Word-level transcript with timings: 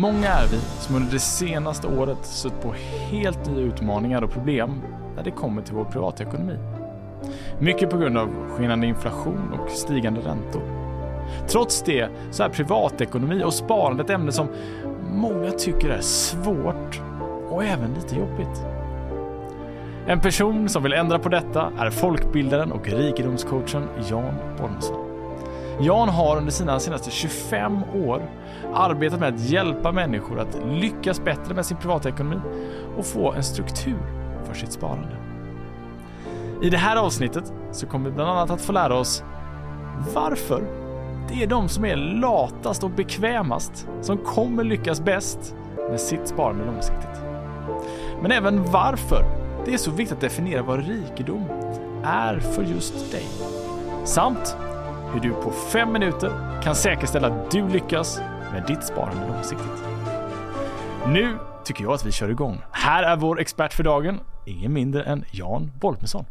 Många 0.00 0.28
är 0.28 0.46
vi 0.46 0.56
som 0.58 0.96
under 0.96 1.12
det 1.12 1.18
senaste 1.18 1.86
året 1.86 2.18
stött 2.22 2.62
på 2.62 2.74
helt 3.10 3.46
nya 3.46 3.60
utmaningar 3.60 4.22
och 4.22 4.30
problem 4.30 4.82
när 5.16 5.24
det 5.24 5.30
kommer 5.30 5.62
till 5.62 5.74
vår 5.74 5.84
privatekonomi. 5.84 6.58
Mycket 7.58 7.90
på 7.90 7.98
grund 7.98 8.18
av 8.18 8.28
skenande 8.48 8.86
inflation 8.86 9.52
och 9.60 9.70
stigande 9.70 10.20
räntor. 10.20 10.62
Trots 11.48 11.82
det 11.82 12.08
så 12.30 12.42
är 12.42 12.48
privatekonomi 12.48 13.42
och 13.44 13.54
sparande 13.54 14.02
ett 14.02 14.10
ämne 14.10 14.32
som 14.32 14.48
många 15.12 15.50
tycker 15.50 15.88
är 15.88 16.00
svårt 16.00 17.00
och 17.50 17.64
även 17.64 17.94
lite 17.94 18.16
jobbigt. 18.16 18.64
En 20.06 20.20
person 20.20 20.68
som 20.68 20.82
vill 20.82 20.92
ändra 20.92 21.18
på 21.18 21.28
detta 21.28 21.72
är 21.78 21.90
folkbildaren 21.90 22.72
och 22.72 22.88
rikedomscoachen 22.88 23.88
Jan 24.10 24.34
Bolmesson. 24.58 25.09
Jan 25.82 26.08
har 26.08 26.36
under 26.36 26.52
sina 26.52 26.80
senaste 26.80 27.10
25 27.10 27.84
år 28.06 28.22
arbetat 28.74 29.20
med 29.20 29.34
att 29.34 29.40
hjälpa 29.40 29.92
människor 29.92 30.40
att 30.40 30.58
lyckas 30.68 31.24
bättre 31.24 31.54
med 31.54 31.66
sin 31.66 31.76
privatekonomi 31.76 32.40
och 32.98 33.06
få 33.06 33.32
en 33.32 33.44
struktur 33.44 33.98
för 34.44 34.54
sitt 34.54 34.72
sparande. 34.72 35.16
I 36.62 36.70
det 36.70 36.76
här 36.76 36.96
avsnittet 36.96 37.52
så 37.72 37.86
kommer 37.86 38.10
vi 38.10 38.14
bland 38.14 38.30
annat 38.30 38.50
att 38.50 38.60
få 38.60 38.72
lära 38.72 38.94
oss 38.94 39.24
varför 40.14 40.62
det 41.28 41.42
är 41.42 41.46
de 41.46 41.68
som 41.68 41.84
är 41.84 41.96
latast 41.96 42.84
och 42.84 42.90
bekvämast 42.90 43.88
som 44.00 44.18
kommer 44.18 44.64
lyckas 44.64 45.00
bäst 45.00 45.54
med 45.90 46.00
sitt 46.00 46.28
sparande 46.28 46.64
långsiktigt. 46.64 47.22
Men 48.22 48.32
även 48.32 48.64
varför 48.64 49.24
det 49.64 49.74
är 49.74 49.78
så 49.78 49.90
viktigt 49.90 50.16
att 50.16 50.20
definiera 50.20 50.62
vad 50.62 50.86
rikedom 50.86 51.44
är 52.04 52.38
för 52.38 52.62
just 52.62 53.12
dig. 53.12 53.26
Samt 54.04 54.56
hur 55.12 55.20
du 55.20 55.32
på 55.32 55.50
fem 55.50 55.92
minuter 55.92 56.30
kan 56.62 56.74
säkerställa 56.74 57.28
att 57.28 57.50
du 57.50 57.68
lyckas 57.68 58.20
med 58.52 58.64
ditt 58.66 58.84
sparande 58.84 59.26
långsiktigt. 59.28 59.84
Nu 61.06 61.36
tycker 61.64 61.84
jag 61.84 61.92
att 61.92 62.06
vi 62.06 62.12
kör 62.12 62.28
igång. 62.28 62.58
Här 62.72 63.02
är 63.02 63.16
vår 63.16 63.40
expert 63.40 63.72
för 63.72 63.84
dagen, 63.84 64.20
ingen 64.46 64.72
mindre 64.72 65.02
än 65.02 65.24
Jan 65.32 65.70
Bolmesson. 65.80 66.24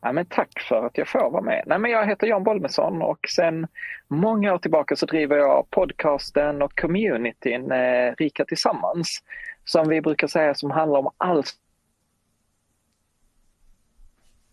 Ja, 0.00 0.12
men 0.12 0.26
tack 0.26 0.60
för 0.68 0.86
att 0.86 0.98
jag 0.98 1.08
får 1.08 1.30
vara 1.30 1.42
med. 1.42 1.62
Nej, 1.66 1.78
men 1.78 1.90
jag 1.90 2.06
heter 2.06 2.26
Jan 2.26 2.44
Bolmesson 2.44 3.02
och 3.02 3.18
sedan 3.28 3.66
många 4.08 4.54
år 4.54 4.58
tillbaka 4.58 4.96
så 4.96 5.06
driver 5.06 5.36
jag 5.36 5.70
podcasten 5.70 6.62
och 6.62 6.80
communityn 6.80 7.72
eh, 7.72 8.14
Rika 8.18 8.44
Tillsammans 8.44 9.22
som 9.64 9.88
vi 9.88 10.00
brukar 10.00 10.26
säga 10.26 10.54
som 10.54 10.70
handlar 10.70 10.98
om 10.98 11.10
allt 11.18 11.52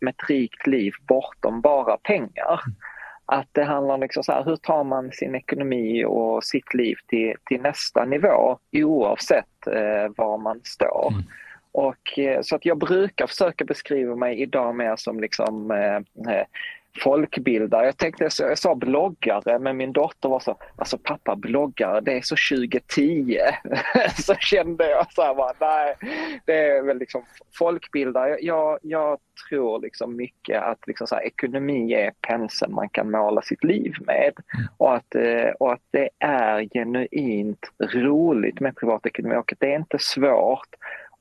med 0.03 0.11
ett 0.11 0.29
rikt 0.29 0.67
liv 0.67 0.93
bortom 1.07 1.61
bara 1.61 1.97
pengar. 1.97 2.59
Att 3.25 3.47
det 3.51 3.63
handlar 3.63 3.95
om 3.95 4.01
liksom 4.01 4.23
så 4.23 4.31
här, 4.31 4.43
hur 4.43 4.55
tar 4.55 4.83
man 4.83 5.11
sin 5.11 5.35
ekonomi 5.35 6.05
och 6.05 6.43
sitt 6.43 6.73
liv 6.73 6.95
till, 7.07 7.33
till 7.45 7.61
nästa 7.61 8.05
nivå 8.05 8.57
oavsett 8.71 9.67
eh, 9.67 10.11
var 10.17 10.37
man 10.37 10.61
står. 10.63 11.11
Mm. 11.11 11.23
Och, 11.71 12.19
eh, 12.19 12.41
så 12.41 12.55
att 12.55 12.65
jag 12.65 12.77
brukar 12.77 13.27
försöka 13.27 13.65
beskriva 13.65 14.15
mig 14.15 14.41
idag 14.41 14.75
mer 14.75 14.95
som 14.95 15.19
liksom, 15.19 15.71
eh, 15.71 15.95
eh 16.35 16.45
folkbildare. 16.99 17.85
Jag 17.85 17.97
tänkte, 17.97 18.29
jag 18.39 18.57
sa 18.57 18.75
bloggare, 18.75 19.59
men 19.59 19.77
min 19.77 19.93
dotter 19.93 20.29
var 20.29 20.39
så, 20.39 20.57
alltså 20.75 20.97
pappa 20.97 21.35
bloggare, 21.35 22.01
det 22.01 22.17
är 22.17 22.21
så 22.21 22.35
2010. 22.55 23.37
så 24.15 24.35
kände 24.35 24.89
jag 24.89 25.13
så 25.13 25.21
här, 25.21 25.35
bara, 25.35 25.53
nej, 25.59 25.95
det 26.45 26.53
är 26.53 26.81
väl 26.81 26.97
liksom 26.97 27.23
folkbildare. 27.57 28.37
Jag, 28.41 28.79
jag 28.81 29.19
tror 29.49 29.79
liksom 29.79 30.15
mycket 30.15 30.63
att 30.63 30.87
liksom 30.87 31.07
så 31.07 31.15
här, 31.15 31.23
ekonomi 31.23 31.93
är 31.93 32.11
penseln 32.27 32.73
man 32.73 32.89
kan 32.89 33.11
måla 33.11 33.41
sitt 33.41 33.63
liv 33.63 33.93
med. 33.99 34.33
Och 34.77 34.95
att, 34.95 35.15
eh, 35.15 35.49
och 35.59 35.73
att 35.73 35.83
det 35.91 36.09
är 36.19 36.69
genuint 36.73 37.71
roligt 37.79 38.59
med 38.59 38.75
privatekonomi 38.75 39.35
och 39.35 39.51
att 39.51 39.59
det 39.59 39.71
är 39.71 39.75
inte 39.75 39.97
svårt. 39.99 40.75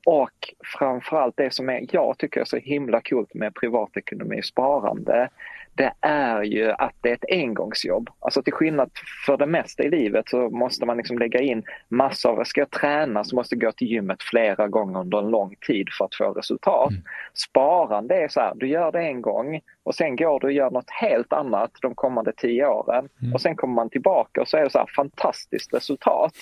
Och 0.05 0.53
framförallt 0.77 1.37
det 1.37 1.53
som 1.53 1.69
är, 1.69 1.85
jag 1.91 2.17
tycker 2.17 2.41
är 2.41 2.45
så 2.45 2.57
himla 2.57 3.01
coolt 3.01 3.33
med 3.33 3.55
privatekonomi 3.55 4.39
och 4.39 4.45
sparande, 4.45 5.29
det 5.75 5.93
är 6.01 6.43
ju 6.43 6.71
att 6.71 6.93
det 7.01 7.09
är 7.09 7.13
ett 7.13 7.31
engångsjobb. 7.31 8.09
Alltså 8.19 8.43
till 8.43 8.53
skillnad 8.53 8.91
för 9.25 9.37
det 9.37 9.45
mesta 9.45 9.83
i 9.83 9.89
livet 9.89 10.29
så 10.29 10.49
måste 10.49 10.85
man 10.85 10.97
liksom 10.97 11.19
lägga 11.19 11.39
in 11.39 11.63
massor 11.89 12.39
av, 12.39 12.43
ska 12.43 12.61
jag 12.61 12.71
träna 12.71 13.23
så 13.23 13.35
måste 13.35 13.55
jag 13.55 13.61
gå 13.61 13.71
till 13.71 13.87
gymmet 13.87 14.23
flera 14.23 14.67
gånger 14.67 14.99
under 14.99 15.17
en 15.17 15.29
lång 15.29 15.55
tid 15.67 15.87
för 15.97 16.05
att 16.05 16.15
få 16.15 16.33
resultat. 16.33 16.91
Mm. 16.91 17.03
Sparande 17.33 18.15
är 18.15 18.27
så 18.27 18.39
här, 18.39 18.53
du 18.55 18.67
gör 18.67 18.91
det 18.91 19.01
en 19.01 19.21
gång 19.21 19.61
och 19.83 19.95
sen 19.95 20.15
går 20.15 20.39
du 20.39 20.47
och 20.47 20.53
gör 20.53 20.71
något 20.71 20.89
helt 20.89 21.33
annat 21.33 21.71
de 21.81 21.95
kommande 21.95 22.33
tio 22.37 22.67
åren 22.67 23.09
mm. 23.21 23.33
och 23.33 23.41
sen 23.41 23.55
kommer 23.55 23.73
man 23.73 23.89
tillbaka 23.89 24.41
och 24.41 24.47
så 24.47 24.57
är 24.57 24.63
det 24.63 24.69
så 24.69 24.79
här 24.79 24.89
fantastiskt 24.95 25.73
resultat. 25.73 26.33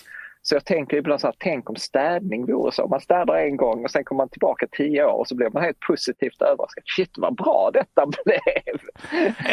Så 0.43 0.55
jag 0.55 0.65
tänker 0.65 0.97
ibland 0.97 1.21
så 1.21 1.27
här, 1.27 1.35
tänk 1.37 1.69
om 1.69 1.75
städning 1.75 2.45
vore 2.45 2.71
så. 2.71 2.87
Man 2.87 3.01
städar 3.01 3.35
en 3.35 3.57
gång 3.57 3.83
och 3.83 3.91
sen 3.91 4.03
kommer 4.03 4.17
man 4.17 4.29
tillbaka 4.29 4.67
tio 4.71 5.05
år 5.05 5.19
och 5.19 5.27
så 5.27 5.35
blir 5.35 5.49
man 5.49 5.63
helt 5.63 5.79
positivt 5.79 6.41
överraskad. 6.41 6.83
Shit 6.95 7.11
vad 7.17 7.35
bra 7.35 7.71
detta 7.73 8.05
blev! 8.25 8.79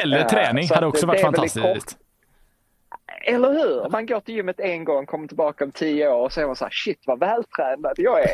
Eller 0.02 0.24
träning 0.24 0.64
uh, 0.64 0.74
hade 0.74 0.86
också 0.86 1.06
varit 1.06 1.20
fantastiskt. 1.20 1.98
Eller 3.22 3.48
hur? 3.48 3.90
Man 3.90 4.06
går 4.06 4.20
till 4.20 4.34
gymmet 4.34 4.60
en 4.60 4.84
gång, 4.84 5.06
kommer 5.06 5.28
tillbaka 5.28 5.64
om 5.64 5.72
tio 5.72 6.08
år 6.08 6.24
och 6.24 6.32
så 6.32 6.40
är 6.40 6.46
man 6.46 6.56
så 6.56 6.64
här, 6.64 6.72
shit 6.72 7.02
vad 7.06 7.20
vältränad 7.20 7.94
jag 7.96 8.20
är. 8.20 8.26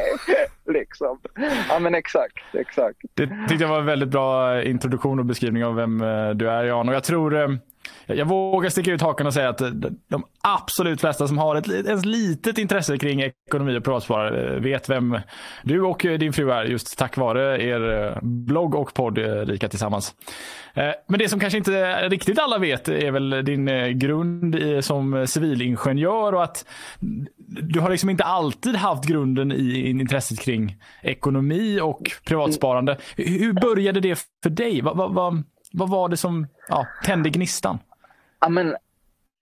liksom. 0.72 1.20
Ja 1.68 1.78
men 1.78 1.94
exakt, 1.94 2.38
exakt. 2.52 2.98
Det 3.14 3.26
tyckte 3.48 3.64
jag 3.64 3.68
var 3.68 3.78
en 3.78 3.86
väldigt 3.86 4.08
bra 4.08 4.62
introduktion 4.62 5.18
och 5.18 5.24
beskrivning 5.24 5.64
av 5.64 5.74
vem 5.74 6.00
eh, 6.00 6.30
du 6.30 6.50
är 6.50 6.64
Jan. 6.64 6.88
Och 6.88 6.94
jag 6.94 7.04
tror 7.04 7.42
eh, 7.42 7.48
jag 8.06 8.26
vågar 8.26 8.70
sticka 8.70 8.92
ut 8.92 9.02
hakan 9.02 9.26
och 9.26 9.34
säga 9.34 9.48
att 9.48 9.60
eh, 9.60 9.68
de 10.08 10.24
absolut 10.42 11.00
flesta 11.00 11.28
som 11.28 11.38
har 11.38 11.56
ett, 11.56 11.68
ens 11.68 12.04
litet 12.04 12.58
intresse 12.58 12.98
kring 12.98 13.20
ekonomi 13.20 13.78
och 13.78 13.84
privatsparande 13.84 14.54
eh, 14.54 14.60
vet 14.60 14.88
vem 14.88 15.18
du 15.62 15.80
och 15.82 16.04
eh, 16.04 16.18
din 16.18 16.32
fru 16.32 16.50
är 16.50 16.64
just 16.64 16.98
tack 16.98 17.16
vare 17.16 17.62
er 17.62 18.18
blogg 18.22 18.74
och 18.74 18.94
podd 18.94 19.18
Rika 19.18 19.68
Tillsammans. 19.68 20.14
Men 21.06 21.18
det 21.18 21.28
som 21.28 21.40
kanske 21.40 21.58
inte 21.58 22.08
riktigt 22.08 22.38
alla 22.38 22.58
vet 22.58 22.88
är 22.88 23.10
väl 23.10 23.44
din 23.44 23.98
grund 23.98 24.56
som 24.80 25.26
civilingenjör 25.26 26.32
och 26.32 26.42
att 26.42 26.64
du 27.46 27.80
har 27.80 27.90
liksom 27.90 28.10
inte 28.10 28.24
alltid 28.24 28.76
haft 28.76 29.04
grunden 29.04 29.52
i 29.52 29.90
intresset 29.90 30.40
kring 30.40 30.76
ekonomi 31.02 31.80
och 31.80 32.10
privatsparande. 32.26 32.98
Hur 33.16 33.52
började 33.52 34.00
det 34.00 34.26
för 34.42 34.50
dig? 34.50 34.80
Vad, 34.80 34.96
vad, 34.96 35.14
vad 35.14 35.42
vad 35.76 35.90
var 35.90 36.08
det 36.08 36.16
som 36.16 36.46
ja, 36.68 36.86
tände 37.04 37.30
gnistan? 37.30 37.78
Ja, 38.40 38.48
men, 38.48 38.76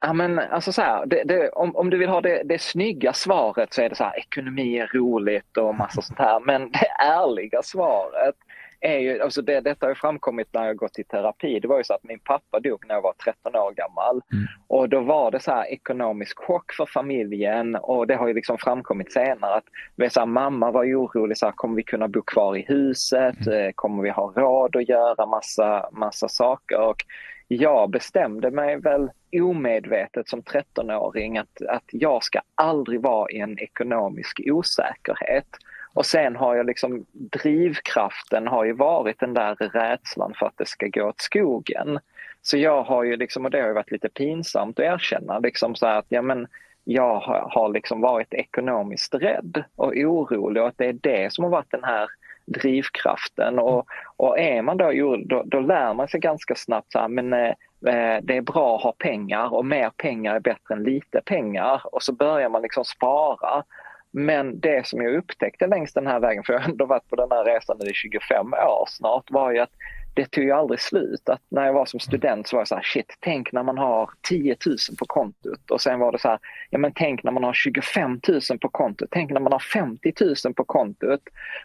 ja, 0.01 0.13
men 0.13 0.39
alltså 0.39 0.73
så 0.73 0.83
här, 0.83 1.07
det, 1.07 1.23
det, 1.25 1.51
om, 1.51 1.77
om 1.77 1.91
du 1.91 1.99
vill 1.99 2.09
ha 2.09 2.21
det, 2.21 2.43
det 2.45 2.61
snygga 2.61 3.13
svaret 3.13 3.75
så 3.75 3.83
är 3.83 3.89
det 3.89 3.95
så 3.95 4.05
här, 4.05 4.19
ekonomi 4.19 4.79
är 4.79 4.87
roligt 4.87 5.57
och 5.57 5.75
massa 5.75 6.03
sånt 6.03 6.19
här. 6.19 6.41
Men 6.41 6.71
det 6.71 6.87
ärliga 6.99 7.63
svaret 7.63 8.35
är 8.83 8.99
ju, 8.99 9.21
alltså 9.21 9.43
det, 9.43 9.61
detta 9.61 9.87
har 9.87 9.95
framkommit 9.95 10.49
när 10.53 10.67
jag 10.67 10.77
gått 10.77 10.99
i 10.99 11.05
terapi. 11.05 11.61
Det 11.61 11.69
var 11.69 11.79
ju 11.79 11.85
så 11.85 11.95
att 11.95 12.05
min 12.05 12.19
pappa 12.19 12.61
dog 12.61 12.85
när 12.89 12.95
jag 12.95 13.03
var 13.03 13.13
13 13.25 13.57
år 13.57 13.73
gammal. 13.73 14.23
Mm. 14.33 14.47
Och 14.67 14.89
då 14.89 15.01
var 15.01 15.31
det 15.31 15.41
så 15.41 15.51
här 15.51 15.67
ekonomisk 15.67 16.39
chock 16.39 16.73
för 16.73 16.87
familjen 16.87 17.77
och 17.77 18.07
det 18.07 18.15
har 18.15 18.29
ju 18.29 18.35
liksom 18.35 18.59
framkommit 18.59 19.13
senare 19.13 19.55
att 19.55 20.13
så 20.13 20.21
här, 20.21 20.27
mamma 20.27 20.71
var 20.71 20.85
ju 20.85 20.97
orolig, 20.97 21.39
så 21.39 21.47
här, 21.47 21.53
kommer 21.53 21.77
vi 21.77 21.83
kunna 21.83 22.09
bo 22.09 22.23
kvar 22.23 22.57
i 22.57 22.65
huset? 22.69 23.47
Mm. 23.47 23.67
Eh, 23.67 23.73
kommer 23.75 24.03
vi 24.03 24.11
ha 24.11 24.33
råd 24.37 24.77
att 24.77 24.89
göra 24.89 25.27
massa, 25.27 25.89
massa 25.93 26.29
saker? 26.29 26.81
Och 26.81 27.05
jag 27.49 27.91
bestämde 27.91 28.51
mig 28.51 28.77
väl 28.77 29.11
omedvetet 29.33 30.29
som 30.29 30.43
13-åring 30.43 31.39
att, 31.39 31.63
att 31.69 31.85
jag 31.91 32.25
ska 32.25 32.41
aldrig 32.55 33.01
vara 33.01 33.31
i 33.31 33.39
en 33.39 33.59
ekonomisk 33.59 34.41
osäkerhet. 34.47 35.47
Och 35.95 36.07
sen 36.07 36.37
har 36.37 36.55
jag 36.57 36.67
liksom 36.67 37.07
drivkraften 37.13 38.47
har 38.47 38.65
ju 38.65 38.73
varit 38.73 39.21
den 39.21 39.35
där 39.35 39.55
rädslan 39.55 40.35
för 40.39 40.47
att 40.47 40.59
det 40.59 40.69
ska 40.69 40.87
gå 40.87 41.09
åt 41.09 41.21
skogen. 41.21 41.99
Så 42.43 42.57
jag 42.57 42.83
har 42.83 43.05
ju 43.05 43.17
liksom, 43.17 43.45
och 43.45 43.51
det 43.51 43.61
har 43.61 43.69
ju 43.69 43.75
varit 43.75 43.91
lite 43.91 44.09
pinsamt 44.09 44.79
att 44.79 44.85
erkänna, 44.85 45.39
liksom 45.39 45.75
så 45.75 45.87
att 45.87 46.07
ja 46.09 46.23
men 46.23 46.47
jag 46.85 47.21
har 47.51 47.73
liksom 47.73 48.01
varit 48.01 48.35
ekonomiskt 48.35 49.15
rädd 49.15 49.65
och 49.77 49.93
orolig 49.97 50.63
och 50.63 50.69
att 50.69 50.79
det 50.79 50.87
är 50.87 50.93
det 50.93 51.33
som 51.33 51.45
har 51.45 51.51
varit 51.51 51.71
den 51.71 51.85
här 51.85 52.09
drivkraften. 52.47 53.59
Och, 53.59 53.87
och 54.17 54.39
är 54.39 54.63
man 54.63 54.77
då, 54.77 55.17
då, 55.25 55.43
då 55.47 55.61
lär 55.61 55.95
man 55.95 56.09
sig 56.09 56.21
ganska 56.21 56.55
snabbt 56.55 56.93
så 56.93 56.99
här, 56.99 57.09
men 57.09 57.33
eh, 57.33 57.55
eh, 57.87 58.23
det 58.23 58.37
är 58.37 58.41
bra 58.41 58.77
att 58.77 58.83
ha 58.83 58.93
pengar 58.99 59.55
och 59.55 59.67
mer 59.67 59.91
pengar 59.97 60.35
är 60.35 60.41
bättre 60.41 60.75
än 60.75 60.83
lite 60.83 61.21
pengar. 61.25 61.83
Och 61.85 62.03
så 62.03 62.13
börjar 62.13 62.49
man 62.49 62.63
liksom 62.63 62.85
spara. 62.85 63.65
Men 64.13 64.61
det 64.61 64.87
som 64.87 65.03
jag 65.03 65.15
upptäckte 65.15 65.67
längs 65.67 65.93
den 65.93 66.07
här 66.07 66.21
vägen, 66.21 66.45
för 66.45 66.53
jag 66.53 66.61
har 66.61 66.71
ändå 66.71 66.87
varit 66.87 67.09
på 67.09 67.17
den 67.17 67.31
här 67.31 67.45
resan 67.45 67.77
i 67.89 67.93
25 67.95 68.53
år 68.53 68.85
snart, 68.89 69.31
var 69.31 69.53
ju 69.53 69.59
att 69.59 69.71
det 70.15 70.31
tog 70.31 70.45
ju 70.45 70.51
aldrig 70.51 70.81
slut. 70.81 71.29
Att 71.29 71.41
när 71.49 71.67
jag 71.67 71.73
var 71.73 71.87
som 71.87 72.01
student 72.01 72.49
så 72.49 72.57
var 72.57 72.61
jag 72.61 72.69
så 72.69 72.75
här, 72.75 72.83
shit, 72.83 73.17
tänk 73.21 73.53
när 73.53 73.63
man 73.63 73.79
har 73.79 74.11
10 74.29 74.57
000 74.67 74.77
på 74.99 75.07
kontot. 75.07 75.71
Och 75.71 75.81
sen 75.81 75.99
var 75.99 76.13
det 76.13 76.19
så 76.19 76.29
här, 76.29 76.39
ja 76.71 76.79
men 76.79 76.93
tänk 76.95 77.23
när 77.23 77.33
man 77.33 77.45
har 77.45 77.53
25 77.53 78.21
000 78.29 78.41
på 78.61 78.69
kontot. 78.69 79.09
Tänk 79.11 79.31
när 79.31 79.41
man 79.41 79.53
har 79.53 79.59
50 79.59 80.13
000 80.45 80.55
på 80.55 80.65
kontot. 80.65 81.21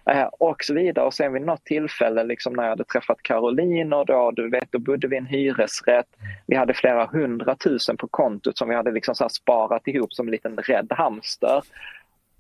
Eh, 0.09 0.23
och 0.23 0.63
så 0.63 0.73
vidare. 0.73 1.05
Och 1.05 1.13
sen 1.13 1.33
vid 1.33 1.41
något 1.41 1.65
tillfälle 1.65 2.23
liksom 2.23 2.53
när 2.53 2.63
jag 2.63 2.69
hade 2.69 2.83
träffat 2.83 3.21
Caroline 3.21 3.94
och 3.94 4.05
då, 4.05 4.31
du 4.31 4.49
vet, 4.49 4.71
då 4.71 4.79
bodde 4.79 5.07
vi 5.07 5.15
i 5.15 5.19
en 5.19 5.25
hyresrätt. 5.25 6.07
Vi 6.47 6.55
hade 6.55 6.73
flera 6.73 7.05
hundratusen 7.05 7.97
på 7.97 8.07
kontot 8.07 8.57
som 8.57 8.69
vi 8.69 8.75
hade 8.75 8.91
liksom 8.91 9.15
så 9.15 9.29
sparat 9.29 9.88
ihop 9.88 10.13
som 10.13 10.27
en 10.27 10.31
liten 10.31 10.57
rädd 10.57 10.88
hamster. 10.89 11.63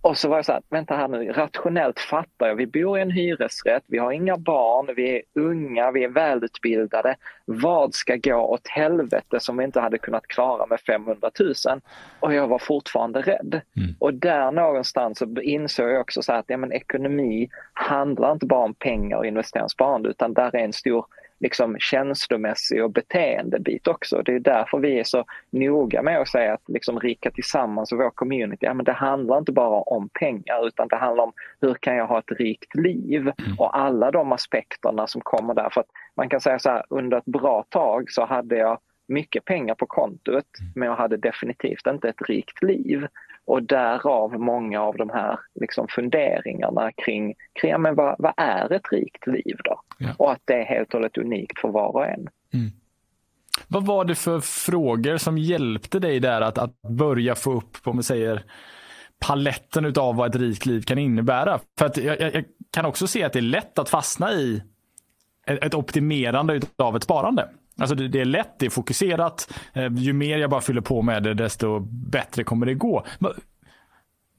Och 0.07 0.17
så 0.17 0.29
var 0.29 0.35
jag 0.35 0.45
så 0.45 0.51
här, 0.51 0.61
vänta 0.69 0.95
här 0.95 1.07
nu, 1.07 1.31
rationellt 1.31 1.99
fattar 1.99 2.47
jag, 2.47 2.55
vi 2.55 2.67
bor 2.67 2.97
i 2.97 3.01
en 3.01 3.11
hyresrätt, 3.11 3.83
vi 3.87 3.97
har 3.97 4.11
inga 4.11 4.37
barn, 4.37 4.93
vi 4.95 5.15
är 5.15 5.21
unga, 5.33 5.91
vi 5.91 6.03
är 6.03 6.09
välutbildade. 6.09 7.15
Vad 7.45 7.93
ska 7.93 8.15
gå 8.15 8.35
åt 8.35 8.67
helvete 8.67 9.39
som 9.39 9.57
vi 9.57 9.63
inte 9.63 9.79
hade 9.79 9.97
kunnat 9.97 10.27
klara 10.27 10.65
med 10.65 10.79
500 10.79 11.31
000? 11.39 11.53
Och 12.19 12.33
jag 12.33 12.47
var 12.47 12.59
fortfarande 12.59 13.21
rädd. 13.21 13.61
Mm. 13.77 13.95
Och 13.99 14.13
där 14.13 14.51
någonstans 14.51 15.17
så 15.17 15.41
insåg 15.41 15.89
jag 15.89 16.01
också 16.01 16.21
så 16.21 16.33
att 16.33 16.45
ja, 16.47 16.57
men 16.57 16.71
ekonomi 16.71 17.49
handlar 17.73 18.31
inte 18.31 18.45
bara 18.45 18.65
om 18.65 18.73
pengar 18.73 19.17
och 19.17 19.25
investeringssparande 19.25 20.09
utan 20.09 20.33
där 20.33 20.55
är 20.55 20.63
en 20.63 20.73
stor 20.73 21.05
liksom 21.39 21.75
känslomässig 21.79 22.83
och 22.83 22.91
beteendebit 22.91 23.87
också. 23.87 24.21
Det 24.21 24.35
är 24.35 24.39
därför 24.39 24.77
vi 24.77 24.99
är 24.99 25.03
så 25.03 25.25
noga 25.49 26.01
med 26.01 26.21
att 26.21 26.27
säga 26.27 26.53
att 26.53 26.63
liksom 26.67 26.99
Rika 26.99 27.31
Tillsammans 27.31 27.91
och 27.91 27.97
vår 27.97 28.09
community, 28.09 28.65
ja, 28.65 28.73
men 28.73 28.85
det 28.85 28.91
handlar 28.91 29.37
inte 29.37 29.51
bara 29.51 29.81
om 29.81 30.09
pengar 30.09 30.67
utan 30.67 30.87
det 30.87 30.95
handlar 30.95 31.23
om 31.23 31.33
hur 31.61 31.73
kan 31.73 31.95
jag 31.95 32.07
ha 32.07 32.19
ett 32.19 32.39
rikt 32.39 32.75
liv 32.75 33.21
mm. 33.21 33.33
och 33.57 33.77
alla 33.77 34.11
de 34.11 34.31
aspekterna 34.31 35.07
som 35.07 35.21
kommer 35.21 35.53
där. 35.53 35.69
För 35.69 35.81
att 35.81 35.89
man 36.15 36.29
kan 36.29 36.41
säga 36.41 36.59
så 36.59 36.69
här, 36.69 36.83
under 36.89 37.17
ett 37.17 37.25
bra 37.25 37.65
tag 37.69 38.11
så 38.11 38.25
hade 38.25 38.57
jag 38.57 38.79
mycket 39.07 39.45
pengar 39.45 39.75
på 39.75 39.85
kontot 39.85 40.45
mm. 40.59 40.71
men 40.75 40.87
jag 40.87 40.95
hade 40.95 41.17
definitivt 41.17 41.87
inte 41.87 42.09
ett 42.09 42.29
rikt 42.29 42.63
liv. 42.63 43.07
Och 43.47 43.63
därav 43.63 44.39
många 44.39 44.81
av 44.81 44.97
de 44.97 45.09
här 45.09 45.39
liksom 45.55 45.87
funderingarna 45.87 46.91
kring, 46.91 47.35
kring 47.61 47.81
men 47.81 47.95
vad, 47.95 48.15
vad 48.19 48.33
är 48.37 48.73
ett 48.73 48.91
rikt 48.91 49.27
liv 49.27 49.57
då? 49.63 49.81
Ja. 49.99 50.09
Och 50.17 50.31
att 50.31 50.41
det 50.45 50.53
är 50.53 50.65
helt 50.65 50.87
och 50.87 50.93
hållet 50.93 51.17
unikt 51.17 51.59
för 51.59 51.67
var 51.67 51.95
och 51.95 52.05
en. 52.05 52.27
Mm. 52.53 52.71
Vad 53.67 53.85
var 53.85 54.05
det 54.05 54.15
för 54.15 54.39
frågor 54.39 55.17
som 55.17 55.37
hjälpte 55.37 55.99
dig 55.99 56.19
där 56.19 56.41
att, 56.41 56.57
att 56.57 56.81
börja 56.81 57.35
få 57.35 57.53
upp, 57.53 57.83
på 57.83 57.93
man 57.93 58.03
säger, 58.03 58.43
paletten 59.19 59.85
utav 59.85 60.15
vad 60.15 60.35
ett 60.35 60.41
rikt 60.41 60.65
liv 60.65 60.81
kan 60.81 60.97
innebära? 60.97 61.59
För 61.77 61.85
att 61.85 61.97
jag, 61.97 62.21
jag, 62.21 62.43
kan 62.71 62.85
också 62.85 63.07
se 63.07 63.23
att 63.23 63.33
det 63.33 63.39
är 63.39 63.41
lätt 63.41 63.79
att 63.79 63.89
fastna 63.89 64.31
i 64.31 64.63
ett, 65.47 65.63
ett 65.63 65.73
optimerande 65.73 66.53
utav 66.53 66.95
ett 66.95 67.03
sparande. 67.03 67.49
Alltså 67.77 67.95
det, 67.95 68.07
det, 68.07 68.21
är 68.21 68.25
lätt, 68.25 68.59
det 68.59 68.65
är 68.65 68.69
fokuserat. 68.69 69.53
Eh, 69.73 69.93
ju 69.93 70.13
mer 70.13 70.37
jag 70.37 70.49
bara 70.49 70.61
fyller 70.61 70.81
på 70.81 71.01
med 71.01 71.23
det, 71.23 71.33
desto 71.33 71.79
bättre 71.89 72.43
kommer 72.43 72.65
det 72.65 72.73
gå. 72.73 73.05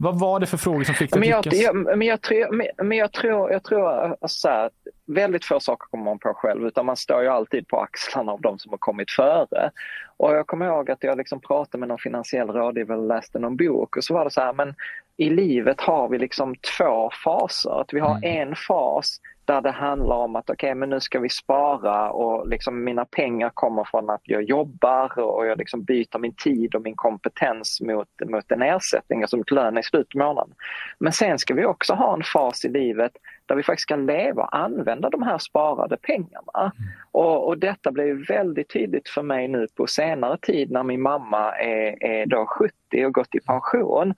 Vad 0.00 0.18
var 0.18 0.40
det 0.40 0.46
för 0.46 0.56
frågor 0.56 0.84
som 0.84 0.94
fick 0.94 1.12
dig 1.12 1.32
att 1.32 1.46
lyckas? 1.46 1.62
Jag, 1.62 1.98
men 1.98 2.02
jag 2.02 2.20
tror, 2.20 2.82
men 2.84 2.98
jag 2.98 3.12
tror, 3.12 3.52
jag 3.52 3.64
tror 3.64 3.88
alltså 3.90 4.38
så 4.40 4.48
här, 4.48 4.70
väldigt 5.06 5.44
få 5.44 5.60
saker 5.60 5.86
kommer 5.90 6.04
man 6.04 6.18
på 6.18 6.34
själv 6.34 6.66
utan 6.66 6.86
man 6.86 6.96
står 6.96 7.22
ju 7.22 7.28
alltid 7.28 7.68
på 7.68 7.80
axlarna 7.80 8.32
av 8.32 8.40
de 8.40 8.58
som 8.58 8.70
har 8.70 8.78
kommit 8.78 9.10
före. 9.10 9.70
Och 10.16 10.34
jag 10.34 10.46
kommer 10.46 10.66
ihåg 10.66 10.90
att 10.90 11.04
jag 11.04 11.18
liksom 11.18 11.40
pratade 11.40 11.78
med 11.78 11.88
någon 11.88 11.98
finansiell 11.98 12.48
rådgivare 12.48 12.98
och 12.98 13.06
läste 13.06 13.38
någon 13.38 13.56
bok 13.56 13.96
och 13.96 14.04
så 14.04 14.14
var 14.14 14.24
det 14.24 14.30
så 14.30 14.40
här, 14.40 14.52
men 14.52 14.74
i 15.16 15.30
livet 15.30 15.80
har 15.80 16.08
vi 16.08 16.18
liksom 16.18 16.54
två 16.78 17.10
faser. 17.24 17.80
Att 17.80 17.92
vi 17.92 18.00
har 18.00 18.16
mm. 18.16 18.48
en 18.48 18.56
fas 18.56 19.20
där 19.48 19.60
det 19.60 19.70
handlar 19.70 20.16
om 20.16 20.36
att 20.36 20.50
okej, 20.50 20.68
okay, 20.68 20.74
men 20.74 20.90
nu 20.90 21.00
ska 21.00 21.20
vi 21.20 21.28
spara 21.28 22.10
och 22.10 22.48
liksom 22.48 22.84
mina 22.84 23.04
pengar 23.04 23.50
kommer 23.54 23.84
från 23.84 24.10
att 24.10 24.20
jag 24.24 24.42
jobbar 24.42 25.18
och 25.18 25.46
jag 25.46 25.58
liksom 25.58 25.84
byter 25.84 26.18
min 26.18 26.34
tid 26.34 26.74
och 26.74 26.82
min 26.82 26.96
kompetens 26.96 27.80
mot, 27.80 28.08
mot 28.26 28.52
en 28.52 28.62
ersättning, 28.62 29.22
alltså 29.22 29.36
mot 29.36 29.50
lön 29.50 29.78
i 29.78 29.82
slutet 29.82 30.14
av 30.14 30.26
månaden. 30.26 30.54
Men 30.98 31.12
sen 31.12 31.38
ska 31.38 31.54
vi 31.54 31.64
också 31.64 31.94
ha 31.94 32.14
en 32.14 32.22
fas 32.22 32.64
i 32.64 32.68
livet 32.68 33.12
där 33.46 33.56
vi 33.56 33.62
faktiskt 33.62 33.82
ska 33.82 33.96
leva 33.96 34.42
och 34.42 34.56
använda 34.56 35.10
de 35.10 35.22
här 35.22 35.38
sparade 35.38 35.96
pengarna. 35.96 36.52
Mm. 36.56 36.72
Och, 37.12 37.48
och 37.48 37.58
detta 37.58 37.92
blev 37.92 38.26
väldigt 38.28 38.72
tydligt 38.72 39.08
för 39.08 39.22
mig 39.22 39.48
nu 39.48 39.66
på 39.74 39.86
senare 39.86 40.38
tid 40.38 40.70
när 40.70 40.82
min 40.82 41.02
mamma 41.02 41.52
är, 41.52 42.04
är 42.04 42.26
då 42.26 42.46
70 42.46 43.06
och 43.06 43.14
gått 43.14 43.34
i 43.34 43.40
pension. 43.40 44.02
Mm. 44.02 44.14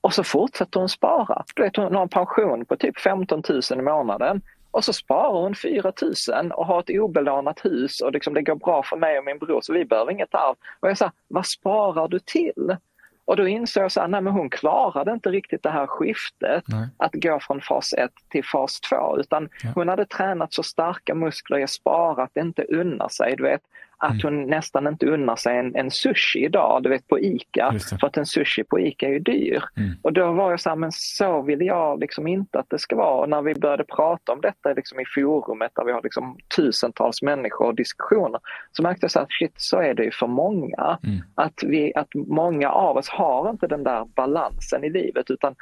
Och 0.00 0.12
så 0.14 0.24
fortsätter 0.24 0.80
hon 0.80 0.88
spara. 0.88 1.44
Du 1.54 1.62
vet, 1.62 1.76
hon 1.76 1.94
har 1.94 2.02
en 2.02 2.08
pension 2.08 2.64
på 2.64 2.76
typ 2.76 3.00
15 3.00 3.42
000 3.48 3.60
i 3.78 3.82
månaden 3.82 4.42
och 4.70 4.84
så 4.84 4.92
sparar 4.92 5.42
hon 5.42 5.54
4 5.54 5.92
000 6.32 6.52
och 6.52 6.66
har 6.66 6.80
ett 6.80 6.90
obelånat 6.90 7.64
hus 7.64 8.00
och 8.00 8.12
liksom 8.12 8.34
det 8.34 8.42
går 8.42 8.54
bra 8.54 8.82
för 8.82 8.96
mig 8.96 9.18
och 9.18 9.24
min 9.24 9.38
bror 9.38 9.60
så 9.60 9.72
vi 9.72 9.84
behöver 9.84 10.12
inget 10.12 10.34
arv. 10.34 10.56
Och 10.80 10.90
jag 10.90 10.98
sa, 10.98 11.12
vad 11.28 11.46
sparar 11.46 12.08
du 12.08 12.18
till? 12.18 12.76
Och 13.24 13.36
då 13.36 13.48
insåg 13.48 13.90
jag 13.94 14.14
att 14.14 14.24
hon 14.24 14.50
klarade 14.50 15.12
inte 15.12 15.30
riktigt 15.30 15.62
det 15.62 15.70
här 15.70 15.86
skiftet 15.86 16.64
nej. 16.68 16.88
att 16.96 17.12
gå 17.14 17.40
från 17.40 17.60
fas 17.60 17.92
1 17.92 18.10
till 18.28 18.44
fas 18.44 18.80
2 18.80 19.18
utan 19.18 19.48
ja. 19.62 19.70
hon 19.74 19.88
hade 19.88 20.06
tränat 20.06 20.52
så 20.52 20.62
starka 20.62 21.14
muskler 21.14 21.58
i 21.58 21.62
att 21.62 21.70
spara 21.70 22.22
att 22.22 22.36
inte 22.36 22.64
unna 22.64 23.08
sig. 23.08 23.36
Du 23.36 23.42
vet, 23.42 23.62
att 24.00 24.24
mm. 24.24 24.34
hon 24.34 24.50
nästan 24.50 24.86
inte 24.86 25.06
unnar 25.06 25.36
sig 25.36 25.58
en, 25.58 25.76
en 25.76 25.90
sushi 25.90 26.44
idag, 26.44 26.82
du 26.82 26.88
vet 26.88 27.08
på 27.08 27.20
ICA. 27.20 27.74
För 28.00 28.06
att 28.06 28.16
en 28.16 28.26
sushi 28.26 28.64
på 28.64 28.80
ICA 28.80 29.06
är 29.06 29.10
ju 29.10 29.18
dyr. 29.18 29.64
Mm. 29.76 29.90
Och 30.02 30.12
då 30.12 30.32
var 30.32 30.50
jag 30.50 30.60
så 30.60 30.68
här, 30.68 30.76
men 30.76 30.92
så 30.92 31.42
vill 31.42 31.60
jag 31.60 32.00
liksom 32.00 32.26
inte 32.26 32.58
att 32.58 32.70
det 32.70 32.78
ska 32.78 32.96
vara. 32.96 33.20
Och 33.20 33.28
när 33.28 33.42
vi 33.42 33.54
började 33.54 33.84
prata 33.84 34.32
om 34.32 34.40
detta 34.40 34.72
liksom 34.72 35.00
i 35.00 35.04
forumet 35.14 35.72
där 35.74 35.84
vi 35.84 35.92
har 35.92 36.02
liksom 36.02 36.38
tusentals 36.56 37.22
människor 37.22 37.66
och 37.66 37.74
diskussioner 37.74 38.40
så 38.72 38.82
märkte 38.82 39.04
jag 39.04 39.10
så 39.10 39.20
att 39.20 39.32
shit, 39.32 39.54
så 39.56 39.78
är 39.78 39.94
det 39.94 40.04
ju 40.04 40.10
för 40.10 40.26
många. 40.26 40.98
Mm. 41.02 41.18
Att, 41.34 41.62
vi, 41.62 41.92
att 41.94 42.14
många 42.14 42.70
av 42.70 42.96
oss 42.96 43.08
har 43.08 43.50
inte 43.50 43.66
den 43.66 43.84
där 43.84 44.04
balansen 44.04 44.84
i 44.84 44.90
livet 44.90 45.30
utan 45.30 45.54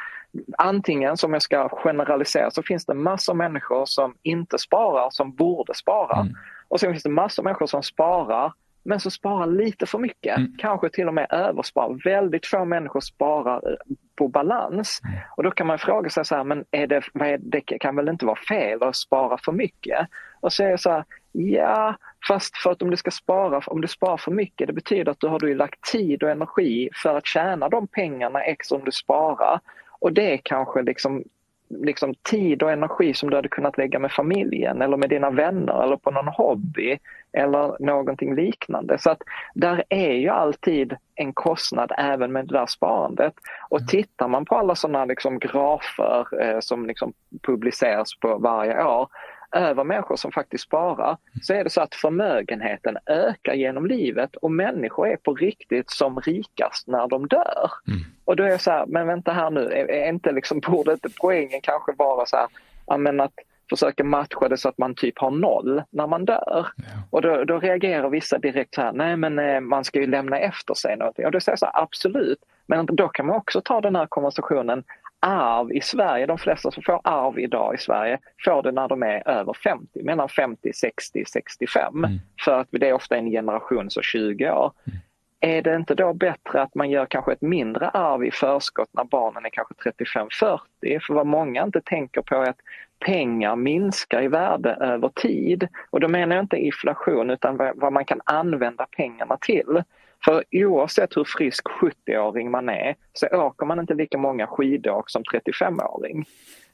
antingen, 0.58 1.17
som 1.17 1.32
jag 1.32 1.43
ska 1.43 1.69
generalisera, 1.69 2.50
så 2.50 2.62
finns 2.62 2.87
det 2.87 2.94
massor 2.94 3.32
av 3.32 3.37
människor 3.37 3.85
som 3.85 4.14
inte 4.23 4.58
sparar, 4.58 5.08
som 5.11 5.35
borde 5.35 5.75
spara. 5.75 6.20
Mm. 6.20 6.35
Och 6.69 6.81
sen 6.81 6.93
finns 6.93 7.03
det 7.03 7.11
massor 7.11 7.43
av 7.43 7.44
människor 7.44 7.67
som 7.67 7.82
sparar 7.82 8.53
men 8.88 9.00
som 9.00 9.11
sparar 9.11 9.47
lite 9.47 9.87
för 9.87 9.99
mycket, 9.99 10.37
mm. 10.37 10.55
kanske 10.59 10.91
till 10.91 11.09
och 11.09 11.15
med 11.15 11.26
översparar. 11.31 12.00
Väldigt 12.05 12.47
få 12.47 12.65
människor 12.65 13.00
sparar 13.00 13.70
eh, 13.70 13.76
på 14.17 14.29
balans. 14.29 15.00
Mm. 15.05 15.20
Och 15.37 15.43
då 15.43 15.50
kan 15.50 15.67
man 15.67 15.79
fråga 15.79 16.11
sig 16.11 16.25
så 16.25 16.35
här, 16.35 16.44
men 16.44 16.65
är 16.70 16.87
det, 16.87 17.03
är, 17.15 17.38
det 17.38 17.61
kan 17.61 17.97
väl 17.97 18.09
inte 18.09 18.26
vara 18.26 18.38
fel 18.49 18.82
att 18.82 18.97
spara 18.97 19.38
för 19.38 19.53
mycket? 19.53 20.09
Och 20.41 20.53
så 20.53 20.65
är 20.65 20.70
det 20.70 20.79
så 20.79 20.91
här, 20.91 21.05
ja, 21.32 21.97
fast 22.29 22.56
för 22.56 22.71
att 22.71 22.82
om 22.82 22.91
du 22.91 22.97
ska 22.97 23.11
spara, 23.11 23.62
om 23.67 23.81
du 23.81 23.88
sparar 23.88 24.17
för 24.17 24.31
mycket, 24.31 24.67
det 24.67 24.73
betyder 24.73 25.12
att 25.12 25.21
du 25.21 25.26
har 25.26 25.38
du 25.38 25.55
lagt 25.55 25.82
tid 25.93 26.23
och 26.23 26.31
energi 26.31 26.91
för 27.03 27.17
att 27.17 27.26
tjäna 27.26 27.69
de 27.69 27.87
pengarna 27.87 28.43
extra 28.43 28.79
om 28.79 28.85
du 28.85 28.93
sparar. 28.93 29.61
Och 30.00 30.12
det 30.12 30.38
kanske 30.38 30.82
liksom 30.82 31.25
liksom 31.70 32.15
tid 32.15 32.62
och 32.62 32.73
energi 32.73 33.15
som 33.15 33.31
du 33.31 33.37
hade 33.37 33.49
kunnat 33.49 33.79
lägga 33.79 33.99
med 33.99 34.12
familjen 34.12 34.82
eller 34.82 34.97
med 34.97 35.11
dina 35.11 35.31
vänner 35.31 35.82
eller 35.82 35.97
på 35.97 36.11
någon 36.11 36.29
hobby 36.29 36.99
eller 37.32 37.76
någonting 37.85 38.35
liknande. 38.35 38.99
Så 38.99 39.11
att 39.11 39.23
där 39.55 39.85
är 39.88 40.12
ju 40.12 40.29
alltid 40.29 40.97
en 41.15 41.32
kostnad 41.32 41.93
även 41.99 42.32
med 42.32 42.47
det 42.47 42.55
där 42.55 42.67
sparandet. 42.67 43.35
Och 43.70 43.81
mm. 43.81 43.87
tittar 43.87 44.29
man 44.29 44.44
på 44.44 44.55
alla 44.55 44.75
sådana 44.75 45.05
liksom 45.05 45.38
grafer 45.38 46.43
eh, 46.43 46.61
som 46.61 46.87
liksom 46.87 47.12
publiceras 47.43 48.19
på 48.21 48.38
varje 48.38 48.85
år 48.85 49.09
över 49.52 49.85
människor 49.85 50.17
som 50.17 50.33
faktiskt 50.33 50.64
sparar 50.64 51.17
så 51.43 51.55
är 51.55 51.64
det 51.64 51.71
så 51.71 51.81
att 51.81 51.95
förmögenheten 51.95 52.99
ökar 53.07 53.55
genom 53.55 53.87
livet 53.87 54.37
och 54.37 54.50
människor 54.50 55.09
är 55.09 55.17
på 55.17 55.35
riktigt 55.35 55.90
som 55.90 56.21
rikast 56.21 56.87
när 56.87 57.09
de 57.09 57.28
dör. 57.28 57.71
Mm. 57.87 58.00
Och 58.25 58.37
då 58.37 58.43
är 58.43 58.49
jag 58.49 58.61
så 58.61 58.71
här, 58.71 58.87
men 58.87 59.07
vänta 59.07 59.33
här 59.33 59.50
nu, 59.50 59.61
är, 59.61 59.90
är 59.90 60.09
inte 60.09 60.33
liksom, 60.33 60.61
borde 60.67 60.93
inte 60.93 61.09
poängen 61.21 61.61
kanske 61.62 61.93
vara 61.99 62.26
så 62.26 62.37
här, 62.37 62.99
men 62.99 63.21
att 63.21 63.33
försöka 63.71 64.05
matcha 64.05 64.49
det 64.49 64.57
så 64.57 64.69
att 64.69 64.78
man 64.78 64.95
typ 64.95 65.19
har 65.19 65.31
noll 65.31 65.83
när 65.90 66.07
man 66.07 66.25
dör. 66.25 66.67
Ja. 66.76 66.85
Och 67.11 67.23
då, 67.23 67.45
då, 67.45 67.59
reagerar 67.59 68.11
vissa 68.11 68.38
direkt 68.38 68.75
så 68.75 68.83
här, 68.83 68.93
nej 68.93 69.17
men 69.17 69.38
eh, 69.38 69.61
man 69.61 69.85
ska 69.85 70.00
ju 70.00 70.07
lämna 70.07 70.38
efter 70.38 70.75
sig 70.75 70.97
någonting. 70.97 71.26
Och 71.26 71.33
då 71.33 71.40
säger 71.40 71.52
jag 71.52 71.59
så 71.59 71.67
här, 71.67 71.83
absolut, 71.83 72.38
men 72.67 72.87
då 72.87 73.09
kan 73.09 73.26
man 73.26 73.37
också 73.37 73.61
ta 73.61 73.81
den 73.81 73.97
här 73.97 74.07
konversationen, 74.07 74.85
arv 75.21 75.73
i 75.73 75.81
Sverige, 75.81 76.27
de 76.27 76.39
flesta 76.39 76.71
som 76.71 76.83
får 76.83 77.01
arv 77.05 77.39
idag 77.39 77.75
i 77.75 77.79
Sverige 77.79 78.19
får 78.45 78.63
det 78.63 78.73
när 78.73 78.89
de 78.89 79.03
är 79.03 79.29
över 79.29 79.53
50, 79.53 80.03
mellan 80.03 80.29
50, 80.29 80.73
60, 80.73 81.25
65. 81.33 82.05
Mm. 82.05 82.19
För 82.45 82.61
att 82.61 82.69
det 82.71 82.89
är 82.89 82.93
ofta 82.93 83.17
en 83.17 83.31
generation 83.31 83.91
så 83.91 84.03
20 84.03 84.51
år. 84.51 84.73
Mm. 84.87 84.99
Är 85.41 85.63
det 85.63 85.77
inte 85.77 85.95
då 85.95 86.13
bättre 86.13 86.63
att 86.63 86.75
man 86.75 86.91
gör 86.91 87.07
kanske 87.07 87.33
ett 87.33 87.43
mindre 87.43 87.89
arv 87.89 88.25
i 88.25 88.31
förskott 88.31 88.89
när 88.93 89.05
barnen 89.05 89.45
är 89.45 89.51
kanske 89.51 89.75
35-40? 89.75 90.59
För 91.07 91.15
vad 91.15 91.27
många 91.27 91.63
inte 91.63 91.81
tänker 91.81 92.23
på 92.23 92.35
är 92.35 92.51
att 92.51 92.61
pengar 92.99 93.57
minskar 93.57 94.23
i 94.23 94.29
värde 94.29 94.71
över 94.71 95.09
tid. 95.09 95.69
Och 95.91 96.01
då 96.01 96.09
menar 96.09 96.37
jag 96.37 96.45
inte 96.45 96.57
inflation 96.57 97.31
utan 97.31 97.57
vad 97.57 97.93
man 97.93 98.05
kan 98.05 98.21
använda 98.25 98.87
pengarna 98.97 99.37
till. 99.41 99.83
För 100.25 100.45
oavsett 100.51 101.17
hur 101.17 101.25
frisk 101.25 101.65
70-åring 101.81 102.51
man 102.51 102.69
är 102.69 102.97
så 103.13 103.27
åker 103.27 103.67
man 103.67 103.81
inte 103.81 103.95
lika 103.95 104.19
många 104.19 104.47
skidåk 104.47 105.11
som 105.11 105.23
35-åring. 105.23 106.25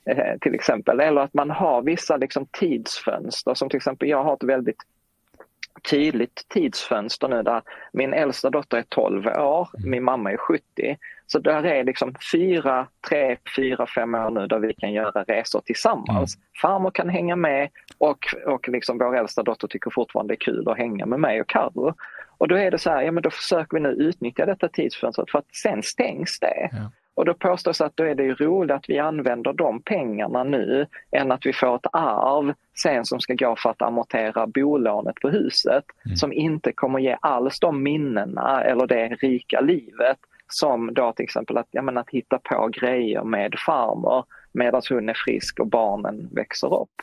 eh, 0.06 0.38
till 0.40 0.54
exempel. 0.54 1.00
Eller 1.00 1.20
att 1.20 1.34
man 1.34 1.50
har 1.50 1.82
vissa 1.82 2.16
liksom, 2.16 2.46
tidsfönster 2.52 3.54
som 3.54 3.68
till 3.68 3.76
exempel 3.76 4.08
jag 4.08 4.24
har 4.24 4.34
ett 4.34 4.42
väldigt 4.42 4.82
tydligt 5.90 6.46
tidsfönster 6.48 7.28
nu 7.28 7.42
där 7.42 7.62
min 7.92 8.12
äldsta 8.12 8.50
dotter 8.50 8.78
är 8.78 8.84
12 8.88 9.26
år, 9.26 9.68
mm. 9.78 9.90
min 9.90 10.04
mamma 10.04 10.32
är 10.32 10.36
70. 10.36 10.62
Så 11.26 11.38
där 11.38 11.66
är 11.66 11.84
liksom 11.84 12.14
fyra, 12.32 12.86
tre, 13.08 13.36
fyra, 13.56 13.86
fem 13.86 14.14
år 14.14 14.30
nu 14.30 14.46
där 14.46 14.58
vi 14.58 14.74
kan 14.74 14.92
göra 14.92 15.22
resor 15.22 15.60
tillsammans. 15.60 16.36
Mm. 16.36 16.46
Farmor 16.62 16.90
kan 16.90 17.08
hänga 17.08 17.36
med 17.36 17.68
och, 17.98 18.18
och 18.46 18.68
liksom 18.68 18.98
vår 18.98 19.16
äldsta 19.16 19.42
dotter 19.42 19.68
tycker 19.68 19.90
fortfarande 19.90 20.34
det 20.34 20.36
är 20.36 20.52
kul 20.52 20.68
att 20.68 20.78
hänga 20.78 21.06
med 21.06 21.20
mig 21.20 21.40
och 21.40 21.48
Carro. 21.48 21.94
Och 22.38 22.48
då 22.48 22.56
är 22.56 22.70
det 22.70 22.78
så 22.78 22.90
här, 22.90 23.02
ja 23.02 23.12
men 23.12 23.22
då 23.22 23.30
försöker 23.30 23.76
vi 23.76 23.80
nu 23.80 23.88
utnyttja 23.88 24.46
detta 24.46 24.68
tidsfönstret 24.68 25.30
för 25.30 25.38
att 25.38 25.54
sen 25.54 25.82
stängs 25.82 26.38
det. 26.40 26.68
Ja. 26.72 26.90
Och 27.14 27.24
då 27.24 27.34
påstås 27.34 27.80
att 27.80 27.96
då 27.96 28.04
är 28.04 28.14
det 28.14 28.32
roligt 28.32 28.70
att 28.70 28.88
vi 28.88 28.98
använder 28.98 29.52
de 29.52 29.82
pengarna 29.82 30.44
nu 30.44 30.86
än 31.10 31.32
att 31.32 31.46
vi 31.46 31.52
får 31.52 31.76
ett 31.76 31.86
arv 31.92 32.54
sen 32.82 33.04
som 33.04 33.20
ska 33.20 33.34
gå 33.34 33.56
för 33.56 33.70
att 33.70 33.82
amortera 33.82 34.46
bolånet 34.46 35.14
på 35.14 35.28
huset 35.28 35.84
mm. 36.04 36.16
som 36.16 36.32
inte 36.32 36.72
kommer 36.72 36.98
ge 36.98 37.16
alls 37.20 37.60
de 37.60 37.82
minnena 37.82 38.62
eller 38.62 38.86
det 38.86 39.08
rika 39.08 39.60
livet 39.60 40.18
som 40.48 40.94
då 40.94 41.12
till 41.12 41.24
exempel 41.24 41.58
att, 41.58 41.72
menar, 41.72 42.00
att 42.00 42.10
hitta 42.10 42.38
på 42.38 42.68
grejer 42.72 43.24
med 43.24 43.54
farmor 43.66 44.24
medan 44.52 44.82
hon 44.90 45.08
är 45.08 45.16
frisk 45.24 45.60
och 45.60 45.66
barnen 45.66 46.28
växer 46.32 46.80
upp. 46.80 47.02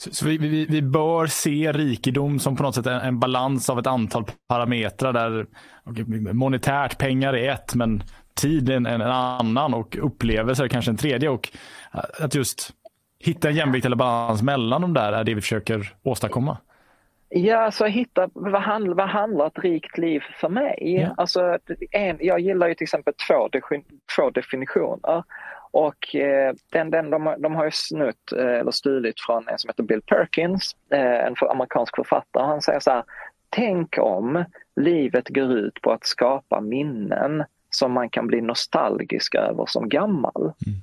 Så, 0.00 0.14
så 0.14 0.26
vi, 0.26 0.38
vi, 0.38 0.66
vi, 0.66 0.82
bör 0.82 1.26
se 1.26 1.72
rikedom 1.72 2.38
som 2.38 2.56
på 2.56 2.62
något 2.62 2.74
sätt 2.74 2.86
en, 2.86 3.00
en 3.00 3.18
balans 3.20 3.70
av 3.70 3.78
ett 3.78 3.86
antal 3.86 4.24
parametrar 4.48 5.12
där 5.12 5.46
okay, 5.84 6.04
monetärt 6.32 6.98
pengar 6.98 7.34
är 7.34 7.52
ett 7.52 7.74
men 7.74 8.02
tid 8.34 8.70
en, 8.70 8.86
en 8.86 9.02
annan 9.02 9.74
och 9.74 9.96
upplevelser 10.00 10.68
kanske 10.68 10.90
en 10.90 10.96
tredje. 10.96 11.28
Och 11.28 11.48
att 12.20 12.34
just 12.34 12.70
hitta 13.18 13.48
en 13.48 13.54
jämvikt 13.54 13.86
eller 13.86 13.96
balans 13.96 14.42
mellan 14.42 14.80
de 14.80 14.94
där 14.94 15.12
är 15.12 15.24
det 15.24 15.34
vi 15.34 15.40
försöker 15.40 15.92
åstadkomma. 16.02 16.56
Ja, 17.28 17.58
alltså 17.58 17.84
hitta 17.84 18.28
vad, 18.32 18.62
handl, 18.62 18.92
vad 18.94 19.08
handlar 19.08 19.46
ett 19.46 19.58
rikt 19.58 19.98
liv 19.98 20.22
för 20.40 20.48
mig? 20.48 20.78
Ja. 20.80 21.14
Alltså, 21.16 21.58
en, 21.90 22.16
jag 22.20 22.40
gillar 22.40 22.68
ju 22.68 22.74
till 22.74 22.84
exempel 22.84 23.14
två, 23.28 23.48
två 24.16 24.30
definitioner. 24.30 25.24
Och 25.70 26.14
eh, 26.14 26.54
den, 26.72 26.90
den, 26.90 27.10
de, 27.10 27.34
de 27.38 27.54
har 27.54 27.64
ju 27.64 27.70
snutt 27.70 28.32
eh, 28.32 28.54
eller 28.60 28.70
stulit 28.70 29.20
från 29.20 29.48
en 29.48 29.58
som 29.58 29.68
heter 29.68 29.82
Bill 29.82 30.02
Perkins, 30.02 30.76
eh, 30.90 31.26
en 31.26 31.36
för, 31.36 31.50
amerikansk 31.50 31.96
författare. 31.96 32.46
Han 32.46 32.62
säger 32.62 32.80
så 32.80 32.90
här, 32.90 33.04
tänk 33.50 33.98
om 33.98 34.44
livet 34.76 35.28
går 35.28 35.52
ut 35.52 35.82
på 35.82 35.92
att 35.92 36.06
skapa 36.06 36.60
minnen 36.60 37.44
som 37.70 37.92
man 37.92 38.10
kan 38.10 38.26
bli 38.26 38.40
nostalgisk 38.40 39.34
över 39.34 39.66
som 39.66 39.88
gammal. 39.88 40.42
Mm. 40.42 40.78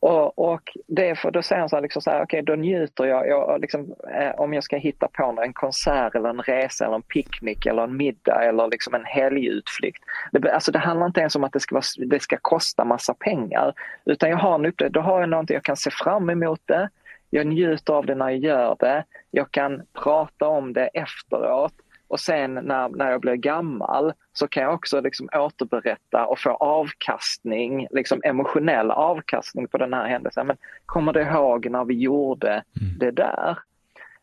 Och, 0.00 0.52
och 0.52 0.76
det 0.86 1.18
för 1.18 1.30
då 1.30 1.42
säger 1.42 1.60
han 1.60 1.68
så 1.68 1.76
här, 1.76 1.82
liksom 1.82 2.02
så 2.02 2.10
här 2.10 2.22
okej 2.22 2.42
okay, 2.42 2.56
då 2.56 2.62
njuter 2.62 3.04
jag, 3.04 3.28
jag 3.28 3.60
liksom, 3.60 3.94
eh, 4.14 4.30
om 4.40 4.52
jag 4.52 4.64
ska 4.64 4.76
hitta 4.76 5.08
på 5.08 5.42
en 5.44 5.52
konsert 5.52 6.14
eller 6.14 6.28
en 6.28 6.42
resa 6.42 6.84
eller 6.84 6.94
en 6.94 7.02
picknick 7.02 7.66
eller 7.66 7.82
en 7.82 7.96
middag 7.96 8.44
eller 8.44 8.68
liksom 8.68 8.94
en 8.94 9.04
helgutflykt. 9.04 10.02
Det, 10.32 10.52
alltså 10.52 10.72
det 10.72 10.78
handlar 10.78 11.06
inte 11.06 11.20
ens 11.20 11.36
om 11.36 11.44
att 11.44 11.52
det 11.52 11.60
ska, 11.60 11.74
vara, 11.74 12.06
det 12.06 12.20
ska 12.20 12.36
kosta 12.42 12.84
massa 12.84 13.14
pengar 13.14 13.74
utan 14.04 14.30
jag 14.30 14.36
har 14.36 14.54
en 14.54 14.66
upplevelse, 14.66 14.98
då 14.98 15.00
har 15.00 15.20
jag 15.20 15.28
någonting 15.28 15.54
jag 15.54 15.64
kan 15.64 15.76
se 15.76 15.90
fram 15.90 16.30
emot 16.30 16.60
det. 16.66 16.88
Jag 17.30 17.46
njuter 17.46 17.92
av 17.92 18.06
det 18.06 18.14
när 18.14 18.28
jag 18.30 18.38
gör 18.38 18.76
det. 18.78 19.04
Jag 19.30 19.50
kan 19.50 19.82
prata 20.02 20.48
om 20.48 20.72
det 20.72 20.86
efteråt 20.86 21.74
och 22.10 22.20
sen 22.20 22.54
när, 22.54 22.88
när 22.88 23.10
jag 23.10 23.20
blir 23.20 23.34
gammal 23.34 24.12
så 24.32 24.48
kan 24.48 24.62
jag 24.62 24.74
också 24.74 25.00
liksom 25.00 25.28
återberätta 25.32 26.26
och 26.26 26.38
få 26.38 26.50
avkastning, 26.50 27.86
liksom 27.90 28.20
emotionell 28.24 28.90
avkastning 28.90 29.68
på 29.68 29.78
den 29.78 29.94
här 29.94 30.08
händelsen. 30.08 30.46
Men 30.46 30.56
kommer 30.86 31.12
du 31.12 31.22
ihåg 31.22 31.70
när 31.70 31.84
vi 31.84 31.94
gjorde 31.94 32.50
mm. 32.50 32.98
det 32.98 33.10
där? 33.10 33.58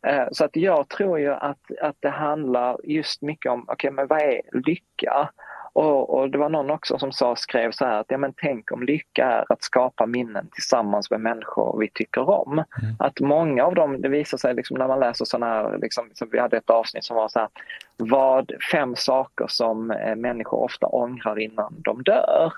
Eh, 0.07 0.27
så 0.31 0.45
att 0.45 0.55
jag 0.55 0.89
tror 0.89 1.19
ju 1.19 1.33
att, 1.33 1.71
att 1.81 1.95
det 1.99 2.09
handlar 2.09 2.77
just 2.83 3.21
mycket 3.21 3.51
om, 3.51 3.63
okej 3.63 3.73
okay, 3.73 3.91
men 3.91 4.07
vad 4.07 4.21
är 4.21 4.41
lycka? 4.51 5.29
Och, 5.77 6.09
och, 6.09 6.29
det 6.29 6.37
var 6.37 6.49
någon 6.49 6.69
också 6.69 6.99
som 6.99 7.11
sa, 7.11 7.35
skrev 7.35 7.71
så 7.71 7.85
här 7.85 7.99
att 7.99 8.05
ja, 8.09 8.17
men 8.17 8.33
tänk 8.37 8.71
om 8.71 8.83
lycka 8.83 9.25
är 9.25 9.45
att 9.53 9.63
skapa 9.63 10.05
minnen 10.05 10.49
tillsammans 10.51 11.11
med 11.11 11.21
människor 11.21 11.79
vi 11.79 11.89
tycker 11.89 12.29
om. 12.29 12.53
Mm. 12.53 12.65
Att 12.99 13.19
många 13.19 13.65
av 13.65 13.75
dem, 13.75 14.01
det 14.01 14.09
visar 14.09 14.37
sig 14.37 14.53
liksom 14.53 14.77
när 14.77 14.87
man 14.87 14.99
läser 14.99 15.25
sådana 15.25 15.45
här, 15.45 15.77
liksom, 15.81 16.09
vi 16.31 16.39
hade 16.39 16.57
ett 16.57 16.69
avsnitt 16.69 17.03
som 17.03 17.15
var 17.15 17.27
så 17.27 17.39
här, 17.39 17.49
vad 17.97 18.51
fem 18.71 18.95
saker 18.95 19.45
som 19.47 19.91
eh, 19.91 20.15
människor 20.15 20.63
ofta 20.63 20.87
ångrar 20.87 21.39
innan 21.39 21.73
de 21.77 22.03
dör. 22.03 22.53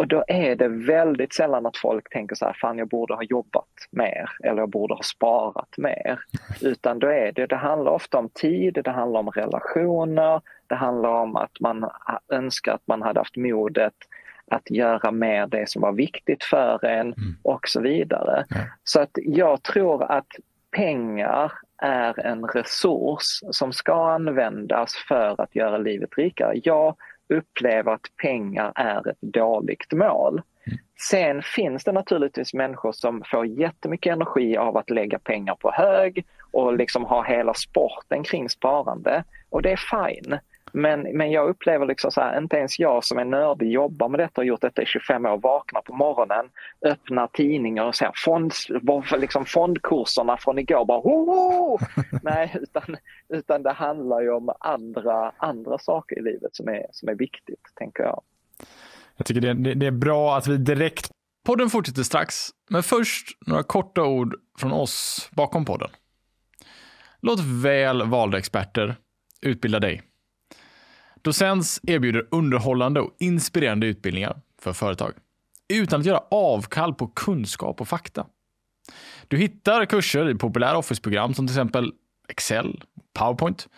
Och 0.00 0.08
då 0.08 0.24
är 0.26 0.56
det 0.56 0.68
väldigt 0.68 1.34
sällan 1.34 1.66
att 1.66 1.76
folk 1.76 2.10
tänker 2.10 2.34
så 2.34 2.44
här, 2.44 2.52
fan 2.52 2.78
jag 2.78 2.88
borde 2.88 3.14
ha 3.14 3.22
jobbat 3.22 3.68
mer 3.90 4.30
eller 4.44 4.58
jag 4.58 4.68
borde 4.68 4.94
ha 4.94 5.02
sparat 5.02 5.78
mer. 5.78 6.20
Utan 6.60 6.98
då 6.98 7.06
är 7.06 7.32
det, 7.32 7.46
det 7.46 7.56
handlar 7.56 7.92
ofta 7.92 8.18
om 8.18 8.28
tid, 8.28 8.80
det 8.84 8.90
handlar 8.90 9.20
om 9.20 9.30
relationer, 9.30 10.40
det 10.66 10.74
handlar 10.74 11.08
om 11.08 11.36
att 11.36 11.60
man 11.60 11.90
önskar 12.32 12.74
att 12.74 12.86
man 12.86 13.02
hade 13.02 13.20
haft 13.20 13.36
modet 13.36 13.94
att 14.50 14.70
göra 14.70 15.10
mer 15.10 15.46
det 15.46 15.68
som 15.68 15.82
var 15.82 15.92
viktigt 15.92 16.44
för 16.44 16.84
en 16.84 17.06
mm. 17.06 17.36
och 17.42 17.68
så 17.68 17.80
vidare. 17.80 18.44
Ja. 18.48 18.56
Så 18.84 19.00
att 19.00 19.10
jag 19.14 19.62
tror 19.62 20.12
att 20.12 20.28
pengar 20.70 21.52
är 21.82 22.26
en 22.26 22.44
resurs 22.44 23.40
som 23.50 23.72
ska 23.72 24.12
användas 24.12 24.94
för 25.08 25.40
att 25.40 25.56
göra 25.56 25.78
livet 25.78 26.18
rikare. 26.18 26.60
Jag 26.64 26.96
upplever 27.30 27.92
att 27.92 28.16
pengar 28.22 28.72
är 28.74 29.08
ett 29.08 29.20
dåligt 29.20 29.92
mål. 29.92 30.42
Mm. 30.66 30.78
Sen 31.08 31.42
finns 31.42 31.84
det 31.84 31.92
naturligtvis 31.92 32.54
människor 32.54 32.92
som 32.92 33.22
får 33.30 33.46
jättemycket 33.46 34.12
energi 34.12 34.56
av 34.56 34.76
att 34.76 34.90
lägga 34.90 35.18
pengar 35.18 35.54
på 35.54 35.70
hög 35.72 36.26
och 36.50 36.76
liksom 36.76 37.04
ha 37.04 37.22
hela 37.22 37.54
sporten 37.54 38.24
kring 38.24 38.48
sparande 38.48 39.24
och 39.50 39.62
det 39.62 39.72
är 39.72 39.76
fine. 39.76 40.38
Men, 40.72 41.02
men 41.02 41.30
jag 41.30 41.48
upplever 41.48 41.86
liksom 41.86 42.10
så 42.10 42.20
här, 42.20 42.38
inte 42.38 42.56
ens 42.56 42.78
jag 42.78 43.04
som 43.04 43.18
är 43.18 43.24
nördig 43.24 43.72
jobbar 43.72 44.08
med 44.08 44.20
detta 44.20 44.40
och 44.40 44.44
gjort 44.44 44.60
detta 44.60 44.82
i 44.82 44.86
25 44.86 45.26
år, 45.26 45.38
vaknar 45.38 45.82
på 45.82 45.94
morgonen, 45.94 46.46
öppnar 46.86 47.26
tidningar 47.26 47.84
och 47.84 47.94
ser 47.94 48.10
fond, 48.14 48.52
liksom 49.18 49.44
fondkurserna 49.44 50.36
från 50.36 50.58
igår 50.58 50.84
bara 50.84 51.00
Hoho! 51.00 51.78
Nej, 52.22 52.56
utan, 52.60 52.96
utan 53.28 53.62
det 53.62 53.72
handlar 53.72 54.20
ju 54.20 54.30
om 54.30 54.50
andra, 54.60 55.32
andra 55.36 55.78
saker 55.78 56.18
i 56.18 56.22
livet 56.22 56.56
som 56.56 56.68
är, 56.68 56.86
som 56.90 57.08
är 57.08 57.14
viktigt, 57.14 57.62
tänker 57.74 58.02
jag. 58.02 58.22
Jag 59.16 59.26
tycker 59.26 59.40
det, 59.40 59.74
det 59.74 59.86
är 59.86 59.90
bra 59.90 60.36
att 60.36 60.46
vi 60.46 60.56
direkt 60.56 61.10
Podden 61.44 61.70
fortsätter 61.70 62.02
strax, 62.02 62.34
men 62.70 62.82
först 62.82 63.28
några 63.46 63.62
korta 63.62 64.02
ord 64.02 64.34
från 64.58 64.72
oss 64.72 65.28
bakom 65.32 65.64
podden. 65.64 65.90
Låt 67.20 67.40
väl 67.40 68.02
valda 68.02 68.38
experter 68.38 68.96
utbilda 69.42 69.78
dig. 69.78 70.02
Docens 71.22 71.80
erbjuder 71.82 72.26
underhållande 72.30 73.00
och 73.00 73.16
inspirerande 73.18 73.86
utbildningar 73.86 74.40
för 74.62 74.72
företag 74.72 75.12
utan 75.68 76.00
att 76.00 76.06
göra 76.06 76.22
avkall 76.30 76.94
på 76.94 77.06
kunskap 77.06 77.80
och 77.80 77.88
fakta. 77.88 78.26
Du 79.28 79.36
hittar 79.36 79.84
kurser 79.84 80.30
i 80.30 80.34
populära 80.34 80.78
Office-program 80.78 81.34
som 81.34 81.46
till 81.46 81.54
exempel 81.54 81.92
Excel, 82.28 82.82
PowerPoint, 83.14 83.68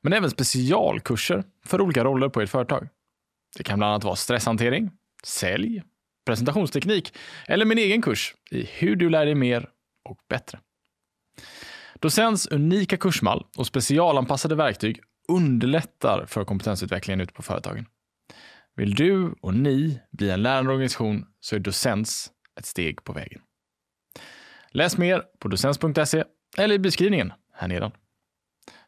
men 0.00 0.12
även 0.12 0.30
specialkurser 0.30 1.44
för 1.64 1.80
olika 1.80 2.04
roller 2.04 2.28
på 2.28 2.40
ett 2.40 2.50
företag. 2.50 2.88
Det 3.56 3.62
kan 3.62 3.78
bland 3.78 3.90
annat 3.90 4.04
vara 4.04 4.16
stresshantering, 4.16 4.90
sälj, 5.24 5.82
presentationsteknik 6.26 7.14
eller 7.46 7.64
min 7.64 7.78
egen 7.78 8.02
kurs 8.02 8.34
i 8.50 8.68
hur 8.72 8.96
du 8.96 9.10
lär 9.10 9.26
dig 9.26 9.34
mer 9.34 9.68
och 10.04 10.18
bättre. 10.28 10.58
Docens 12.00 12.46
unika 12.46 12.96
kursmall 12.96 13.46
och 13.56 13.66
specialanpassade 13.66 14.54
verktyg 14.54 15.00
underlättar 15.28 16.26
för 16.26 16.44
kompetensutvecklingen 16.44 17.20
ute 17.20 17.32
på 17.32 17.42
företagen. 17.42 17.86
Vill 18.76 18.94
du 18.94 19.34
och 19.40 19.54
ni 19.54 20.00
bli 20.10 20.30
en 20.30 20.42
lärande 20.42 20.72
organisation 20.72 21.26
så 21.40 21.56
är 21.56 21.60
Docens 21.60 22.30
ett 22.58 22.66
steg 22.66 23.04
på 23.04 23.12
vägen. 23.12 23.40
Läs 24.70 24.98
mer 24.98 25.22
på 25.38 25.48
docens.se 25.48 26.24
eller 26.58 26.74
i 26.74 26.78
beskrivningen 26.78 27.32
här 27.52 27.68
nedan. 27.68 27.90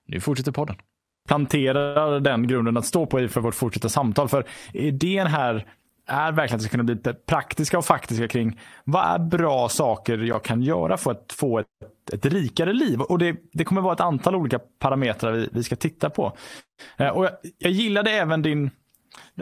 Nu 0.06 0.20
fortsätter 0.20 0.52
podden. 0.52 0.76
Planterar 1.28 2.20
den 2.20 2.48
grunden 2.48 2.76
att 2.76 2.86
stå 2.86 3.06
på 3.06 3.20
i 3.20 3.28
för 3.28 3.40
vårt 3.40 3.54
fortsatta 3.54 3.88
samtal. 3.88 4.28
För 4.28 4.46
idén 4.72 5.26
här 5.26 5.72
är 6.08 6.32
verkligen 6.32 6.56
att 6.56 6.60
det 6.60 6.68
ska 6.68 6.70
kunna 6.70 6.84
bli 6.84 7.14
praktiska 7.26 7.78
och 7.78 7.84
faktiska 7.84 8.28
kring 8.28 8.60
vad 8.84 9.04
är 9.04 9.18
bra 9.18 9.68
saker 9.68 10.18
jag 10.18 10.42
kan 10.42 10.62
göra 10.62 10.96
för 10.96 11.10
att 11.10 11.32
få 11.32 11.58
ett, 11.58 11.66
ett 12.12 12.26
rikare 12.26 12.72
liv. 12.72 13.00
Och 13.00 13.18
det, 13.18 13.36
det 13.52 13.64
kommer 13.64 13.80
vara 13.80 13.94
ett 13.94 14.00
antal 14.00 14.34
olika 14.34 14.58
parametrar 14.78 15.32
vi, 15.32 15.48
vi 15.52 15.62
ska 15.62 15.76
titta 15.76 16.10
på. 16.10 16.36
Eh, 16.96 17.08
och 17.08 17.24
jag, 17.24 17.32
jag 17.58 17.72
gillade 17.72 18.10
även 18.10 18.42
din 18.42 18.70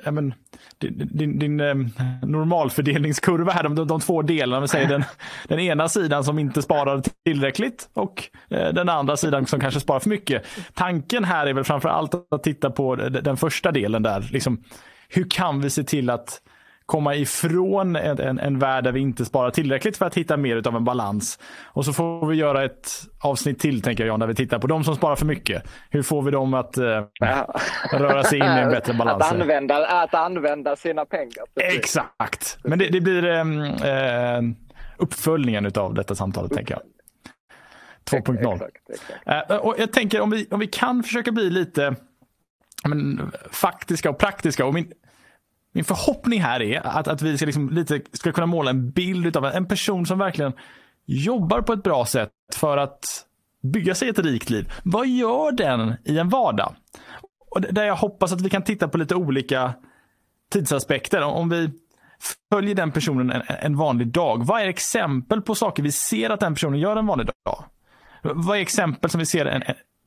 men, 0.04 0.35
din, 0.78 1.11
din, 1.12 1.38
din 1.38 1.61
eh, 1.61 1.75
normalfördelningskurva 2.23 3.52
här, 3.52 3.62
de, 3.62 3.87
de 3.87 4.00
två 4.00 4.23
delarna. 4.23 4.61
Vi 4.61 4.68
säger 4.68 4.88
den, 4.88 5.04
den 5.49 5.61
ena 5.61 5.88
sidan 5.88 6.25
som 6.25 6.38
inte 6.38 6.62
sparar 6.62 7.02
tillräckligt 7.25 7.88
och 7.94 8.28
eh, 8.50 8.73
den 8.73 8.88
andra 8.88 9.16
sidan 9.16 9.46
som 9.46 9.61
kanske 9.61 9.80
sparar 9.80 10.00
för 10.00 10.08
mycket. 10.08 10.42
Tanken 10.75 11.25
här 11.25 11.46
är 11.46 11.52
väl 11.52 11.64
framför 11.64 11.88
allt 11.88 12.14
att 12.30 12.42
titta 12.42 12.70
på 12.70 12.96
den 12.96 13.37
första 13.37 13.73
delen 13.73 14.02
där. 14.02 14.28
Liksom, 14.32 14.62
hur 15.08 15.30
kan 15.30 15.61
vi 15.61 15.70
se 15.70 15.82
till 15.82 16.11
att 16.11 16.40
komma 16.87 17.14
ifrån 17.14 17.97
en, 17.97 18.21
en, 18.21 18.38
en 18.38 18.59
värld 18.59 18.85
där 18.85 18.93
vi 18.93 19.00
inte 19.00 19.25
sparar 19.25 19.50
tillräckligt 19.50 19.97
för 19.97 20.07
att 20.07 20.14
hitta 20.14 20.37
mer 20.37 20.69
av 20.69 20.76
en 20.76 20.85
balans. 20.85 21.38
Och 21.64 21.85
så 21.85 21.93
får 21.93 22.26
vi 22.26 22.37
göra 22.37 22.64
ett 22.64 22.90
avsnitt 23.21 23.59
till, 23.59 23.83
tänker 23.83 24.07
jag, 24.07 24.19
när 24.19 24.26
vi 24.26 24.35
tittar 24.35 24.59
på 24.59 24.66
de 24.66 24.85
som 24.85 24.97
sparar 24.97 25.16
för 25.16 25.26
mycket. 25.26 25.62
Hur 25.90 26.02
får 26.02 26.23
vi 26.23 26.31
dem 26.31 26.55
att 26.55 26.76
eh, 26.76 27.02
röra 27.93 28.25
sig 28.25 28.38
in 28.38 28.45
i 28.45 28.61
en 28.61 28.71
bättre 28.71 28.95
balans? 28.99 29.23
Att 29.23 29.33
använda, 29.33 29.87
att 29.87 30.14
använda 30.14 30.76
sina 30.76 31.05
pengar. 31.05 31.45
Exakt. 31.61 32.59
Men 32.64 32.78
det, 32.78 32.88
det 32.88 33.00
blir 33.00 33.25
ehm, 33.25 33.62
eh, 33.62 34.57
uppföljningen 34.97 35.73
av 35.75 35.95
detta 35.95 36.14
samtalet, 36.14 36.52
tänker 36.52 36.75
jag. 36.75 36.83
2.0. 38.23 38.71
Eh, 39.26 39.57
och 39.57 39.75
jag 39.78 39.93
tänker 39.93 40.21
om 40.21 40.31
vi, 40.31 40.49
om 40.50 40.61
vi 40.61 40.66
kan 40.66 41.02
försöka 41.02 41.33
bli 41.33 41.50
lite 41.50 41.95
men, 42.85 43.33
faktiska 43.50 44.11
och 44.11 44.19
praktiska. 44.19 44.66
Och 44.66 44.75
min, 44.75 44.93
min 45.76 45.85
förhoppning 45.85 46.40
här 46.40 46.62
är 46.62 46.87
att, 46.87 47.09
att 47.09 47.23
vi 47.23 47.37
ska, 47.37 47.47
liksom 47.47 47.71
lite, 47.71 48.00
ska 48.12 48.33
kunna 48.33 48.47
måla 48.47 48.71
en 48.71 48.90
bild 48.90 49.37
av 49.37 49.45
en 49.45 49.68
person 49.68 50.06
som 50.06 50.18
verkligen 50.18 50.52
jobbar 51.06 51.61
på 51.61 51.73
ett 51.73 51.83
bra 51.83 52.04
sätt 52.06 52.30
för 52.54 52.76
att 52.76 53.25
bygga 53.62 53.95
sig 53.95 54.09
ett 54.09 54.18
rikt 54.18 54.50
liv. 54.50 54.73
Vad 54.85 55.06
gör 55.06 55.52
den 55.52 55.95
i 56.04 56.18
en 56.18 56.28
vardag? 56.28 56.75
Och 57.50 57.61
där 57.61 57.85
jag 57.85 57.97
hoppas 57.97 58.33
att 58.33 58.40
vi 58.40 58.50
kan 58.50 58.62
titta 58.62 58.88
på 58.88 58.99
lite 58.99 59.14
olika 59.14 59.75
tidsaspekter. 60.52 61.23
Om 61.23 61.49
vi 61.49 61.71
följer 62.52 62.75
den 62.75 62.92
personen 62.92 63.30
en, 63.30 63.42
en 63.49 63.76
vanlig 63.76 64.09
dag, 64.09 64.47
vad 64.47 64.62
är 64.62 64.66
exempel 64.66 65.42
på 65.42 65.54
saker 65.54 65.83
vi 65.83 65.92
ser 65.92 66.30
att 66.30 66.40
den 66.40 66.54
personen 66.54 66.80
gör 66.80 66.97
en 66.97 67.06
vanlig 67.06 67.26
dag? 67.26 67.64
Vad 68.23 68.56
är 68.56 68.61
exempel 68.61 69.11
som 69.11 69.18
vi 69.18 69.26
ser 69.26 69.47
en, 69.47 69.62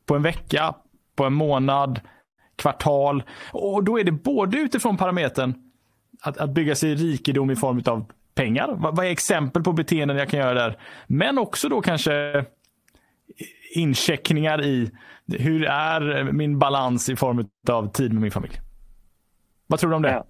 på 0.06 0.16
en 0.16 0.22
vecka, 0.22 0.76
på 1.16 1.26
en 1.26 1.34
månad, 1.34 2.02
kvartal? 2.60 3.24
Och 3.52 3.84
då 3.84 4.00
är 4.00 4.04
det 4.04 4.12
både 4.12 4.58
utifrån 4.58 4.98
parametern 4.98 5.54
att, 6.22 6.38
att 6.38 6.50
bygga 6.50 6.76
sig 6.76 6.96
rikedom 6.96 7.52
i 7.52 7.56
form 7.56 7.82
av 7.86 8.06
pengar. 8.36 8.76
Vad, 8.78 8.96
vad 8.96 9.06
är 9.06 9.10
exempel 9.10 9.64
på 9.64 9.74
beteenden 9.74 10.18
jag 10.18 10.30
kan 10.30 10.40
göra 10.40 10.54
där? 10.54 10.78
Men 11.08 11.38
också 11.38 11.70
då 11.70 11.82
kanske 11.82 12.46
incheckningar 13.76 14.66
i 14.66 14.92
hur 15.28 15.66
är 15.66 16.32
min 16.32 16.60
balans 16.60 17.10
i 17.10 17.16
form 17.16 17.48
av 17.70 17.92
tid 17.92 18.14
med 18.14 18.22
min 18.22 18.32
familj? 18.32 18.60
Vad 19.68 19.80
tror 19.80 19.90
du 19.90 19.96
om 19.96 20.02
det? 20.02 20.12
Ja. 20.12 20.26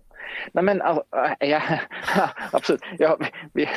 Nej 0.53 0.63
men 0.63 0.81
alltså, 0.81 1.03
ja, 1.39 1.61
absolut. 2.51 2.81
Ja, 2.97 3.17
vi, 3.53 3.65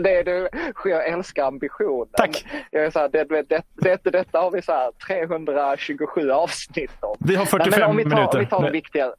det 0.00 0.16
är 0.16 0.24
det, 0.24 0.50
jag 0.84 1.08
älskar 1.08 1.46
ambitionen. 1.46 2.08
Tack! 2.12 2.46
Jag 2.70 2.84
är 2.84 2.90
så 2.90 2.98
här, 2.98 3.08
det, 3.08 3.24
det, 3.24 3.62
det, 3.74 4.04
detta 4.04 4.40
har 4.40 4.50
vi 4.50 4.62
så 4.62 4.72
här 4.72 4.92
327 5.06 6.30
avsnitt 6.30 6.96
om. 7.00 7.16
Vi 7.20 7.36
har 7.36 7.44
45 7.44 7.80
Nej, 7.80 7.88
om 7.88 7.96
vi 7.96 8.02
tar, 8.02 8.10
minuter. 8.10 8.38
Om 8.38 8.44
vi 8.44 8.50
tar 8.50 8.62
de 8.62 8.72
viktiga, 8.72 9.12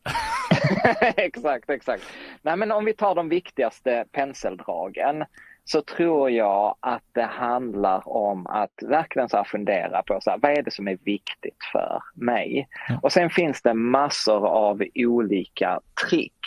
exakt, 1.15 1.69
exakt. 1.69 2.03
Nej 2.41 2.57
men 2.57 2.71
om 2.71 2.85
vi 2.85 2.93
tar 2.93 3.15
de 3.15 3.29
viktigaste 3.29 4.05
penseldragen 4.11 5.25
så 5.71 5.81
tror 5.81 6.31
jag 6.31 6.75
att 6.79 7.03
det 7.11 7.23
handlar 7.23 8.09
om 8.09 8.47
att 8.47 8.71
verkligen 8.81 9.29
så 9.29 9.43
fundera 9.43 10.03
på 10.03 10.19
så 10.21 10.29
här, 10.31 10.37
vad 10.37 10.51
är 10.51 10.63
det 10.63 10.71
som 10.71 10.87
är 10.87 10.97
viktigt 11.03 11.57
för 11.71 12.01
mig? 12.13 12.67
Och 13.01 13.11
sen 13.11 13.29
finns 13.29 13.61
det 13.61 13.73
massor 13.73 14.47
av 14.47 14.83
olika 14.95 15.79
trick. 16.09 16.39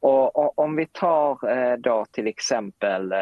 Och, 0.00 0.36
och 0.36 0.58
om 0.58 0.76
vi 0.76 0.86
tar 0.86 1.50
eh, 1.50 1.76
då 1.76 2.06
till 2.10 2.26
exempel 2.26 3.12
eh, 3.12 3.18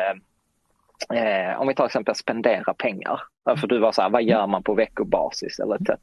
Eh, 1.14 1.60
om 1.60 1.68
vi 1.68 1.74
tar 1.74 1.86
exempel 1.86 2.14
spendera 2.14 2.74
pengar. 2.74 3.20
För 3.60 3.66
du 3.66 3.78
var 3.78 3.92
så 3.92 4.02
här, 4.02 4.10
vad 4.10 4.22
gör 4.22 4.46
man 4.46 4.62
på 4.62 4.74
veckobasis 4.74 5.58
eller 5.58 5.74
etc. 5.74 6.00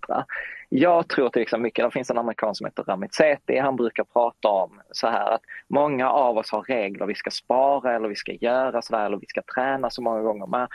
Jag 0.70 1.08
tror 1.08 1.30
till 1.30 1.42
exempel 1.42 1.64
mycket, 1.64 1.86
det 1.86 1.92
finns 1.92 2.10
en 2.10 2.18
amerikan 2.18 2.56
som 2.56 2.66
heter 2.66 2.84
Ramit 2.84 3.14
Sethi, 3.14 3.58
han 3.58 3.76
brukar 3.76 4.04
prata 4.04 4.48
om 4.48 4.82
så 4.92 5.08
här 5.08 5.32
att 5.32 5.42
många 5.68 6.10
av 6.12 6.38
oss 6.38 6.52
har 6.52 6.62
regler, 6.62 7.06
vi 7.06 7.16
ska 7.16 7.32
spara 7.32 7.96
eller 7.96 8.10
vi 8.10 8.16
ska 8.16 8.32
göra 8.32 8.82
så 8.82 8.96
där 8.96 9.06
eller 9.06 9.18
vi 9.18 9.26
ska 9.26 9.42
träna 9.56 9.90
så 9.90 10.02
många 10.02 10.22
gånger. 10.22 10.48
Men 10.48 10.68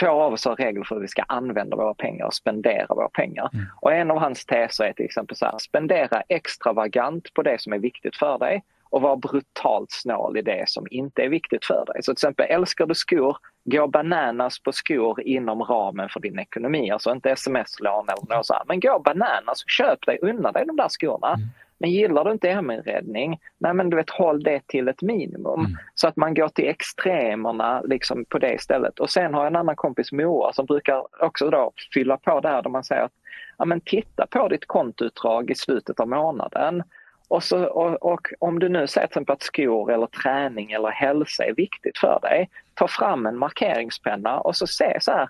få 0.00 0.08
av 0.08 0.32
oss 0.32 0.44
har 0.44 0.56
regler 0.56 0.84
för 0.84 0.94
hur 0.94 1.02
vi 1.02 1.08
ska 1.08 1.22
använda 1.22 1.76
våra 1.76 1.94
pengar 1.94 2.26
och 2.26 2.34
spendera 2.34 2.86
våra 2.88 3.08
pengar. 3.08 3.50
Mm. 3.52 3.66
Och 3.80 3.92
en 3.92 4.10
av 4.10 4.18
hans 4.18 4.46
teser 4.46 4.84
är 4.84 4.92
till 4.92 5.04
exempel 5.04 5.36
så 5.36 5.46
här, 5.46 5.58
spendera 5.58 6.22
extravagant 6.28 7.34
på 7.34 7.42
det 7.42 7.60
som 7.60 7.72
är 7.72 7.78
viktigt 7.78 8.16
för 8.16 8.38
dig 8.38 8.62
och 8.90 9.02
vara 9.02 9.16
brutalt 9.16 9.90
snål 9.90 10.36
i 10.36 10.42
det 10.42 10.64
som 10.68 10.86
inte 10.90 11.22
är 11.22 11.28
viktigt 11.28 11.64
för 11.64 11.84
dig. 11.86 12.02
Så 12.02 12.04
till 12.04 12.12
exempel 12.12 12.46
älskar 12.48 12.86
du 12.86 12.94
skor, 12.94 13.36
gå 13.64 13.86
bananas 13.86 14.62
på 14.62 14.72
skor 14.72 15.20
inom 15.20 15.62
ramen 15.62 16.08
för 16.08 16.20
din 16.20 16.38
ekonomi. 16.38 16.90
Alltså 16.90 17.12
inte 17.12 17.30
sms-lån 17.30 18.08
eller 18.08 18.36
något 18.36 18.46
sånt. 18.46 18.68
Men 18.68 18.80
gå 18.80 18.98
bananas 18.98 19.64
köp 19.66 20.06
dig, 20.06 20.18
unna 20.22 20.52
dig 20.52 20.66
de 20.66 20.76
där 20.76 20.88
skorna. 20.88 21.28
Mm. 21.28 21.40
Men 21.78 21.90
gillar 21.90 22.24
du 22.24 22.32
inte 22.32 22.48
heminredning, 22.48 23.40
nej 23.58 23.74
men 23.74 23.90
du 23.90 23.96
vet 23.96 24.10
håll 24.10 24.42
det 24.42 24.66
till 24.66 24.88
ett 24.88 25.02
minimum. 25.02 25.60
Mm. 25.60 25.72
Så 25.94 26.08
att 26.08 26.16
man 26.16 26.34
går 26.34 26.48
till 26.48 26.68
extremerna 26.68 27.80
liksom 27.80 28.24
på 28.24 28.38
det 28.38 28.60
stället. 28.60 28.98
Och 28.98 29.10
sen 29.10 29.34
har 29.34 29.40
jag 29.40 29.46
en 29.46 29.56
annan 29.56 29.76
kompis 29.76 30.12
Moa 30.12 30.52
som 30.52 30.66
brukar 30.66 31.24
också 31.24 31.50
då 31.50 31.72
fylla 31.94 32.16
på 32.16 32.40
där 32.40 32.62
där 32.62 32.70
man 32.70 32.84
säger 32.84 33.02
att 33.02 33.12
ja, 33.58 33.64
men 33.64 33.80
titta 33.80 34.26
på 34.26 34.48
ditt 34.48 34.66
kontoutdrag 34.66 35.50
i 35.50 35.54
slutet 35.54 36.00
av 36.00 36.08
månaden 36.08 36.82
och, 37.32 37.42
så, 37.42 37.64
och, 37.64 38.12
och, 38.12 38.28
om 38.38 38.58
du 38.58 38.68
nu 38.68 38.86
säger 38.86 39.06
till 39.06 39.12
exempel 39.12 39.32
att 39.32 39.42
skor 39.42 39.92
eller 39.92 40.06
träning 40.06 40.72
eller 40.72 40.90
hälsa 40.90 41.44
är 41.44 41.54
viktigt 41.54 41.98
för 41.98 42.18
dig, 42.22 42.50
ta 42.74 42.88
fram 42.88 43.26
en 43.26 43.38
markeringspenna 43.38 44.40
och 44.40 44.56
så 44.56 44.66
se 44.66 44.98
så 45.00 45.10
här, 45.10 45.28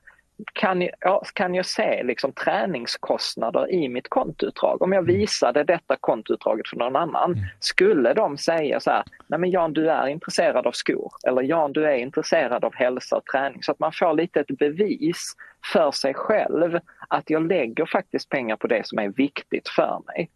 kan 0.52 0.88
jag, 1.00 1.26
kan 1.34 1.54
jag 1.54 1.66
se 1.66 2.02
liksom 2.02 2.32
träningskostnader 2.32 3.70
i 3.70 3.88
mitt 3.88 4.08
kontoutdrag? 4.08 4.82
Om 4.82 4.92
jag 4.92 5.02
visade 5.02 5.64
detta 5.64 5.96
kontoutdraget 6.00 6.68
för 6.68 6.76
någon 6.76 6.96
annan, 6.96 7.32
mm. 7.32 7.44
skulle 7.60 8.14
de 8.14 8.38
säga 8.38 8.80
så 8.80 8.90
här, 8.90 9.04
nej 9.26 9.40
men 9.40 9.50
Jan 9.50 9.72
du 9.72 9.90
är 9.90 10.06
intresserad 10.06 10.66
av 10.66 10.72
skor 10.72 11.12
eller 11.26 11.42
Jan 11.42 11.72
du 11.72 11.86
är 11.86 11.96
intresserad 11.96 12.64
av 12.64 12.74
hälsa 12.74 13.16
och 13.16 13.26
träning 13.26 13.62
så 13.62 13.72
att 13.72 13.78
man 13.78 13.92
får 13.92 14.14
lite 14.14 14.40
ett 14.40 14.58
bevis 14.58 15.32
för 15.72 15.90
sig 15.90 16.14
själv 16.14 16.78
att 17.08 17.30
jag 17.30 17.46
lägger 17.46 17.86
faktiskt 17.86 18.28
pengar 18.28 18.56
på 18.56 18.66
det 18.66 18.86
som 18.86 18.98
är 18.98 19.08
viktigt 19.08 19.68
för 19.68 20.00
mig. 20.06 20.30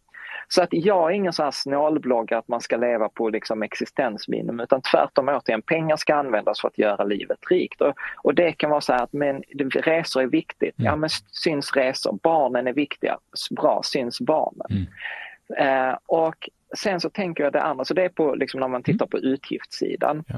Så 0.49 0.63
att 0.63 0.69
jag 0.71 1.11
är 1.11 1.15
ingen 1.15 1.33
sån 1.33 1.45
här 1.45 1.51
snålbloggare 1.51 2.39
att 2.39 2.49
man 2.49 2.61
ska 2.61 2.77
leva 2.77 3.09
på 3.09 3.29
liksom 3.29 3.63
existensminimum 3.63 4.61
utan 4.61 4.83
tvärtom 4.83 5.29
återigen, 5.29 5.63
pengar 5.63 5.97
ska 5.97 6.15
användas 6.15 6.61
för 6.61 6.69
att 6.69 6.79
göra 6.79 7.05
livet 7.05 7.39
rikt. 7.51 7.81
Och, 7.81 7.95
och 8.23 8.35
det 8.35 8.53
kan 8.53 8.71
vara 8.71 8.81
så 8.81 8.93
här 8.93 9.03
att 9.03 9.13
men, 9.13 9.43
resor 9.75 10.23
är 10.23 10.27
viktigt, 10.27 10.75
ja 10.77 10.89
mm. 10.89 11.01
men 11.01 11.11
syns 11.33 11.73
resor, 11.77 12.19
barnen 12.23 12.67
är 12.67 12.73
viktiga, 12.73 13.19
bra, 13.51 13.81
syns 13.85 14.21
barnen. 14.21 14.67
Mm. 14.71 15.89
Eh, 15.91 15.97
och 16.07 16.49
sen 16.77 17.01
så 17.01 17.11
tänker 17.11 17.45
jag 17.45 17.53
det 17.53 17.63
andra, 17.63 17.85
så 17.85 17.95
det 17.95 18.05
är 18.05 18.09
på 18.09 18.35
liksom 18.35 18.61
när 18.61 18.69
man 18.69 18.83
tittar 18.83 19.07
på 19.07 19.19
utgiftssidan. 19.19 20.25
Ja. 20.29 20.35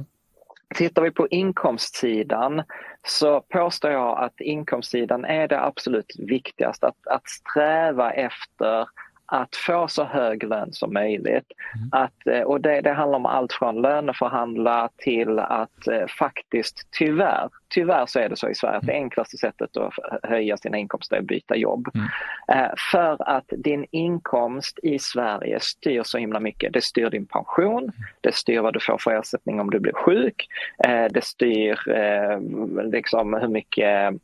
Tittar 0.74 1.02
vi 1.02 1.10
på 1.10 1.28
inkomstsidan 1.28 2.62
så 3.06 3.40
påstår 3.40 3.90
jag 3.90 4.18
att 4.18 4.40
inkomstsidan 4.40 5.24
är 5.24 5.48
det 5.48 5.60
absolut 5.60 6.12
viktigaste. 6.18 6.86
Att, 6.86 7.06
att 7.06 7.28
sträva 7.28 8.12
efter 8.12 8.88
att 9.28 9.56
få 9.56 9.88
så 9.88 10.04
hög 10.04 10.42
lön 10.42 10.72
som 10.72 10.92
möjligt. 10.92 11.52
Mm. 11.74 11.88
Att, 11.92 12.26
eh, 12.26 12.42
och 12.42 12.60
det, 12.60 12.80
det, 12.80 12.92
handlar 12.92 13.18
om 13.18 13.26
allt 13.26 13.52
från 13.52 13.82
löneförhandla 13.82 14.88
till 14.96 15.38
att 15.38 15.88
eh, 15.88 16.06
faktiskt 16.18 16.88
tyvärr, 16.98 17.48
tyvärr 17.68 18.06
så 18.06 18.18
är 18.18 18.28
det 18.28 18.36
så 18.36 18.48
i 18.48 18.54
Sverige 18.54 18.76
att 18.76 18.86
det 18.86 18.92
mm. 18.92 19.04
enklaste 19.04 19.36
sättet 19.36 19.76
att 19.76 19.92
höja 20.22 20.56
sina 20.56 20.78
inkomster 20.78 21.16
är 21.16 21.20
att 21.20 21.26
byta 21.26 21.56
jobb. 21.56 21.88
Mm. 21.94 22.08
Eh, 22.52 22.72
för 22.92 23.28
att 23.28 23.46
din 23.48 23.86
inkomst 23.90 24.78
i 24.82 24.98
Sverige 24.98 25.58
styr 25.60 26.02
så 26.02 26.18
himla 26.18 26.40
mycket. 26.40 26.72
Det 26.72 26.84
styr 26.84 27.10
din 27.10 27.26
pension, 27.26 27.92
det 28.20 28.34
styr 28.34 28.60
vad 28.60 28.74
du 28.74 28.80
får 28.80 28.98
för 28.98 29.10
ersättning 29.10 29.60
om 29.60 29.70
du 29.70 29.80
blir 29.80 29.92
sjuk, 29.92 30.48
eh, 30.84 31.04
det 31.10 31.24
styr 31.24 31.88
eh, 31.88 32.40
liksom 32.84 33.34
hur 33.34 33.48
mycket 33.48 34.14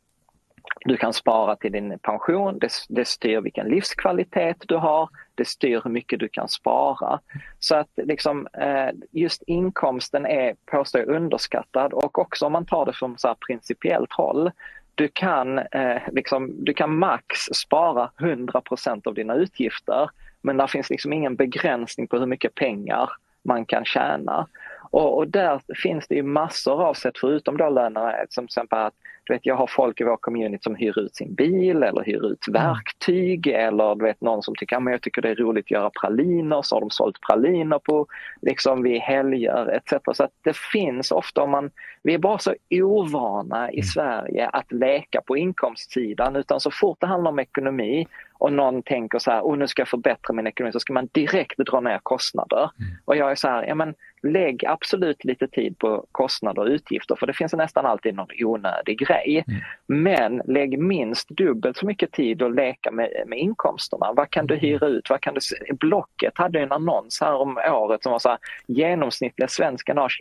du 0.85 0.97
kan 0.97 1.13
spara 1.13 1.55
till 1.55 1.71
din 1.71 1.99
pension, 1.99 2.59
det, 2.59 2.69
det 2.89 3.07
styr 3.07 3.41
vilken 3.41 3.67
livskvalitet 3.67 4.57
du 4.67 4.75
har, 4.75 5.09
det 5.35 5.47
styr 5.47 5.81
hur 5.83 5.91
mycket 5.91 6.19
du 6.19 6.27
kan 6.27 6.47
spara. 6.47 7.19
Så 7.59 7.75
att 7.75 7.89
liksom, 7.95 8.47
eh, 8.53 8.89
just 9.11 9.43
inkomsten 9.47 10.25
är 10.25 10.55
påstår 10.65 11.01
jag 11.01 11.09
underskattad 11.09 11.93
och 11.93 12.19
också 12.19 12.45
om 12.45 12.51
man 12.51 12.65
tar 12.65 12.85
det 12.85 12.93
från 12.93 13.17
så 13.17 13.27
här 13.27 13.35
principiellt 13.47 14.13
håll 14.13 14.51
du 14.95 15.09
kan, 15.13 15.57
eh, 15.57 16.01
liksom, 16.11 16.65
du 16.65 16.73
kan 16.73 16.97
max 16.97 17.39
spara 17.39 18.11
100% 18.17 19.07
av 19.07 19.13
dina 19.13 19.35
utgifter 19.35 20.09
men 20.41 20.57
det 20.57 20.67
finns 20.67 20.89
liksom 20.89 21.13
ingen 21.13 21.35
begränsning 21.35 22.07
på 22.07 22.17
hur 22.19 22.25
mycket 22.25 22.55
pengar 22.55 23.09
man 23.43 23.65
kan 23.65 23.85
tjäna. 23.85 24.47
Och, 24.91 25.17
och 25.17 25.27
där 25.27 25.61
finns 25.83 26.07
det 26.07 26.15
ju 26.15 26.23
massor 26.23 26.83
av 26.83 26.93
sätt 26.93 27.17
förutom 27.17 27.57
då 27.57 27.69
lönerna, 27.69 28.15
som 28.29 28.43
till 28.43 28.45
exempel 28.45 28.79
att 28.79 28.93
du 29.25 29.33
vet, 29.33 29.45
jag 29.45 29.55
har 29.55 29.67
folk 29.67 30.01
i 30.01 30.03
vår 30.03 30.17
community 30.17 30.63
som 30.63 30.75
hyr 30.75 30.99
ut 30.99 31.15
sin 31.15 31.33
bil 31.33 31.83
eller 31.83 32.03
hyr 32.03 32.31
ut 32.31 32.47
mm. 32.47 32.63
verktyg 32.63 33.47
eller 33.47 33.95
du 33.95 34.05
vet 34.05 34.21
någon 34.21 34.43
som 34.43 34.55
tycker 34.55 34.77
att 34.77 34.91
jag 34.91 35.01
tycker 35.01 35.21
det 35.21 35.29
är 35.29 35.35
roligt 35.35 35.65
att 35.65 35.71
göra 35.71 35.89
praliner 36.01 36.61
så 36.61 36.75
har 36.75 36.81
de 36.81 36.89
sålt 36.89 37.21
praliner 37.21 37.79
på 37.79 38.07
liksom 38.41 38.83
vid 38.83 39.01
helger 39.01 39.71
etc. 39.75 39.93
Så 40.13 40.23
att 40.23 40.31
det 40.41 40.57
finns 40.57 41.11
ofta 41.11 41.41
om 41.41 41.51
man, 41.51 41.71
vi 42.03 42.13
är 42.13 42.17
bara 42.17 42.37
så 42.37 42.53
ovana 42.71 43.71
i 43.71 43.79
mm. 43.79 43.83
Sverige 43.83 44.49
att 44.49 44.71
leka 44.71 45.21
på 45.21 45.37
inkomstsidan 45.37 46.35
utan 46.35 46.59
så 46.59 46.71
fort 46.71 46.97
det 47.01 47.07
handlar 47.07 47.31
om 47.31 47.39
ekonomi 47.39 48.07
och 48.37 48.53
någon 48.53 48.83
tänker 48.83 49.19
så 49.19 49.31
här, 49.31 49.41
oh, 49.41 49.57
nu 49.57 49.67
ska 49.67 49.81
jag 49.81 49.87
förbättra 49.87 50.33
min 50.33 50.47
ekonomi, 50.47 50.71
så 50.71 50.79
ska 50.79 50.93
man 50.93 51.09
direkt 51.11 51.57
dra 51.57 51.79
ner 51.79 51.99
kostnader. 52.03 52.69
Mm. 52.79 52.93
Och 53.05 53.15
jag 53.15 53.31
är 53.31 53.35
så 53.35 53.47
här, 53.47 53.63
ja 53.63 53.75
men 53.75 53.93
lägg 54.25 54.65
absolut 54.65 55.23
lite 55.23 55.47
tid 55.47 55.77
på 55.79 56.05
kostnader 56.11 56.61
och 56.61 56.67
utgifter 56.67 57.15
för 57.15 57.27
det 57.27 57.33
finns 57.33 57.53
nästan 57.53 57.85
alltid 57.85 58.15
någon 58.15 58.27
onödig 58.39 58.99
grej. 58.99 59.43
Mm. 59.47 59.61
Men 59.87 60.41
lägg 60.45 60.79
minst 60.79 61.29
dubbelt 61.29 61.77
så 61.77 61.85
mycket 61.85 62.11
tid 62.11 62.41
att 62.41 62.55
leka 62.55 62.91
med, 62.91 63.23
med 63.27 63.39
inkomsterna. 63.39 64.13
Vad 64.13 64.29
kan 64.29 64.47
du 64.47 64.53
mm. 64.53 64.61
hyra 64.61 64.87
ut? 64.87 65.09
Vad 65.09 65.21
kan 65.21 65.33
du, 65.33 65.39
Blocket 65.73 66.37
hade 66.37 66.59
en 66.59 66.71
annons 66.71 67.21
här 67.21 67.35
om 67.35 67.57
året 67.57 68.03
som 68.03 68.11
var 68.11 68.19
så 68.19 68.29
här, 68.29 68.37
genomsnittliga 68.67 69.47
svensken 69.47 69.97
har 69.97 70.11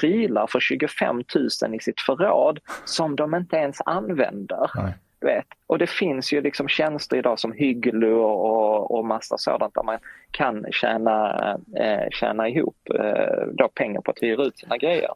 prylar 0.00 0.46
för 0.46 0.60
25 0.60 1.16
000 1.62 1.74
i 1.74 1.80
sitt 1.80 2.00
förråd 2.00 2.58
som 2.84 3.16
de 3.16 3.34
inte 3.34 3.56
ens 3.56 3.80
använder. 3.80 4.70
Nej. 4.74 4.94
Vet. 5.22 5.46
Och 5.66 5.78
det 5.78 5.86
finns 5.86 6.32
ju 6.32 6.40
liksom 6.40 6.68
tjänster 6.68 7.16
idag 7.16 7.38
som 7.38 7.52
Hygglu 7.52 8.12
och, 8.12 8.98
och 8.98 9.04
massa 9.04 9.38
sådant 9.38 9.74
där 9.74 9.82
man 9.82 9.98
kan 10.30 10.66
tjäna, 10.72 11.38
eh, 11.76 12.10
tjäna 12.10 12.48
ihop 12.48 12.76
eh, 12.94 13.46
då 13.52 13.68
pengar 13.68 14.00
på 14.00 14.10
att 14.10 14.22
hyra 14.22 14.42
ut 14.42 14.58
sina 14.58 14.76
grejer. 14.76 15.10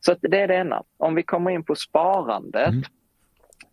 Så 0.00 0.14
det 0.20 0.40
är 0.40 0.48
det 0.48 0.54
ena. 0.54 0.82
Om 0.96 1.14
vi 1.14 1.22
kommer 1.22 1.50
in 1.50 1.64
på 1.64 1.74
sparandet 1.74 2.68
mm 2.68 2.82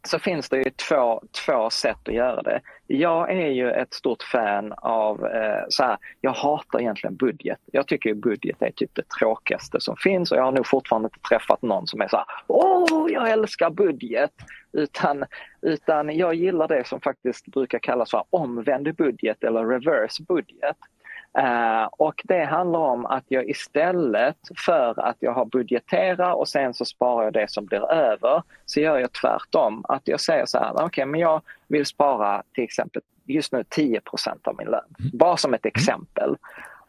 så 0.08 0.20
finns 0.20 0.50
det 0.50 0.58
ju 0.58 0.70
två, 0.90 1.22
två 1.46 1.70
sätt 1.70 2.08
att 2.08 2.14
göra 2.14 2.42
det. 2.42 2.62
Jag 2.88 3.32
är 3.32 3.50
ju 3.50 3.72
ett 3.72 3.94
stort 3.94 4.24
fan 4.24 4.74
av, 4.78 5.26
eh, 5.26 5.64
så 5.70 5.84
här, 5.84 5.98
jag 6.22 6.32
hatar 6.32 6.80
egentligen 6.80 7.16
budget. 7.16 7.60
Jag 7.72 7.88
tycker 7.88 8.14
budget 8.14 8.62
är 8.62 8.72
typ 8.72 8.96
det 8.96 9.10
tråkigaste 9.20 9.80
som 9.80 9.96
finns 9.98 10.32
och 10.32 10.38
jag 10.38 10.44
har 10.44 10.52
nog 10.52 10.68
fortfarande 10.68 11.06
inte 11.06 11.30
träffat 11.30 11.62
någon 11.62 11.88
som 11.88 12.02
är 12.02 12.08
så 12.08 12.18
här, 12.18 12.26
åh, 12.48 13.12
jag 13.12 13.30
älskar 13.30 13.70
budget. 13.70 14.32
Utan, 14.74 15.26
utan 15.62 16.18
jag 16.18 16.34
gillar 16.34 16.68
det 16.68 16.88
som 16.88 17.02
faktiskt 17.02 17.46
brukar 17.46 17.80
kallas 17.80 18.12
för 18.12 18.24
omvänd 18.30 18.96
budget 18.96 19.44
eller 19.44 19.66
reverse 19.66 20.24
budget. 20.24 20.78
Uh, 21.40 21.84
och 21.92 22.22
det 22.24 22.44
handlar 22.44 22.80
om 22.80 23.06
att 23.06 23.24
jag 23.28 23.50
istället 23.50 24.38
för 24.66 25.00
att 25.00 25.18
jag 25.20 25.34
har 25.34 25.46
budgeterat 25.46 26.36
och 26.36 26.48
sen 26.48 26.74
så 26.74 26.86
sparar 26.86 27.24
jag 27.24 27.34
det 27.34 27.52
som 27.52 27.66
blir 27.66 27.92
över 27.92 28.44
så 28.66 28.80
gör 28.80 28.98
jag 28.98 29.12
tvärtom. 29.12 29.86
Att 29.88 30.08
jag 30.08 30.20
säger 30.20 30.46
så 30.46 30.58
här, 30.58 30.72
okej 30.74 30.86
okay, 30.86 31.06
men 31.06 31.20
jag 31.20 31.42
vill 31.68 31.86
spara 31.86 32.44
till 32.54 32.64
exempel 32.64 33.02
just 33.26 33.52
nu 33.52 33.64
10% 33.78 34.00
av 34.44 34.56
min 34.58 34.68
lön. 34.68 34.84
Mm. 35.00 35.12
Bara 35.14 35.38
som 35.38 35.54
ett 35.54 35.66
exempel. 35.66 36.36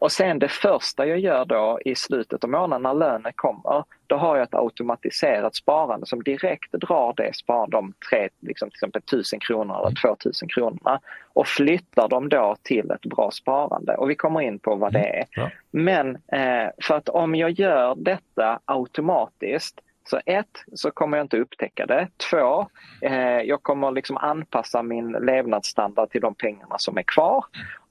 Och 0.05 0.11
sen 0.11 0.39
det 0.39 0.47
första 0.47 1.05
jag 1.05 1.19
gör 1.19 1.45
då 1.45 1.79
i 1.85 1.95
slutet 1.95 2.43
av 2.43 2.49
månaden 2.49 2.81
när 2.83 2.93
lönen 2.93 3.31
kommer, 3.35 3.83
då 4.07 4.15
har 4.15 4.37
jag 4.37 4.43
ett 4.43 4.53
automatiserat 4.53 5.55
sparande 5.55 6.05
som 6.05 6.23
direkt 6.23 6.71
drar 6.71 7.13
det 7.17 7.35
spar, 7.35 7.67
de 7.67 7.93
tre, 8.09 8.29
liksom 8.39 8.69
till 8.69 8.75
exempel 8.75 9.01
1000 9.05 9.39
kronor 9.39 9.79
eller 9.79 10.15
2000 10.15 10.47
kronorna 10.49 10.99
och 11.33 11.47
flyttar 11.47 12.07
dem 12.07 12.29
då 12.29 12.55
till 12.63 12.91
ett 12.91 13.01
bra 13.01 13.31
sparande. 13.31 13.95
Och 13.95 14.09
vi 14.09 14.15
kommer 14.15 14.41
in 14.41 14.59
på 14.59 14.75
vad 14.75 14.93
det 14.93 15.07
är. 15.19 15.25
Men 15.71 16.15
eh, 16.15 16.69
för 16.81 16.95
att 16.95 17.09
om 17.09 17.35
jag 17.35 17.51
gör 17.51 17.95
detta 17.97 18.59
automatiskt 18.65 19.79
så 20.07 20.19
ett, 20.25 20.63
så 20.73 20.91
kommer 20.91 21.17
jag 21.17 21.25
inte 21.25 21.37
upptäcka 21.37 21.85
det. 21.85 22.07
Två, 22.29 22.67
eh, 23.01 23.41
jag 23.41 23.63
kommer 23.63 23.91
liksom 23.91 24.17
anpassa 24.17 24.83
min 24.83 25.11
levnadsstandard 25.11 26.11
till 26.11 26.21
de 26.21 26.35
pengarna 26.35 26.75
som 26.77 26.97
är 26.97 27.03
kvar. 27.03 27.45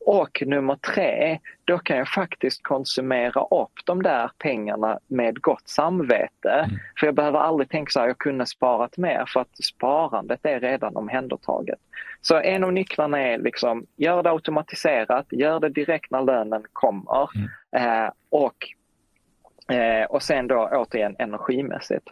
Och 0.07 0.43
nummer 0.47 0.77
tre, 0.77 1.39
då 1.65 1.79
kan 1.79 1.97
jag 1.97 2.09
faktiskt 2.09 2.63
konsumera 2.63 3.45
upp 3.45 3.73
de 3.85 4.03
där 4.03 4.31
pengarna 4.39 4.99
med 5.07 5.43
gott 5.43 5.69
samvete. 5.69 6.51
Mm. 6.51 6.71
För 7.01 7.07
jag 7.07 7.15
behöver 7.15 7.39
aldrig 7.39 7.71
tänka 7.71 7.91
så 7.91 8.01
här, 8.01 8.07
jag 8.07 8.19
kunde 8.19 8.47
sparat 8.47 8.97
mer 8.97 9.25
för 9.29 9.41
att 9.41 9.65
sparandet 9.65 10.41
är 10.43 10.61
redan 10.61 10.97
omhändertaget. 10.97 11.79
Så 12.21 12.41
en 12.41 12.65
av 12.65 12.73
nycklarna 12.73 13.21
är 13.21 13.39
liksom, 13.39 13.87
gör 13.97 14.23
det 14.23 14.31
automatiserat, 14.31 15.27
gör 15.31 15.61
det 15.61 15.69
direkt 15.69 16.11
när 16.11 16.23
lönen 16.23 16.65
kommer. 16.73 17.29
Mm. 17.35 18.05
Eh, 18.05 18.11
och 18.31 18.57
Eh, 19.69 20.05
och 20.05 20.23
sen 20.23 20.47
då 20.47 20.69
återigen 20.73 21.17
energimässigt. 21.19 22.09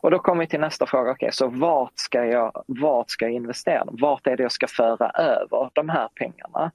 Och 0.00 0.10
då 0.10 0.18
kommer 0.18 0.40
vi 0.40 0.46
till 0.46 0.60
nästa 0.60 0.86
fråga, 0.86 1.10
okay, 1.10 1.30
så 1.32 1.48
vart 1.48 1.92
ska, 1.94 2.24
jag, 2.24 2.64
vart 2.66 3.10
ska 3.10 3.24
jag 3.24 3.34
investera? 3.34 3.84
Vart 3.86 4.26
är 4.26 4.36
det 4.36 4.42
jag 4.42 4.52
ska 4.52 4.66
föra 4.66 5.10
över 5.10 5.70
de 5.72 5.88
här 5.88 6.08
pengarna? 6.14 6.72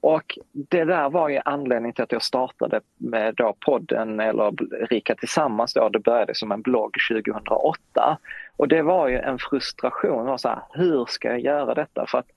Och 0.00 0.38
det 0.52 0.84
där 0.84 1.10
var 1.10 1.28
ju 1.28 1.40
anledningen 1.44 1.94
till 1.94 2.04
att 2.04 2.12
jag 2.12 2.22
startade 2.22 2.80
med 2.96 3.34
då 3.34 3.56
podden 3.66 4.20
eller 4.20 4.52
Rika 4.86 5.14
Tillsammans 5.14 5.74
då, 5.74 5.88
det 5.88 5.98
började 5.98 6.34
som 6.34 6.52
en 6.52 6.62
blogg 6.62 6.96
2008. 7.10 8.18
Och 8.56 8.68
det 8.68 8.82
var 8.82 9.08
ju 9.08 9.18
en 9.18 9.38
frustration, 9.38 10.38
så 10.38 10.48
här, 10.48 10.58
hur 10.70 11.04
ska 11.08 11.28
jag 11.28 11.40
göra 11.40 11.74
detta? 11.74 12.06
För 12.06 12.18
att 12.18 12.28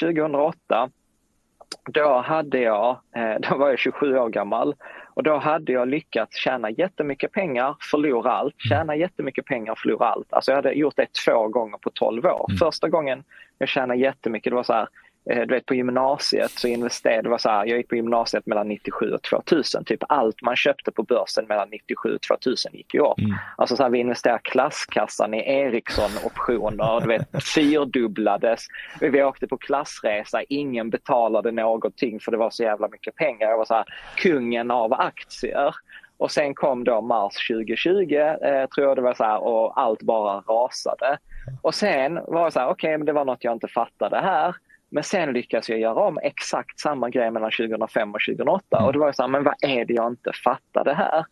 2008 0.00 0.90
då 1.90 2.20
hade 2.20 2.58
jag, 2.58 2.98
eh, 3.16 3.34
då 3.50 3.56
var 3.56 3.68
jag 3.68 3.78
27 3.78 4.18
år 4.18 4.28
gammal 4.28 4.74
och 5.20 5.24
då 5.24 5.38
hade 5.38 5.72
jag 5.72 5.88
lyckats 5.88 6.36
tjäna 6.36 6.70
jättemycket 6.70 7.32
pengar, 7.32 7.76
förlora 7.90 8.32
allt, 8.32 8.54
mm. 8.64 8.68
tjäna 8.68 8.96
jättemycket 8.96 9.44
pengar, 9.44 9.74
förlora 9.74 10.06
allt. 10.06 10.32
Alltså 10.32 10.50
jag 10.50 10.56
hade 10.56 10.72
gjort 10.72 10.96
det 10.96 11.06
två 11.24 11.48
gånger 11.48 11.78
på 11.78 11.90
12 11.90 12.24
år. 12.24 12.46
Mm. 12.48 12.58
Första 12.58 12.88
gången 12.88 13.24
jag 13.58 13.68
tjänade 13.68 14.00
jättemycket, 14.00 14.50
det 14.50 14.54
var 14.54 14.62
så 14.62 14.72
här, 14.72 14.88
du 15.24 15.46
vet 15.46 15.66
på 15.66 15.74
gymnasiet 15.74 16.50
så 16.50 16.68
investerade, 16.68 17.22
det 17.22 17.28
var 17.28 17.38
så 17.38 17.48
här, 17.48 17.66
jag 17.66 17.78
gick 17.78 17.88
på 17.88 17.96
gymnasiet 17.96 18.46
mellan 18.46 18.68
97 18.68 19.12
och 19.12 19.22
2000. 19.22 19.84
Typ 19.84 20.02
allt 20.08 20.42
man 20.42 20.56
köpte 20.56 20.92
på 20.92 21.02
börsen 21.02 21.44
mellan 21.48 21.68
97 21.70 22.14
och 22.14 22.20
2000 22.20 22.72
gick 22.74 22.94
ju 22.94 23.00
upp. 23.00 23.18
Mm. 23.18 23.34
Alltså 23.56 23.76
så 23.76 23.82
här, 23.82 23.90
vi 23.90 23.98
investerade 23.98 24.40
klasskassan 24.44 25.34
i 25.34 25.38
Ericsson-optioner, 25.38 27.00
du 27.00 27.08
vet 27.08 27.44
fyrdubblades. 27.54 28.66
Vi 29.00 29.22
åkte 29.22 29.46
på 29.46 29.56
klassresa, 29.56 30.42
ingen 30.48 30.90
betalade 30.90 31.52
någonting 31.52 32.20
för 32.20 32.30
det 32.30 32.38
var 32.38 32.50
så 32.50 32.62
jävla 32.62 32.88
mycket 32.88 33.14
pengar. 33.14 33.50
Jag 33.50 33.58
var 33.58 33.64
så 33.64 33.74
här, 33.74 33.84
kungen 34.16 34.70
av 34.70 34.92
aktier. 34.92 35.74
Och 36.16 36.30
sen 36.30 36.54
kom 36.54 36.84
då 36.84 37.00
mars 37.00 37.48
2020, 37.48 38.14
eh, 38.14 38.66
tror 38.66 38.86
jag 38.86 38.96
det 38.96 39.02
var 39.02 39.14
så 39.14 39.24
här, 39.24 39.42
och 39.42 39.80
allt 39.80 40.02
bara 40.02 40.40
rasade. 40.40 41.18
Och 41.62 41.74
sen 41.74 42.14
var 42.14 42.44
det 42.44 42.50
så 42.50 42.60
här, 42.60 42.66
okej, 42.66 42.88
okay, 42.88 42.98
men 42.98 43.06
det 43.06 43.12
var 43.12 43.24
något 43.24 43.44
jag 43.44 43.52
inte 43.52 43.68
fattade 43.68 44.20
här. 44.20 44.54
Men 44.90 45.02
sen 45.02 45.32
lyckas 45.32 45.68
jag 45.68 45.78
göra 45.78 46.00
om 46.00 46.18
exakt 46.22 46.80
samma 46.80 47.10
grej 47.10 47.30
mellan 47.30 47.50
2005 47.50 48.14
och 48.14 48.20
2008 48.28 48.76
mm. 48.76 48.86
och 48.86 48.92
det 48.92 48.98
var 48.98 49.12
så 49.12 49.22
här, 49.22 49.28
men 49.28 49.44
vad 49.44 49.54
är 49.60 49.84
det 49.84 49.94
jag 49.94 50.06
inte 50.06 50.32
fattade 50.44 50.94
här? 50.94 51.24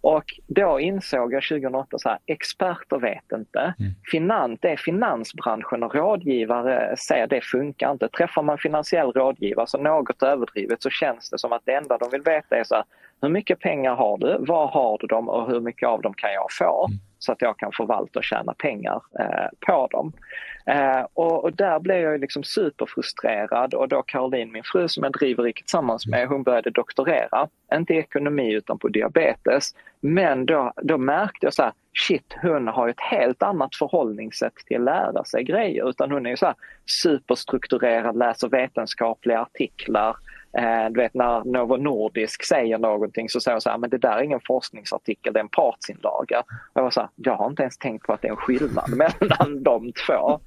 Och 0.00 0.24
då 0.46 0.80
insåg 0.80 1.32
jag 1.32 1.42
2008 1.42 1.98
så 1.98 2.08
här, 2.08 2.18
experter 2.26 2.98
vet 2.98 3.32
inte. 3.32 3.60
Mm. 3.60 3.92
Finans, 4.10 4.60
det 4.60 4.68
är 4.70 4.76
finansbranschen 4.76 5.82
och 5.82 5.94
rådgivare 5.94 6.96
säger 6.96 7.26
det 7.26 7.40
funkar 7.40 7.92
inte. 7.92 8.08
Träffar 8.08 8.42
man 8.42 8.58
finansiell 8.58 9.12
rådgivare 9.12 9.66
så 9.66 9.78
något 9.78 10.22
överdrivet 10.22 10.82
så 10.82 10.90
känns 10.90 11.30
det 11.30 11.38
som 11.38 11.52
att 11.52 11.62
det 11.64 11.74
enda 11.74 11.98
de 11.98 12.10
vill 12.10 12.22
veta 12.22 12.56
är 12.56 12.64
så 12.64 12.74
här, 12.74 12.84
hur 13.22 13.28
mycket 13.28 13.60
pengar 13.60 13.94
har 13.94 14.18
du? 14.18 14.36
Var 14.38 14.66
har 14.66 14.98
du 14.98 15.06
dem 15.06 15.28
och 15.28 15.50
hur 15.50 15.60
mycket 15.60 15.88
av 15.88 16.02
dem 16.02 16.14
kan 16.14 16.32
jag 16.32 16.46
få? 16.58 16.88
Så 17.24 17.32
att 17.32 17.42
jag 17.42 17.58
kan 17.58 17.72
förvalta 17.72 18.18
och 18.18 18.24
tjäna 18.24 18.54
pengar 18.54 19.02
eh, 19.18 19.48
på 19.66 19.88
dem. 19.90 20.12
Eh, 20.66 21.06
och, 21.14 21.44
och, 21.44 21.52
där 21.52 21.80
blev 21.80 22.00
jag 22.00 22.20
liksom 22.20 22.44
superfrustrerad 22.44 23.74
och 23.74 23.88
då 23.88 24.02
Caroline, 24.02 24.52
min 24.52 24.62
fru 24.64 24.88
som 24.88 25.02
jag 25.02 25.12
driver 25.12 25.42
Riket 25.42 25.64
tillsammans 25.64 26.06
med, 26.06 26.28
hon 26.28 26.42
började 26.42 26.70
doktorera. 26.70 27.48
Inte 27.74 27.94
i 27.94 27.98
ekonomi 27.98 28.52
utan 28.52 28.78
på 28.78 28.88
diabetes. 28.88 29.74
Men 30.00 30.46
då, 30.46 30.72
då 30.82 30.98
märkte 30.98 31.46
jag 31.46 31.54
så 31.54 31.62
här, 31.62 31.72
shit 32.08 32.36
hon 32.42 32.68
har 32.68 32.88
ett 32.88 33.00
helt 33.00 33.42
annat 33.42 33.74
förhållningssätt 33.74 34.56
till 34.66 34.76
att 34.76 34.84
lära 34.84 35.24
sig 35.24 35.44
grejer 35.44 35.88
utan 35.88 36.10
hon 36.10 36.26
är 36.26 36.36
så 36.36 36.46
här 36.46 36.54
superstrukturerad, 37.02 38.16
läser 38.16 38.48
vetenskapliga 38.48 39.40
artiklar, 39.40 40.16
du 40.90 41.00
vet 41.00 41.14
när 41.14 41.44
Novo 41.44 41.76
Nordisk 41.76 42.44
säger 42.44 42.78
någonting 42.78 43.28
så 43.28 43.40
säger 43.40 43.56
de 43.56 43.60
så 43.60 43.70
här, 43.70 43.78
men 43.78 43.90
det 43.90 43.98
där 43.98 44.16
är 44.16 44.22
ingen 44.22 44.40
forskningsartikel, 44.46 45.32
det 45.32 45.38
är 45.38 45.44
en 45.44 45.48
partsinlaga. 45.48 46.40
Och 46.40 46.46
jag 46.74 46.82
var 46.82 46.90
så 46.90 47.00
här, 47.00 47.10
jag 47.16 47.36
har 47.36 47.50
inte 47.50 47.62
ens 47.62 47.78
tänkt 47.78 48.06
på 48.06 48.12
att 48.12 48.22
det 48.22 48.28
är 48.28 48.32
en 48.32 48.36
skillnad 48.36 48.90
mellan 48.96 49.62
de 49.62 49.92
två. 50.06 50.40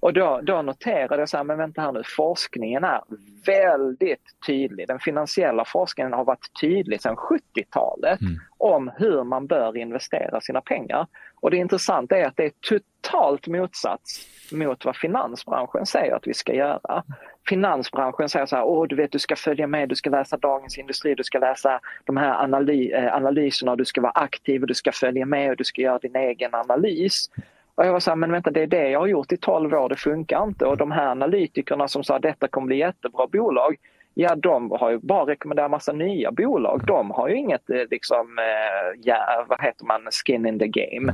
Och 0.00 0.12
då, 0.12 0.40
då 0.42 0.62
noterade 0.62 1.22
jag 1.22 1.28
så 1.28 1.36
här, 1.36 1.44
men 1.44 1.58
vänta 1.58 1.80
här 1.80 1.92
nu, 1.92 2.02
forskningen 2.16 2.84
är 2.84 3.00
väldigt 3.46 4.22
tydlig. 4.46 4.88
Den 4.88 4.98
finansiella 4.98 5.64
forskningen 5.64 6.12
har 6.12 6.24
varit 6.24 6.50
tydlig 6.60 7.02
sedan 7.02 7.16
70-talet 7.16 8.20
mm. 8.20 8.34
om 8.58 8.90
hur 8.96 9.24
man 9.24 9.46
bör 9.46 9.76
investera 9.76 10.40
sina 10.40 10.60
pengar. 10.60 11.06
Och 11.40 11.50
det 11.50 11.56
intressanta 11.56 12.16
är 12.16 12.26
att 12.26 12.36
det 12.36 12.44
är 12.44 12.52
totalt 12.60 13.46
motsats 13.46 14.26
mot 14.52 14.84
vad 14.84 14.96
finansbranschen 14.96 15.86
säger 15.86 16.14
att 16.14 16.26
vi 16.26 16.34
ska 16.34 16.54
göra. 16.54 17.02
Finansbranschen 17.48 18.28
säger 18.28 18.46
så 18.46 18.56
här, 18.56 18.64
åh 18.64 18.86
du 18.88 18.96
vet 18.96 19.12
du 19.12 19.18
ska 19.18 19.36
följa 19.36 19.66
med, 19.66 19.88
du 19.88 19.94
ska 19.94 20.10
läsa 20.10 20.36
Dagens 20.36 20.78
Industri, 20.78 21.14
du 21.14 21.24
ska 21.24 21.38
läsa 21.38 21.80
de 22.04 22.16
här 22.16 22.42
analy 22.42 22.92
eh, 22.92 23.14
analyserna, 23.14 23.76
du 23.76 23.84
ska 23.84 24.00
vara 24.00 24.12
aktiv 24.12 24.60
och 24.60 24.68
du 24.68 24.74
ska 24.74 24.92
följa 24.92 25.26
med 25.26 25.50
och 25.50 25.56
du 25.56 25.64
ska 25.64 25.82
göra 25.82 25.98
din 25.98 26.16
egen 26.16 26.54
analys. 26.54 27.30
Och 27.74 27.86
jag 27.86 27.92
var 27.92 28.00
så 28.00 28.10
här, 28.10 28.16
men 28.16 28.32
vänta 28.32 28.50
det 28.50 28.62
är 28.62 28.66
det 28.66 28.88
jag 28.88 29.00
har 29.00 29.06
gjort 29.06 29.32
i 29.32 29.36
12 29.36 29.74
år, 29.74 29.88
det 29.88 29.96
funkar 29.96 30.42
inte. 30.42 30.64
Och 30.64 30.76
de 30.76 30.90
här 30.90 31.06
analytikerna 31.06 31.88
som 31.88 32.04
sa 32.04 32.16
att 32.16 32.22
detta 32.22 32.48
kommer 32.48 32.66
bli 32.66 32.76
jättebra 32.76 33.26
bolag, 33.26 33.76
ja 34.14 34.34
de 34.34 34.70
har 34.70 34.90
ju 34.90 34.98
bara 34.98 35.26
rekommenderat 35.26 35.70
massa 35.70 35.92
nya 35.92 36.32
bolag. 36.32 36.86
De 36.86 37.10
har 37.10 37.28
ju 37.28 37.36
inget 37.36 37.70
eh, 37.70 37.82
liksom, 37.90 38.38
eh, 38.38 39.00
ja, 39.02 39.46
vad 39.48 39.62
heter 39.62 39.84
man, 39.84 40.08
skin 40.10 40.46
in 40.46 40.58
the 40.58 40.68
game. 40.68 41.12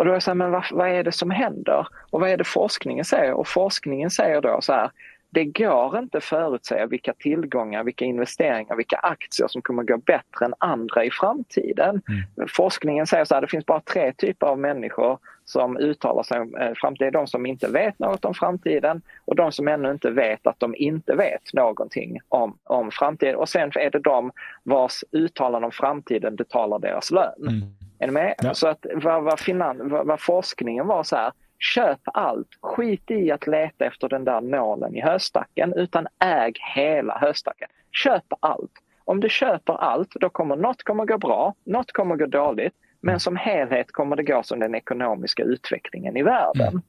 Och 0.00 0.06
då 0.06 0.10
är 0.10 0.14
jag 0.14 0.22
så 0.22 0.30
här, 0.30 0.36
men 0.36 0.50
vad, 0.50 0.64
vad, 0.70 0.88
är 0.88 1.04
det 1.04 1.12
som 1.12 1.30
händer? 1.30 1.86
Och 2.10 2.20
vad 2.20 2.30
är 2.30 2.36
det 2.36 2.44
forskningen 2.44 3.04
säger? 3.04 3.32
Och 3.32 3.48
forskningen 3.48 4.10
säger 4.10 4.40
då 4.40 4.58
så 4.60 4.72
här, 4.72 4.90
det 5.30 5.44
går 5.44 5.98
inte 5.98 6.20
förutsäga 6.20 6.86
vilka 6.86 7.12
tillgångar, 7.12 7.84
vilka 7.84 8.04
investeringar, 8.04 8.76
vilka 8.76 8.96
aktier 8.96 9.48
som 9.48 9.62
kommer 9.62 9.82
gå 9.82 9.96
bättre 9.96 10.44
än 10.44 10.54
andra 10.58 11.04
i 11.04 11.10
framtiden. 11.10 12.02
Mm. 12.08 12.48
Forskningen 12.48 13.06
säger 13.06 13.24
så 13.24 13.34
här, 13.34 13.40
det 13.40 13.48
finns 13.48 13.66
bara 13.66 13.80
tre 13.80 14.12
typer 14.12 14.46
av 14.46 14.58
människor 14.58 15.18
som 15.44 15.76
uttalar 15.76 16.22
sig 16.22 16.40
om 16.40 16.54
eh, 16.54 16.72
framtiden. 16.76 17.12
De 17.12 17.26
som 17.26 17.46
inte 17.46 17.68
vet 17.68 17.98
något 17.98 18.24
om 18.24 18.34
framtiden 18.34 19.02
och 19.24 19.36
de 19.36 19.52
som 19.52 19.68
ännu 19.68 19.90
inte 19.90 20.10
vet 20.10 20.46
att 20.46 20.60
de 20.60 20.74
inte 20.76 21.14
vet 21.14 21.52
någonting 21.52 22.18
om, 22.28 22.58
om 22.64 22.90
framtiden. 22.90 23.36
Och 23.36 23.48
sen 23.48 23.72
är 23.74 23.90
det 23.90 23.98
de 23.98 24.32
vars 24.62 25.04
uttalande 25.12 25.66
om 25.66 25.72
framtiden 25.72 26.36
betalar 26.36 26.78
deras 26.78 27.10
lön. 27.10 27.48
Mm. 27.48 27.79
Är 28.00 28.06
ni 28.06 28.12
med? 28.12 28.34
Ja. 28.42 28.54
Så 28.54 28.68
att 28.68 28.86
vad, 28.94 29.22
vad, 29.22 29.40
finan, 29.40 29.88
vad, 29.88 30.06
vad 30.06 30.20
forskningen 30.20 30.86
var 30.86 31.02
så 31.02 31.16
här, 31.16 31.32
köp 31.58 32.00
allt. 32.04 32.48
Skit 32.62 33.10
i 33.10 33.30
att 33.30 33.46
leta 33.46 33.84
efter 33.84 34.08
den 34.08 34.24
där 34.24 34.40
nålen 34.40 34.96
i 34.96 35.00
höstacken 35.00 35.74
utan 35.76 36.06
äg 36.24 36.52
hela 36.74 37.18
höstacken. 37.18 37.68
Köp 37.92 38.24
allt. 38.40 38.72
Om 39.04 39.20
du 39.20 39.28
köper 39.28 39.72
allt 39.72 40.10
då 40.14 40.28
kommer 40.28 40.56
något 40.56 40.82
kommer 40.82 41.04
gå 41.04 41.18
bra, 41.18 41.54
något 41.64 41.92
kommer 41.92 42.16
gå 42.16 42.26
dåligt 42.26 42.74
men 43.00 43.20
som 43.20 43.36
helhet 43.36 43.92
kommer 43.92 44.16
det 44.16 44.22
gå 44.22 44.42
som 44.42 44.58
den 44.58 44.74
ekonomiska 44.74 45.42
utvecklingen 45.42 46.16
i 46.16 46.22
världen. 46.22 46.68
Mm. 46.68 46.82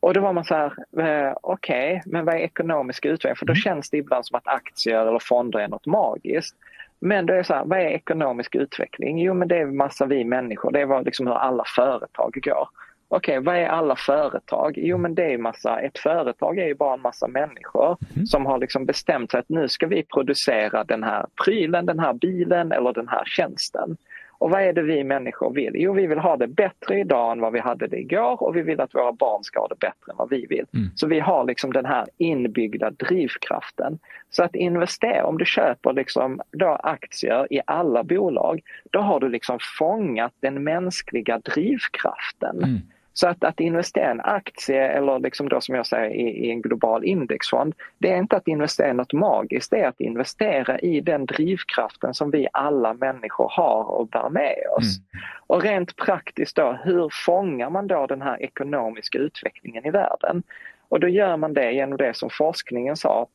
Och 0.00 0.14
då 0.14 0.20
var 0.20 0.32
man 0.32 0.44
så 0.44 0.54
här, 0.54 0.72
eh, 0.98 1.36
okej, 1.42 1.96
okay, 1.96 2.12
men 2.12 2.24
vad 2.24 2.34
är 2.34 2.38
ekonomisk 2.38 3.04
utveckling? 3.04 3.36
För 3.36 3.46
då 3.46 3.52
mm. 3.52 3.60
känns 3.60 3.90
det 3.90 3.96
ibland 3.96 4.26
som 4.26 4.36
att 4.36 4.48
aktier 4.48 5.06
eller 5.06 5.18
fonder 5.18 5.58
är 5.58 5.68
något 5.68 5.86
magiskt. 5.86 6.56
Men 7.04 7.26
det 7.26 7.36
är 7.36 7.42
så 7.42 7.54
här, 7.54 7.64
vad 7.64 7.78
är 7.78 7.86
ekonomisk 7.86 8.54
utveckling? 8.54 9.18
Jo, 9.18 9.34
men 9.34 9.48
det 9.48 9.58
är 9.58 9.66
massa 9.66 10.06
vi 10.06 10.24
människor. 10.24 10.72
Det 10.72 10.80
är 10.80 11.04
liksom 11.04 11.26
hur 11.26 11.34
alla 11.34 11.64
företag 11.76 12.38
går. 12.44 12.68
Okej, 13.08 13.38
okay, 13.38 13.44
vad 13.44 13.56
är 13.56 13.66
alla 13.66 13.96
företag? 13.96 14.74
Jo, 14.76 14.98
men 14.98 15.14
det 15.14 15.32
är 15.32 15.38
massa, 15.38 15.80
ett 15.80 15.98
företag 15.98 16.58
är 16.58 16.66
ju 16.66 16.74
bara 16.74 16.94
en 16.94 17.00
massa 17.00 17.28
människor 17.28 17.96
mm. 18.14 18.26
som 18.26 18.46
har 18.46 18.58
liksom 18.58 18.86
bestämt 18.86 19.30
sig 19.30 19.40
att 19.40 19.48
nu 19.48 19.68
ska 19.68 19.86
vi 19.86 20.02
producera 20.02 20.84
den 20.84 21.02
här 21.02 21.26
prylen, 21.44 21.86
den 21.86 21.98
här 21.98 22.12
bilen 22.12 22.72
eller 22.72 22.92
den 22.92 23.08
här 23.08 23.24
tjänsten. 23.24 23.96
Och 24.42 24.50
vad 24.50 24.62
är 24.62 24.72
det 24.72 24.82
vi 24.82 25.04
människor 25.04 25.52
vill? 25.52 25.72
Jo, 25.74 25.92
vi 25.92 26.06
vill 26.06 26.18
ha 26.18 26.36
det 26.36 26.46
bättre 26.46 27.00
idag 27.00 27.32
än 27.32 27.40
vad 27.40 27.52
vi 27.52 27.60
hade 27.60 27.86
det 27.86 27.98
igår 27.98 28.42
och 28.42 28.56
vi 28.56 28.62
vill 28.62 28.80
att 28.80 28.94
våra 28.94 29.12
barn 29.12 29.44
ska 29.44 29.60
ha 29.60 29.68
det 29.68 29.78
bättre 29.78 30.10
än 30.10 30.16
vad 30.16 30.30
vi 30.30 30.46
vill. 30.46 30.66
Mm. 30.74 30.90
Så 30.94 31.06
vi 31.06 31.20
har 31.20 31.44
liksom 31.44 31.72
den 31.72 31.84
här 31.84 32.06
inbyggda 32.18 32.90
drivkraften. 32.90 33.98
Så 34.30 34.44
att 34.44 34.54
investera, 34.54 35.26
om 35.26 35.38
du 35.38 35.44
köper 35.44 35.92
liksom 35.92 36.40
då 36.50 36.68
aktier 36.68 37.52
i 37.52 37.60
alla 37.66 38.04
bolag, 38.04 38.60
då 38.90 39.00
har 39.00 39.20
du 39.20 39.28
liksom 39.28 39.58
fångat 39.78 40.32
den 40.40 40.64
mänskliga 40.64 41.38
drivkraften. 41.38 42.56
Mm. 42.56 42.80
Så 43.14 43.28
att, 43.28 43.44
att 43.44 43.60
investera 43.60 44.08
i 44.08 44.10
en 44.10 44.20
aktie 44.20 44.88
eller 44.88 45.18
liksom 45.18 45.48
då 45.48 45.60
som 45.60 45.74
jag 45.74 45.86
säger 45.86 46.10
i, 46.10 46.46
i, 46.46 46.50
en 46.50 46.62
global 46.62 47.04
indexfond, 47.04 47.74
det 47.98 48.12
är 48.12 48.16
inte 48.16 48.36
att 48.36 48.48
investera 48.48 48.90
i 48.90 48.94
något 48.94 49.12
magiskt, 49.12 49.70
det 49.70 49.80
är 49.80 49.88
att 49.88 50.00
investera 50.00 50.78
i 50.78 51.00
den 51.00 51.26
drivkraften 51.26 52.14
som 52.14 52.30
vi 52.30 52.48
alla 52.52 52.94
människor 52.94 53.48
har 53.50 53.84
och 53.84 54.08
bär 54.08 54.28
med 54.28 54.56
oss. 54.78 54.98
Mm. 54.98 55.24
Och 55.46 55.62
rent 55.62 55.96
praktiskt 55.96 56.56
då, 56.56 56.78
hur 56.84 57.08
fångar 57.26 57.70
man 57.70 57.86
då 57.86 58.06
den 58.06 58.22
här 58.22 58.42
ekonomiska 58.42 59.18
utvecklingen 59.18 59.86
i 59.86 59.90
världen? 59.90 60.42
Och 60.88 61.00
då 61.00 61.08
gör 61.08 61.36
man 61.36 61.54
det 61.54 61.72
genom 61.72 61.98
det 61.98 62.16
som 62.16 62.30
forskningen 62.30 62.96
sa 62.96 63.26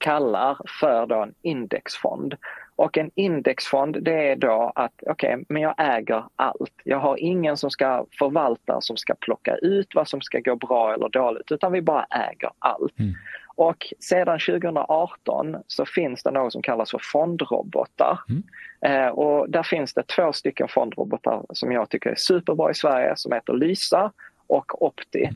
kallar 0.00 0.58
för 0.80 1.06
då 1.06 1.22
en 1.22 1.34
indexfond. 1.42 2.34
Och 2.80 2.98
en 2.98 3.10
indexfond 3.14 3.96
det 4.02 4.30
är 4.30 4.36
då 4.36 4.72
att 4.74 4.92
okej, 5.06 5.34
okay, 5.34 5.44
men 5.48 5.62
jag 5.62 5.74
äger 5.78 6.24
allt. 6.36 6.72
Jag 6.84 6.98
har 6.98 7.16
ingen 7.16 7.56
som 7.56 7.70
ska 7.70 8.06
förvalta, 8.18 8.80
som 8.80 8.96
ska 8.96 9.14
plocka 9.14 9.56
ut 9.56 9.94
vad 9.94 10.08
som 10.08 10.20
ska 10.20 10.38
gå 10.38 10.56
bra 10.56 10.94
eller 10.94 11.08
dåligt, 11.08 11.52
utan 11.52 11.72
vi 11.72 11.82
bara 11.82 12.04
äger 12.04 12.50
allt. 12.58 12.98
Mm. 12.98 13.14
Och 13.56 13.92
sedan 13.98 14.38
2018 14.38 15.56
så 15.66 15.84
finns 15.84 16.22
det 16.22 16.30
något 16.30 16.52
som 16.52 16.62
kallas 16.62 16.90
för 16.90 17.00
fondrobotar. 17.02 18.20
Mm. 18.28 18.42
Eh, 18.80 19.08
och 19.08 19.50
där 19.50 19.62
finns 19.62 19.94
det 19.94 20.02
två 20.02 20.32
stycken 20.32 20.68
fondrobotar 20.68 21.42
som 21.50 21.72
jag 21.72 21.88
tycker 21.88 22.10
är 22.10 22.14
superbra 22.14 22.70
i 22.70 22.74
Sverige 22.74 23.12
som 23.16 23.32
heter 23.32 23.52
Lysa 23.52 24.12
och 24.46 24.82
Opti. 24.82 25.30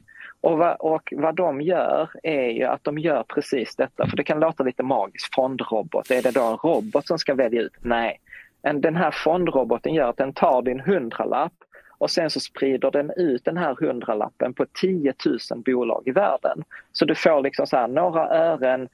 Och 0.44 0.58
vad, 0.58 0.76
och 0.78 1.12
vad 1.16 1.34
de 1.34 1.60
gör 1.60 2.10
är 2.22 2.48
ju 2.50 2.64
att 2.64 2.84
de 2.84 2.98
gör 2.98 3.22
precis 3.22 3.76
detta, 3.76 4.06
för 4.06 4.16
det 4.16 4.24
kan 4.24 4.40
låta 4.40 4.62
lite 4.62 4.82
magiskt, 4.82 5.34
fondrobot, 5.34 6.10
är 6.10 6.22
det 6.22 6.30
då 6.30 6.42
en 6.44 6.56
robot 6.56 7.06
som 7.06 7.18
ska 7.18 7.34
välja 7.34 7.60
ut? 7.60 7.72
Nej, 7.80 8.20
den 8.62 8.96
här 8.96 9.10
fondroboten 9.10 9.94
gör 9.94 10.08
att 10.08 10.16
den 10.16 10.32
tar 10.32 10.62
din 10.62 10.80
hundralapp 10.80 11.52
och 11.98 12.10
sen 12.10 12.30
så 12.30 12.40
sprider 12.40 12.90
den 12.90 13.10
ut 13.16 13.44
den 13.44 13.56
här 13.56 13.76
hundralappen 13.80 14.54
på 14.54 14.66
10 14.80 15.14
000 15.50 15.62
bolag 15.64 16.02
i 16.06 16.10
världen. 16.10 16.64
Så 16.92 17.04
du 17.04 17.14
får 17.14 17.42
liksom 17.42 17.66
så 17.66 17.76
här, 17.76 17.88
några 17.88 18.28
ören 18.28 18.88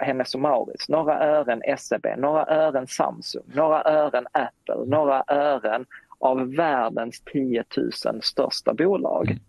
Hennes 0.00 0.34
och 0.34 0.40
Mauritz, 0.40 0.88
några 0.88 1.18
ören 1.24 1.62
SEB, 1.78 2.06
några 2.18 2.46
ören 2.46 2.86
Samsung, 2.86 3.42
några 3.54 3.84
ören 3.84 4.26
Apple, 4.32 4.84
några 4.86 5.24
ören 5.26 5.86
av 6.18 6.54
världens 6.54 7.20
10 7.20 7.64
000 7.76 8.22
största 8.22 8.74
bolag. 8.74 9.30
Mm. 9.30 9.42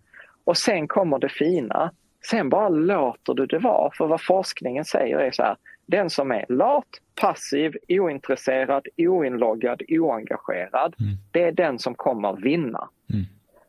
Och 0.46 0.56
sen 0.56 0.88
kommer 0.88 1.18
det 1.18 1.28
fina. 1.28 1.90
Sen 2.30 2.48
bara 2.48 2.68
låter 2.68 3.34
du 3.34 3.46
det 3.46 3.58
vara. 3.58 3.90
För 3.90 4.06
vad 4.06 4.22
forskningen 4.22 4.84
säger 4.84 5.18
är 5.18 5.30
så 5.30 5.42
här. 5.42 5.56
Den 5.86 6.10
som 6.10 6.30
är 6.30 6.44
lat, 6.48 6.86
passiv, 7.20 7.76
ointresserad, 7.88 8.86
oinloggad, 8.96 9.82
oengagerad. 9.88 10.94
Mm. 11.00 11.12
Det 11.30 11.42
är 11.42 11.52
den 11.52 11.78
som 11.78 11.94
kommer 11.94 12.32
vinna. 12.32 12.88
Mm. 13.12 13.24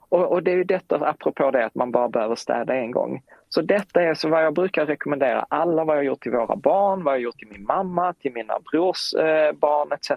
Och, 0.09 0.31
och, 0.31 0.43
det 0.43 0.51
är 0.51 0.55
ju 0.55 0.63
detta 0.63 0.95
apropå 0.95 1.51
det 1.51 1.65
att 1.65 1.75
man 1.75 1.91
bara 1.91 2.09
behöver 2.09 2.35
städa 2.35 2.75
en 2.75 2.91
gång. 2.91 3.21
Så 3.49 3.61
detta 3.61 4.01
är 4.01 4.13
så 4.13 4.29
vad 4.29 4.45
jag 4.45 4.53
brukar 4.53 4.85
rekommendera 4.85 5.45
alla, 5.49 5.83
vad 5.83 5.97
jag 5.97 6.03
gjort 6.03 6.21
till 6.21 6.31
våra 6.31 6.55
barn, 6.55 7.03
vad 7.03 7.13
jag 7.13 7.21
gjort 7.21 7.37
till 7.37 7.47
min 7.47 7.63
mamma, 7.63 8.13
till 8.13 8.33
mina 8.33 8.59
brors 8.71 9.13
eh, 9.13 9.51
barn 9.51 9.91
etc. 9.91 10.11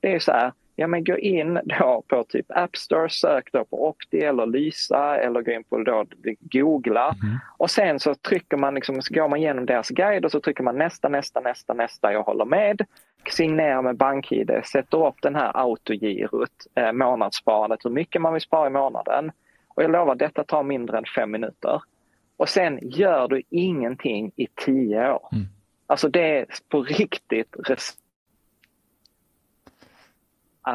Det 0.00 0.14
är 0.14 0.18
så 0.18 0.32
här, 0.32 0.52
ja 0.80 0.86
men 0.86 1.04
gå 1.04 1.18
in 1.18 1.60
då 1.64 2.04
på 2.08 2.24
typ 2.24 2.46
App 2.48 2.76
Store, 2.76 3.10
sök 3.10 3.52
då 3.52 3.64
på 3.64 3.88
Opti 3.88 4.20
eller 4.20 4.46
Lysa 4.46 5.16
eller 5.16 5.42
gå 5.42 5.50
in 5.50 5.64
på 5.64 5.78
då, 5.78 6.04
googla 6.40 7.14
mm. 7.22 7.38
och 7.58 7.70
sen 7.70 8.00
så 8.00 8.14
trycker 8.14 8.56
man 8.56 8.74
liksom, 8.74 9.02
så 9.02 9.14
går 9.14 9.28
man 9.28 9.38
igenom 9.38 9.66
deras 9.66 9.88
guide 9.88 10.24
och 10.24 10.30
så 10.30 10.40
trycker 10.40 10.62
man 10.62 10.78
nästa, 10.78 11.08
nästa, 11.08 11.40
nästa, 11.40 11.74
nästa, 11.74 12.12
jag 12.12 12.22
håller 12.22 12.44
med. 12.44 12.86
Signerar 13.30 13.82
med 13.82 13.96
BankID, 13.96 14.50
sätter 14.72 15.06
upp 15.06 15.22
den 15.22 15.34
här 15.34 15.52
autogirot, 15.54 16.66
eh, 16.74 16.92
månadssparandet, 16.92 17.84
hur 17.84 17.90
mycket 17.90 18.22
man 18.22 18.32
vill 18.32 18.42
spara 18.42 18.66
i 18.66 18.70
månaden. 18.70 19.32
Och 19.68 19.82
jag 19.82 19.90
lovar, 19.90 20.14
detta 20.14 20.44
tar 20.44 20.62
mindre 20.62 20.98
än 20.98 21.04
fem 21.16 21.30
minuter. 21.30 21.82
Och 22.36 22.48
sen 22.48 22.78
gör 22.82 23.28
du 23.28 23.42
ingenting 23.50 24.32
i 24.36 24.46
tio 24.66 25.12
år. 25.12 25.28
Mm. 25.32 25.44
Alltså 25.86 26.08
det 26.08 26.38
är 26.38 26.46
på 26.68 26.82
riktigt 26.82 27.56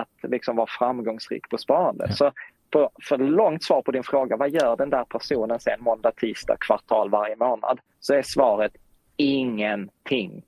att 0.02 0.32
liksom 0.32 0.56
vara 0.56 0.68
framgångsrik 0.80 1.50
på 1.50 1.58
sparande. 1.58 2.14
Så 2.14 2.32
på, 2.72 2.90
för 3.04 3.18
långt 3.18 3.64
svar 3.64 3.82
på 3.82 3.92
din 3.92 4.04
fråga, 4.04 4.38
vad 4.38 4.50
gör 4.50 4.76
den 4.76 4.90
där 4.90 5.04
personen 5.04 5.60
sen 5.60 5.82
måndag, 5.82 6.12
tisdag, 6.12 6.58
kvartal 6.60 7.10
varje 7.10 7.36
månad? 7.36 7.80
Så 8.00 8.14
är 8.14 8.22
svaret 8.22 8.72
ingenting. 9.18 10.44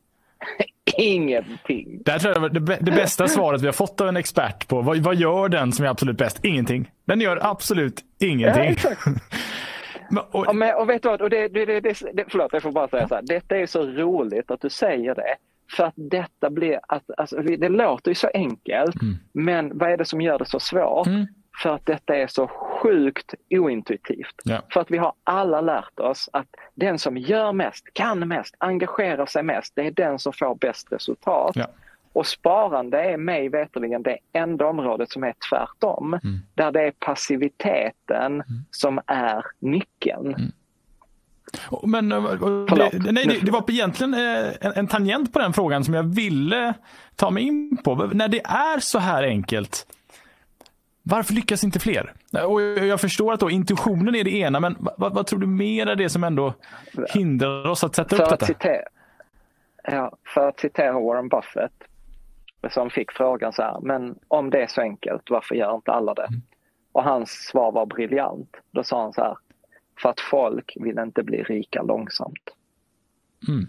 ingenting. 0.98 2.02
Det 2.06 2.20
tror 2.20 2.34
jag 2.34 2.54
det, 2.54 2.78
det 2.82 2.92
bästa 2.92 3.28
svaret 3.28 3.62
vi 3.62 3.66
har 3.66 3.74
fått 3.74 4.02
av 4.02 4.08
en 4.08 4.18
expert 4.18 4.68
på. 4.68 4.82
Vad, 4.82 4.98
vad 4.98 5.16
gör 5.16 5.50
den 5.50 5.72
som 5.72 5.86
är 5.86 5.90
absolut 5.90 6.18
bäst? 6.18 6.46
Ingenting. 6.46 6.92
Den 7.06 7.22
gör 7.22 7.40
absolut 7.42 8.04
ingenting. 8.20 8.76
Ja, 8.84 9.12
Men, 10.10 10.24
och... 10.32 10.46
Ja, 10.48 10.54
men, 10.54 10.76
och 10.76 10.90
vet 10.90 11.02
du 11.02 11.10
vad, 11.10 11.22
och 11.22 11.30
det, 11.30 11.48
det, 11.48 11.66
det, 11.66 11.80
det, 12.14 12.26
förlåt 12.28 12.54
jag 12.54 12.62
får 12.62 12.72
bara 12.72 12.88
säga 12.88 13.08
så 13.08 13.16
här. 13.16 13.22
Detta 13.22 13.58
är 13.58 13.66
så 13.66 13.84
roligt 13.84 14.52
att 14.52 14.62
du 14.62 14.70
säger 14.70 15.16
det. 15.16 15.36
För 15.72 15.84
att 15.84 15.94
detta 15.96 16.50
blir, 16.50 16.80
att, 16.88 17.04
alltså, 17.18 17.42
det 17.42 17.70
låter 17.70 18.12
ju 18.12 18.16
så 18.16 18.30
enkelt, 18.34 19.02
mm. 19.02 19.16
men 19.32 19.78
vad 19.78 19.92
är 19.92 19.98
det 19.98 20.06
som 20.06 20.22
gör 20.22 20.40
det 20.40 20.46
så 20.46 20.60
svårt? 20.60 21.08
Mm. 21.08 21.26
För 21.64 21.70
att 21.70 21.86
detta 21.86 22.16
är 22.16 22.28
så 22.28 22.48
sjukt 22.48 23.34
ointuitivt. 23.50 24.36
Ja. 24.44 24.62
För 24.74 24.82
att 24.82 24.92
vi 24.92 24.98
har 24.98 25.14
alla 25.24 25.62
lärt 25.62 26.00
oss 26.00 26.30
att 26.34 26.48
den 26.76 27.00
som 27.00 27.18
gör 27.18 27.54
mest, 27.54 27.94
kan 27.94 28.28
mest, 28.28 28.56
engagerar 28.58 29.26
sig 29.26 29.44
mest, 29.44 29.76
det 29.76 29.88
är 29.88 29.92
den 29.92 30.20
som 30.20 30.34
får 30.34 30.56
bäst 30.56 30.92
resultat. 30.92 31.56
Ja. 31.56 31.68
Och 32.14 32.28
sparande 32.28 33.02
är 33.02 33.18
mig 33.18 33.50
veterligen 33.50 34.04
det 34.04 34.18
enda 34.34 34.66
området 34.66 35.12
som 35.12 35.24
är 35.24 35.34
tvärtom. 35.50 36.14
Mm. 36.14 36.40
Där 36.56 36.72
det 36.72 36.82
är 36.82 36.92
passiviteten 36.92 38.34
mm. 38.34 38.46
som 38.72 39.00
är 39.08 39.46
nyckeln. 39.60 40.28
Mm. 40.28 40.52
Men 41.84 42.12
eh, 42.12 42.24
det, 42.32 43.12
nej, 43.12 43.28
det, 43.28 43.46
det, 43.46 43.52
var 43.52 43.64
egentligen 43.68 44.14
eh, 44.14 44.54
en, 44.62 44.72
en 44.76 44.88
tangent 44.88 45.34
på 45.34 45.40
den 45.40 45.54
frågan 45.54 45.84
som 45.84 45.94
jag 45.94 46.04
ville 46.04 46.74
ta 47.16 47.30
mig 47.30 47.44
in 47.44 47.78
på. 47.84 47.96
När 47.96 48.28
det 48.28 48.42
är 48.46 48.80
så 48.80 49.00
här 49.00 49.24
enkelt, 49.24 49.88
varför 51.04 51.34
lyckas 51.34 51.64
inte 51.64 51.80
fler? 51.80 52.14
Och 52.48 52.62
jag 52.62 53.02
förstår 53.02 53.34
att 53.34 53.40
då 53.40 53.50
intuitionen 53.50 54.16
är 54.16 54.24
det 54.24 54.36
ena, 54.36 54.60
men 54.60 54.76
vad, 54.98 55.14
vad 55.14 55.28
tror 55.28 55.40
du 55.40 55.48
mer 55.48 55.88
är 55.88 55.96
det 55.96 56.10
som 56.10 56.24
ändå 56.24 56.54
hindrar 57.14 57.68
oss 57.68 57.84
att 57.84 57.96
sätta 57.96 58.16
för 58.16 58.24
upp 58.24 58.30
detta? 58.30 58.46
Citera, 58.46 58.84
ja, 59.84 60.18
för 60.34 60.48
att 60.48 60.60
citera 60.60 60.94
Warren 60.94 61.30
Buffett 61.30 61.72
som 62.70 62.90
fick 62.90 63.12
frågan 63.12 63.54
så 63.54 63.62
här, 63.62 63.80
men 63.82 64.16
om 64.28 64.50
det 64.50 64.62
är 64.64 64.68
så 64.68 64.82
enkelt, 64.82 65.30
varför 65.30 65.56
gör 65.56 65.76
inte 65.76 65.92
alla 65.92 66.14
det? 66.14 66.26
Mm. 66.26 66.42
Och 66.92 67.04
hans 67.04 67.30
svar 67.30 67.72
var 67.72 67.86
briljant. 67.86 68.58
Då 68.72 68.84
sa 68.84 69.02
han 69.02 69.14
så 69.14 69.22
här, 69.22 69.38
för 70.02 70.10
att 70.10 70.20
folk 70.20 70.74
vill 70.80 71.00
inte 71.00 71.24
bli 71.24 71.44
rika 71.44 71.82
långsamt. 71.82 72.50
Mm. 73.48 73.68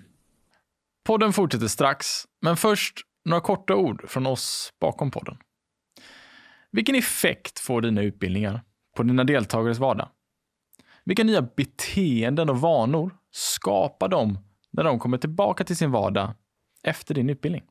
Podden 1.05 1.33
fortsätter 1.33 1.67
strax, 1.69 2.07
men 2.41 2.57
först 2.57 3.01
några 3.25 3.41
korta 3.41 3.75
ord 3.75 4.11
från 4.11 4.27
oss 4.27 4.73
bakom 4.81 5.11
podden. 5.11 5.39
Vilken 6.71 6.95
effekt 6.95 7.59
får 7.59 7.81
dina 7.81 8.03
utbildningar 8.03 8.63
på 8.97 9.03
dina 9.03 9.25
deltagares 9.25 9.79
vardag? 9.79 10.09
Vilka 11.05 11.25
nya 11.25 11.43
beteenden 11.43 12.51
och 12.51 12.61
vanor 12.61 13.15
skapar 13.31 14.09
de 14.09 14.39
när 14.71 14.85
de 14.85 14.99
kommer 14.99 15.19
tillbaka 15.19 15.65
till 15.65 15.77
sin 15.77 15.91
vardag 15.91 16.35
efter 16.83 17.15
din 17.15 17.31
utbildning? 17.31 17.63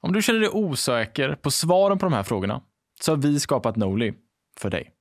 Om 0.00 0.12
du 0.12 0.22
känner 0.22 0.40
dig 0.40 0.48
osäker 0.48 1.34
på 1.34 1.50
svaren 1.50 1.98
på 1.98 2.06
de 2.06 2.12
här 2.12 2.22
frågorna 2.22 2.62
så 3.00 3.12
har 3.12 3.16
vi 3.16 3.40
skapat 3.40 3.76
Noli 3.76 4.14
för 4.58 4.70
dig. 4.70 4.92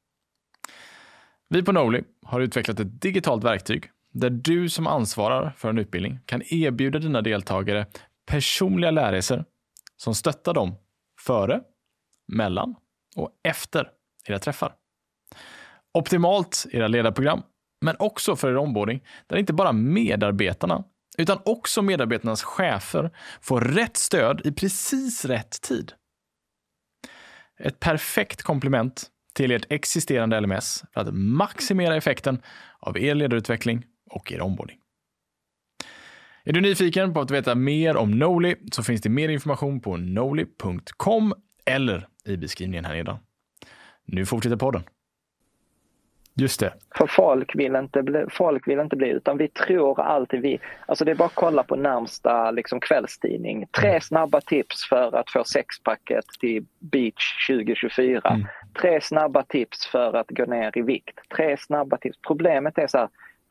Vi 1.54 1.64
på 1.64 1.72
Noli 1.72 2.04
har 2.26 2.42
utvecklat 2.42 2.80
ett 2.80 3.02
digitalt 3.02 3.44
verktyg 3.44 3.92
där 4.14 4.30
du 4.30 4.70
som 4.70 4.88
ansvarar 4.88 5.54
för 5.58 5.70
en 5.70 5.78
utbildning 5.78 6.20
kan 6.26 6.42
erbjuda 6.54 7.00
dina 7.00 7.22
deltagare 7.22 7.86
personliga 8.26 8.92
lärresor 8.92 9.46
som 9.98 10.16
stöttar 10.16 10.54
dem 10.54 10.76
före, 11.20 11.62
mellan 12.28 12.76
och 13.16 13.30
efter 13.44 13.90
era 14.28 14.40
träffar. 14.40 14.74
Optimalt 15.94 16.66
i 16.72 16.78
era 16.78 16.88
ledarprogram, 16.88 17.44
men 17.82 17.96
också 18.00 18.36
för 18.36 18.52
er 18.52 18.58
onboarding 18.58 19.04
där 19.28 19.38
inte 19.38 19.54
bara 19.54 19.72
medarbetarna 19.72 20.84
utan 21.18 21.40
också 21.46 21.82
medarbetarnas 21.82 22.44
chefer 22.44 23.12
får 23.42 23.62
rätt 23.62 23.98
stöd 23.98 24.42
i 24.46 24.52
precis 24.52 25.26
rätt 25.26 25.62
tid. 25.62 25.94
Ett 27.60 27.80
perfekt 27.80 28.42
komplement 28.42 29.11
till 29.34 29.52
ert 29.52 29.72
existerande 29.72 30.40
LMS 30.40 30.84
för 30.94 31.02
att 31.02 31.14
maximera 31.14 31.96
effekten 31.96 32.42
av 32.80 32.98
er 32.98 33.16
ledarutveckling 33.16 33.86
och 34.10 34.32
er 34.32 34.42
onboarding. 34.42 34.78
Är 36.44 36.54
du 36.54 36.62
nyfiken 36.62 37.14
på 37.14 37.22
att 37.22 37.32
veta 37.32 37.56
mer 37.56 37.98
om 37.98 38.12
Noli 38.12 38.56
så 38.72 38.84
finns 38.84 39.02
det 39.02 39.10
mer 39.10 39.30
information 39.30 39.82
på 39.82 39.98
noli.com 39.98 41.34
eller 41.66 42.08
i 42.26 42.38
beskrivningen 42.38 42.86
här 42.86 42.94
nedan. 42.94 43.20
Nu 44.06 44.26
fortsätter 44.26 44.58
podden. 44.58 44.84
Just 46.36 46.60
det. 46.60 46.74
För 46.96 47.08
folk 47.08 47.56
vill 47.56 47.76
inte 47.76 48.04
bli, 48.04 48.26
folk 48.30 48.68
vill 48.68 48.80
inte 48.80 48.96
bli 48.96 49.10
utan 49.10 49.38
vi 49.38 49.48
tror 49.48 50.02
alltid 50.02 50.42
vi, 50.42 50.60
alltså 50.86 51.06
det 51.06 51.12
är 51.12 51.16
bara 51.16 51.26
att 51.26 51.36
kolla 51.36 51.64
på 51.64 51.76
närmsta 51.76 52.52
liksom 52.52 52.80
kvällstidning. 52.80 53.68
Tre 53.72 53.90
mm. 53.90 54.02
snabba 54.02 54.42
tips 54.42 54.90
för 54.90 55.16
att 55.16 55.32
få 55.32 55.44
sexpacket 55.44 56.26
till 56.40 56.66
beach 56.80 57.48
2024. 57.50 58.30
Mm. 58.30 58.48
Tre 58.82 59.02
snabba 59.02 59.44
tips 59.44 59.88
för 59.88 60.14
att 60.14 60.30
gå 60.30 60.46
ner 60.46 60.78
i 60.78 60.82
vikt. 60.82 61.20
Tre 61.36 61.58
snabba 61.58 61.98
tips. 61.98 62.18
Problemet 62.28 62.78
är 62.78 62.88
så 62.88 62.98
här, 62.98 63.10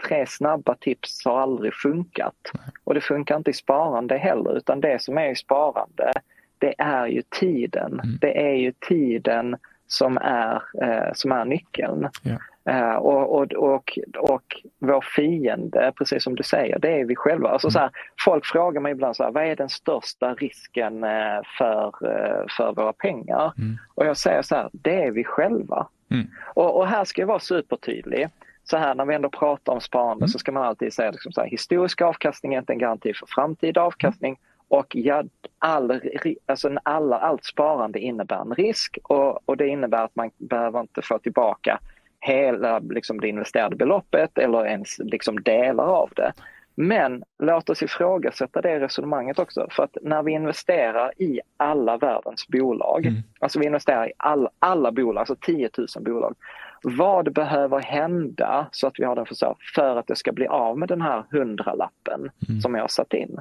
tre 0.09 0.27
snabba 0.27 0.75
tips 0.75 1.25
har 1.25 1.41
aldrig 1.41 1.75
funkat. 1.75 2.51
Och 2.85 2.95
det 2.95 3.01
funkar 3.01 3.37
inte 3.37 3.51
i 3.51 3.55
sparande 3.55 4.17
heller 4.17 4.57
utan 4.57 4.81
det 4.81 5.03
som 5.03 5.19
är 5.19 5.31
i 5.31 5.37
sparande 5.37 6.13
det 6.61 6.75
är 6.79 7.07
ju 7.07 7.23
tiden. 7.41 7.93
Mm. 7.93 8.19
Det 8.21 8.51
är 8.51 8.55
ju 8.55 8.73
tiden 8.89 9.57
som 9.87 10.19
är, 10.19 10.63
eh, 10.83 11.13
som 11.15 11.33
är 11.33 11.45
nyckeln. 11.45 12.09
Ja. 12.23 12.39
Uh, 12.69 12.97
och, 12.97 13.35
och, 13.35 13.53
och, 13.53 13.99
och 14.19 14.43
vår 14.79 15.01
fiende, 15.01 15.93
precis 15.97 16.25
som 16.25 16.35
du 16.35 16.43
säger, 16.43 16.79
det 16.79 17.01
är 17.01 17.05
vi 17.05 17.17
själva. 17.17 17.49
Alltså, 17.49 17.67
mm. 17.67 17.73
så 17.73 17.79
här, 17.79 17.91
folk 18.25 18.47
frågar 18.47 18.81
mig 18.81 18.93
ibland 18.93 19.17
så 19.17 19.25
här, 19.25 19.31
vad 19.31 19.45
är 19.45 19.57
den 19.57 19.69
största 19.69 20.35
risken 20.35 21.05
uh, 21.05 21.41
för, 21.59 21.87
uh, 21.87 22.45
för 22.57 22.73
våra 22.73 22.93
pengar? 22.93 23.53
Mm. 23.59 23.79
Och 23.95 24.07
jag 24.07 24.17
säger 24.17 24.43
så 24.43 24.55
här, 24.55 24.69
det 24.73 25.05
är 25.05 25.11
vi 25.11 25.25
själva. 25.25 25.87
Mm. 26.11 26.27
Och, 26.55 26.77
och, 26.77 26.87
här 26.87 27.05
ska 27.05 27.23
jag 27.23 27.27
vara 27.27 27.39
supertydlig. 27.39 28.29
Så 28.65 28.77
här 28.77 28.95
när 28.95 29.05
vi 29.05 29.15
ändå 29.15 29.29
pratar 29.29 29.73
om 29.73 29.81
sparande 29.81 30.23
mm. 30.23 30.29
så 30.29 30.39
ska 30.39 30.53
man 30.53 30.63
alltid 30.63 30.93
säga 30.93 31.11
liksom 31.11 31.33
så 31.33 31.41
här, 31.41 31.49
historisk 31.49 32.03
avkastning 32.03 32.55
är 32.55 32.59
inte 32.59 32.73
en 32.73 32.79
garanti 32.79 33.15
för 33.15 33.27
framtida 33.27 33.83
avkastning. 33.83 34.39
Och 34.69 34.97
ja, 34.97 35.25
all, 35.59 36.01
alltså 36.47 36.77
alla, 36.83 37.19
allt 37.19 37.45
sparande 37.45 37.99
innebär 37.99 38.41
en 38.41 38.55
risk 38.55 38.99
och, 39.03 39.49
och 39.49 39.57
det 39.57 39.69
innebär 39.69 40.05
att 40.05 40.17
man 40.17 40.31
behöver 40.39 40.81
inte 40.81 41.03
få 41.03 41.19
tillbaka 41.19 41.81
hela 42.21 42.79
liksom, 42.79 43.21
det 43.21 43.29
investerade 43.29 43.77
beloppet 43.77 44.39
eller 44.39 44.67
ens 44.67 44.99
liksom, 44.99 45.43
delar 45.43 45.85
av 45.85 46.11
det. 46.17 46.33
Men 46.75 47.23
låt 47.39 47.71
oss 47.71 47.83
ifrågasätta 47.83 48.61
det 48.61 48.81
resonemanget 48.81 49.39
också. 49.39 49.67
För 49.71 49.83
att 49.83 49.97
när 50.03 50.23
vi 50.23 50.33
investerar 50.33 51.13
i 51.23 51.41
alla 51.57 51.97
världens 51.97 52.49
bolag, 52.49 53.07
mm. 53.07 53.23
alltså 53.41 53.59
vi 53.59 53.67
investerar 53.67 54.09
i 54.09 54.13
alla, 54.17 54.51
alla 54.59 54.93
bolag, 54.93 55.21
alltså 55.21 55.37
10 55.41 55.71
000 55.79 55.87
bolag. 56.01 56.35
Vad 56.83 57.33
behöver 57.33 57.79
hända 57.79 58.67
så 58.73 58.87
att 58.87 58.95
vi 58.99 59.05
har 59.05 59.17
den 59.17 59.27
för, 59.27 59.57
för 59.75 59.97
att 59.97 60.07
det 60.07 60.17
ska 60.17 60.33
bli 60.33 60.47
av 60.47 60.79
med 60.79 60.89
den 60.89 61.01
här 61.01 61.25
hundralappen 61.31 62.31
mm. 62.49 62.61
som 62.61 62.75
jag 62.75 62.83
har 62.83 62.89
satt 62.89 63.15
in? 63.15 63.41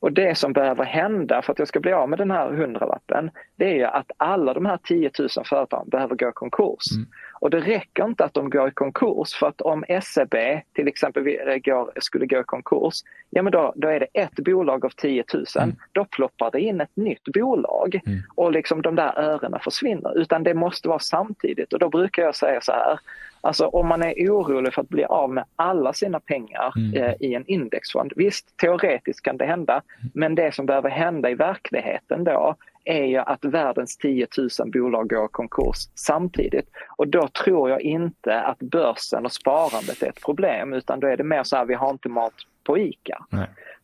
Och 0.00 0.12
det 0.12 0.38
som 0.38 0.52
behöver 0.52 0.84
hända 0.84 1.42
för 1.42 1.52
att 1.52 1.58
jag 1.58 1.68
ska 1.68 1.80
bli 1.80 1.92
av 1.92 2.08
med 2.08 2.18
den 2.18 2.30
här 2.30 2.52
hundralappen, 2.52 3.30
det 3.56 3.80
är 3.80 3.86
att 3.86 4.10
alla 4.16 4.54
de 4.54 4.66
här 4.66 4.78
10 4.84 5.10
000 5.18 5.28
företagen 5.44 5.88
behöver 5.88 6.16
gå 6.16 6.28
i 6.28 6.32
konkurs. 6.32 6.92
Mm. 6.96 7.08
Och 7.40 7.50
det 7.50 7.60
räcker 7.60 8.04
inte 8.04 8.24
att 8.24 8.34
de 8.34 8.50
går 8.50 8.68
i 8.68 8.70
konkurs 8.70 9.34
för 9.34 9.46
att 9.46 9.60
om 9.60 9.84
SEB 10.02 10.34
till 10.72 10.88
exempel 10.88 11.24
går, 11.64 12.00
skulle 12.00 12.26
gå 12.26 12.40
i 12.40 12.44
konkurs, 12.44 12.94
ja 13.30 13.42
men 13.42 13.52
då, 13.52 13.72
då 13.76 13.88
är 13.88 14.00
det 14.00 14.06
ett 14.12 14.34
bolag 14.34 14.84
av 14.84 14.90
10 14.90 15.24
000, 15.34 15.44
mm. 15.58 15.76
då 15.92 16.04
ploppar 16.04 16.50
det 16.50 16.60
in 16.60 16.80
ett 16.80 16.96
nytt 16.96 17.24
bolag 17.24 18.00
mm. 18.06 18.18
och 18.34 18.52
liksom 18.52 18.82
de 18.82 18.96
där 18.96 19.18
örena 19.18 19.58
försvinner. 19.58 20.18
Utan 20.18 20.42
det 20.42 20.54
måste 20.54 20.88
vara 20.88 20.98
samtidigt 20.98 21.72
och 21.72 21.78
då 21.78 21.88
brukar 21.88 22.22
jag 22.22 22.34
säga 22.34 22.60
så 22.60 22.72
här, 22.72 22.98
Alltså 23.42 23.66
om 23.66 23.88
man 23.88 24.02
är 24.02 24.30
orolig 24.30 24.74
för 24.74 24.82
att 24.82 24.88
bli 24.88 25.04
av 25.04 25.30
med 25.30 25.44
alla 25.56 25.92
sina 25.92 26.20
pengar 26.20 26.72
mm. 26.76 26.94
eh, 26.94 27.14
i 27.20 27.34
en 27.34 27.44
indexfond. 27.46 28.12
Visst, 28.16 28.56
teoretiskt 28.56 29.22
kan 29.22 29.36
det 29.36 29.44
hända, 29.44 29.72
mm. 29.72 30.10
men 30.14 30.34
det 30.34 30.54
som 30.54 30.66
behöver 30.66 30.90
hända 30.90 31.30
i 31.30 31.34
verkligheten 31.34 32.24
då 32.24 32.56
är 32.84 33.04
ju 33.04 33.16
att 33.16 33.44
världens 33.44 33.96
10 33.96 34.26
000 34.58 34.70
bolag 34.72 35.08
går 35.08 35.24
i 35.24 35.28
konkurs 35.30 35.76
samtidigt. 35.94 36.68
Och 36.96 37.08
då 37.08 37.28
tror 37.28 37.70
jag 37.70 37.80
inte 37.80 38.40
att 38.40 38.58
börsen 38.58 39.24
och 39.24 39.32
sparandet 39.32 40.02
är 40.02 40.08
ett 40.08 40.24
problem 40.24 40.72
utan 40.72 41.00
då 41.00 41.06
är 41.06 41.16
det 41.16 41.24
mer 41.24 41.42
så 41.42 41.56
här, 41.56 41.64
vi 41.64 41.74
har 41.74 41.90
inte 41.90 42.08
mat 42.08 42.34
på 42.64 42.78
ICA. 42.78 43.24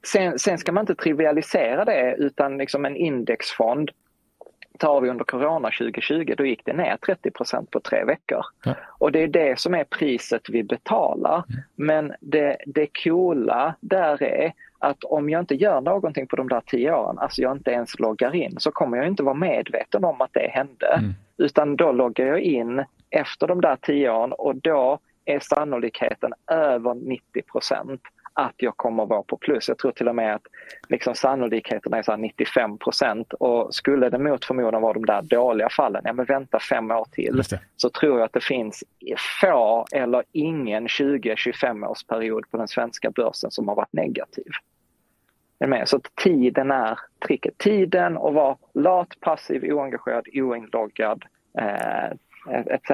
Sen, 0.06 0.38
sen, 0.38 0.58
ska 0.58 0.72
man 0.72 0.82
inte 0.82 0.94
trivialisera 0.94 1.84
det 1.84 2.16
utan 2.18 2.58
liksom 2.58 2.84
en 2.84 2.96
indexfond 2.96 3.90
tar 4.76 5.00
vi 5.00 5.10
under 5.10 5.24
corona 5.24 5.70
2020, 5.78 6.34
då 6.36 6.46
gick 6.46 6.64
det 6.64 6.72
ner 6.72 6.96
30% 6.96 7.66
på 7.70 7.80
tre 7.80 8.04
veckor. 8.04 8.44
Ja. 8.64 8.74
Och 8.98 9.12
det 9.12 9.22
är 9.22 9.28
det 9.28 9.58
som 9.58 9.74
är 9.74 9.84
priset 9.84 10.42
vi 10.48 10.62
betalar. 10.62 11.44
Mm. 11.48 11.62
Men 11.74 12.12
det, 12.20 12.56
det 12.66 12.88
coola 13.04 13.74
där 13.80 14.22
är 14.22 14.52
att 14.78 15.04
om 15.04 15.30
jag 15.30 15.40
inte 15.40 15.54
gör 15.54 15.80
någonting 15.80 16.26
på 16.26 16.36
de 16.36 16.48
där 16.48 16.62
tio 16.66 16.94
åren, 16.94 17.18
alltså 17.18 17.42
jag 17.42 17.56
inte 17.56 17.70
ens 17.70 17.98
loggar 17.98 18.34
in, 18.34 18.54
så 18.58 18.70
kommer 18.70 18.96
jag 18.96 19.06
inte 19.06 19.22
vara 19.22 19.34
medveten 19.34 20.04
om 20.04 20.20
att 20.20 20.32
det 20.32 20.50
hände. 20.52 20.86
Mm. 20.98 21.14
Utan 21.38 21.76
då 21.76 21.92
loggar 21.92 22.26
jag 22.26 22.40
in 22.40 22.84
efter 23.10 23.46
de 23.46 23.60
där 23.60 23.76
tio 23.76 24.10
åren 24.10 24.32
och 24.32 24.56
då 24.56 24.98
är 25.24 25.40
sannolikheten 25.40 26.32
över 26.50 26.94
90 26.94 27.42
att 28.36 28.54
jag 28.56 28.76
kommer 28.76 29.06
vara 29.06 29.22
på 29.22 29.36
plus. 29.36 29.68
Jag 29.68 29.78
tror 29.78 29.92
till 29.92 30.08
och 30.08 30.14
med 30.14 30.34
att 30.34 30.46
liksom 30.88 31.14
sannolikheten 31.14 31.94
är 31.94 32.02
så 32.02 32.12
95% 32.12 33.34
och 33.34 33.74
skulle 33.74 34.10
det 34.10 34.18
mot 34.18 34.44
förmodan 34.44 34.82
vara 34.82 34.92
de 34.92 35.06
där 35.06 35.22
dåliga 35.22 35.68
fallen, 35.68 36.02
ja 36.04 36.12
men 36.12 36.24
vänta 36.24 36.58
fem 36.58 36.90
år 36.90 37.06
till, 37.12 37.42
så 37.76 37.90
tror 37.90 38.18
jag 38.18 38.24
att 38.24 38.32
det 38.32 38.44
finns 38.44 38.84
få 39.40 39.86
eller 39.92 40.22
ingen 40.32 40.86
20-25 40.86 41.86
årsperiod 41.86 42.50
på 42.50 42.56
den 42.56 42.68
svenska 42.68 43.10
börsen 43.10 43.50
som 43.50 43.68
har 43.68 43.74
varit 43.74 43.92
negativ. 43.92 44.46
Med. 45.58 45.88
Så 45.88 46.00
tiden 46.24 46.70
är 46.70 46.98
tricket. 47.26 47.58
Tiden 47.58 48.16
att 48.16 48.34
vara 48.34 48.56
lat, 48.74 49.08
passiv, 49.20 49.64
oengagerad, 49.64 50.26
oinloggad 50.34 51.24
eh, 51.58 52.10
etc. 52.66 52.90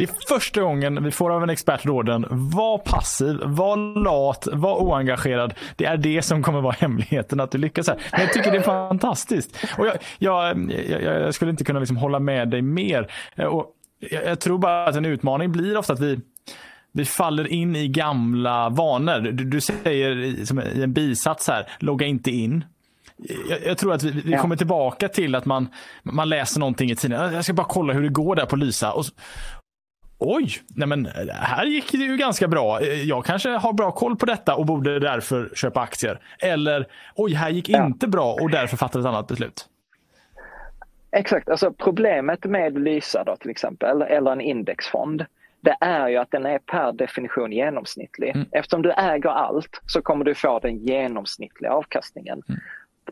Det 0.00 0.04
är 0.04 0.34
första 0.38 0.60
gången 0.60 1.04
vi 1.04 1.10
får 1.10 1.30
av 1.30 1.42
en 1.42 1.50
expert 1.50 1.86
råden, 1.86 2.26
var 2.30 2.78
passiv, 2.78 3.40
var 3.44 4.02
lat, 4.04 4.48
var 4.52 4.82
oengagerad. 4.82 5.54
Det 5.76 5.84
är 5.84 5.96
det 5.96 6.22
som 6.22 6.42
kommer 6.42 6.60
vara 6.60 6.72
hemligheten 6.78 7.40
att 7.40 7.50
du 7.50 7.58
lyckas 7.58 7.88
här. 7.88 8.00
Men 8.12 8.20
jag 8.20 8.32
tycker 8.32 8.50
det 8.50 8.56
är 8.56 8.62
fantastiskt. 8.62 9.56
Och 9.78 9.86
jag, 9.86 9.96
jag, 10.18 10.70
jag, 10.90 11.02
jag 11.02 11.34
skulle 11.34 11.50
inte 11.50 11.64
kunna 11.64 11.78
liksom 11.78 11.96
hålla 11.96 12.18
med 12.18 12.48
dig 12.48 12.62
mer. 12.62 13.12
Och 13.36 13.66
jag, 14.10 14.40
tror 14.40 14.58
bara 14.58 14.86
att 14.88 14.96
en 14.96 15.04
utmaning 15.04 15.52
blir 15.52 15.76
ofta 15.76 15.92
att 15.92 16.00
vi 16.00 16.20
vi 16.92 17.04
faller 17.04 17.46
in 17.46 17.76
i 17.76 17.88
gamla 17.88 18.68
vanor. 18.68 19.20
Du, 19.20 19.44
du 19.44 19.60
säger 19.60 20.44
som 20.44 20.60
i 20.60 20.82
en 20.82 20.92
bisats 20.92 21.48
här, 21.48 21.68
logga 21.78 22.06
inte 22.06 22.30
in. 22.30 22.64
Jag, 23.48 23.66
jag, 23.66 23.78
tror 23.78 23.92
att 23.92 24.02
vi, 24.02 24.10
vi 24.24 24.32
kommer 24.32 24.56
tillbaka 24.56 25.08
till 25.08 25.34
att 25.34 25.44
man, 25.44 25.68
man 26.02 26.28
läser 26.28 26.60
någonting 26.60 26.90
i 26.90 26.96
tidningen. 26.96 27.32
Jag 27.32 27.44
ska 27.44 27.52
bara 27.52 27.66
kolla 27.66 27.92
hur 27.92 28.02
det 28.02 28.08
går 28.08 28.36
där 28.36 28.46
på 28.46 28.56
Lysa. 28.56 28.92
Och, 28.92 29.04
Oj, 30.22 30.50
nej 30.68 30.88
men 30.88 31.06
här 31.30 31.64
gick 31.64 31.92
det 31.92 31.98
ju 31.98 32.16
ganska 32.16 32.48
bra. 32.48 32.82
Jag 32.82 33.24
kanske 33.24 33.48
har 33.48 33.72
bra 33.72 33.90
koll 33.90 34.16
på 34.16 34.26
detta 34.26 34.54
och 34.54 34.66
borde 34.66 34.98
därför 34.98 35.50
köpa 35.54 35.80
aktier. 35.80 36.20
Eller 36.38 36.86
oj, 37.14 37.32
här 37.32 37.50
gick 37.50 37.68
ja. 37.68 37.86
inte 37.86 38.08
bra 38.08 38.32
och 38.32 38.50
därför 38.50 38.76
fattade 38.76 39.02
ett 39.02 39.08
annat 39.14 39.28
beslut. 39.28 39.68
Exakt, 41.12 41.48
alltså 41.48 41.72
problemet 41.72 42.44
med 42.44 42.78
Lysa 42.78 43.24
då 43.24 43.36
till 43.36 43.50
exempel, 43.50 44.02
eller 44.02 44.32
en 44.32 44.40
indexfond, 44.40 45.26
det 45.60 45.76
är 45.80 46.08
ju 46.08 46.16
att 46.16 46.30
den 46.30 46.46
är 46.46 46.58
per 46.58 46.92
definition 46.92 47.52
genomsnittlig. 47.52 48.30
Mm. 48.34 48.46
Eftersom 48.52 48.82
du 48.82 48.92
äger 48.92 49.28
allt 49.28 49.80
så 49.86 50.02
kommer 50.02 50.24
du 50.24 50.34
få 50.34 50.58
den 50.58 50.78
genomsnittliga 50.78 51.72
avkastningen. 51.72 52.42
Mm. 52.48 52.60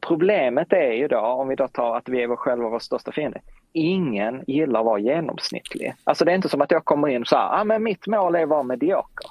Problemet 0.01 0.73
är 0.73 0.93
ju 0.93 1.09
då, 1.09 1.19
om 1.19 1.49
vi 1.49 1.55
då 1.55 1.69
tar 1.69 1.97
att 1.97 2.09
vi 2.09 2.23
är 2.23 2.27
vår 2.27 2.37
själva 2.37 2.69
vår 2.69 2.79
största 2.79 3.13
fiende, 3.13 3.41
ingen 3.73 4.45
gillar 4.47 4.81
att 4.81 4.87
vara 4.87 4.99
genomsnittlig. 4.99 5.95
Alltså 6.05 6.25
det 6.25 6.33
är 6.33 6.37
inte 6.37 6.49
som 6.49 6.61
att 6.61 6.71
jag 6.71 6.85
kommer 6.85 7.09
in 7.09 7.23
och 7.23 7.29
säger, 7.29 7.61
ah, 7.61 7.65
men 7.65 7.83
mitt 7.83 8.07
mål 8.07 8.35
är 8.35 8.43
att 8.43 8.49
vara 8.49 8.63
medioker. 8.63 9.31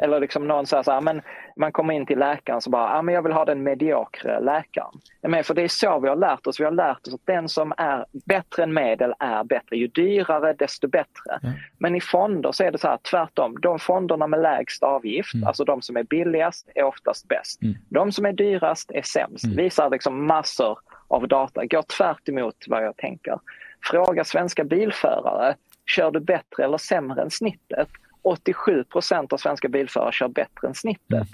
Eller 0.00 0.20
liksom 0.20 0.48
någon 0.48 0.66
säger 0.66 0.82
så 0.82 0.90
här, 0.90 0.98
ah, 0.98 1.00
men 1.00 1.22
man 1.58 1.72
kommer 1.72 1.94
in 1.94 2.06
till 2.06 2.18
läkaren 2.18 2.60
och 2.66 2.72
bara, 2.72 2.98
ah, 2.98 3.02
men 3.02 3.14
jag 3.14 3.22
vill 3.22 3.32
ha 3.32 3.44
den 3.44 3.62
mediokre 3.62 4.40
läkaren. 4.40 4.92
Men 5.22 5.44
för 5.44 5.54
det 5.54 5.62
är 5.62 5.68
så 5.68 5.98
vi 5.98 6.08
har 6.08 6.16
lärt 6.16 6.46
oss. 6.46 6.60
Vi 6.60 6.64
har 6.64 6.72
lärt 6.72 7.06
oss 7.06 7.14
att 7.14 7.26
den 7.26 7.48
som 7.48 7.72
är 7.76 8.06
bättre 8.26 8.62
än 8.62 8.74
medel 8.74 9.14
är 9.18 9.44
bättre. 9.44 9.76
Ju 9.76 9.86
dyrare 9.86 10.52
desto 10.52 10.88
bättre. 10.88 11.38
Mm. 11.42 11.54
Men 11.78 11.94
i 11.94 12.00
fonder 12.00 12.52
så 12.52 12.64
är 12.64 12.72
det 12.72 12.78
så 12.78 12.88
här 12.88 12.98
tvärtom. 13.10 13.56
De 13.60 13.78
fonderna 13.78 14.26
med 14.26 14.42
lägst 14.42 14.82
avgift, 14.82 15.34
mm. 15.34 15.46
alltså 15.46 15.64
de 15.64 15.82
som 15.82 15.96
är 15.96 16.02
billigast, 16.02 16.68
är 16.74 16.82
oftast 16.82 17.28
bäst. 17.28 17.62
Mm. 17.62 17.74
De 17.88 18.12
som 18.12 18.26
är 18.26 18.32
dyrast 18.32 18.90
är 18.90 19.02
sämst. 19.02 19.44
Mm. 19.44 19.56
Visar 19.56 19.90
liksom 19.90 20.26
massor 20.26 20.78
av 21.08 21.28
data. 21.28 21.66
Går 21.66 21.82
tvärt 21.82 22.28
emot 22.28 22.56
vad 22.66 22.84
jag 22.84 22.96
tänker. 22.96 23.38
Fråga 23.84 24.24
svenska 24.24 24.64
bilförare, 24.64 25.54
kör 25.86 26.10
du 26.10 26.20
bättre 26.20 26.64
eller 26.64 26.78
sämre 26.78 27.22
än 27.22 27.30
snittet? 27.30 27.88
87 28.22 28.84
procent 28.84 29.32
av 29.32 29.36
svenska 29.36 29.68
bilförare 29.68 30.12
kör 30.12 30.28
bättre 30.28 30.68
än 30.68 30.74
snittet. 30.74 31.28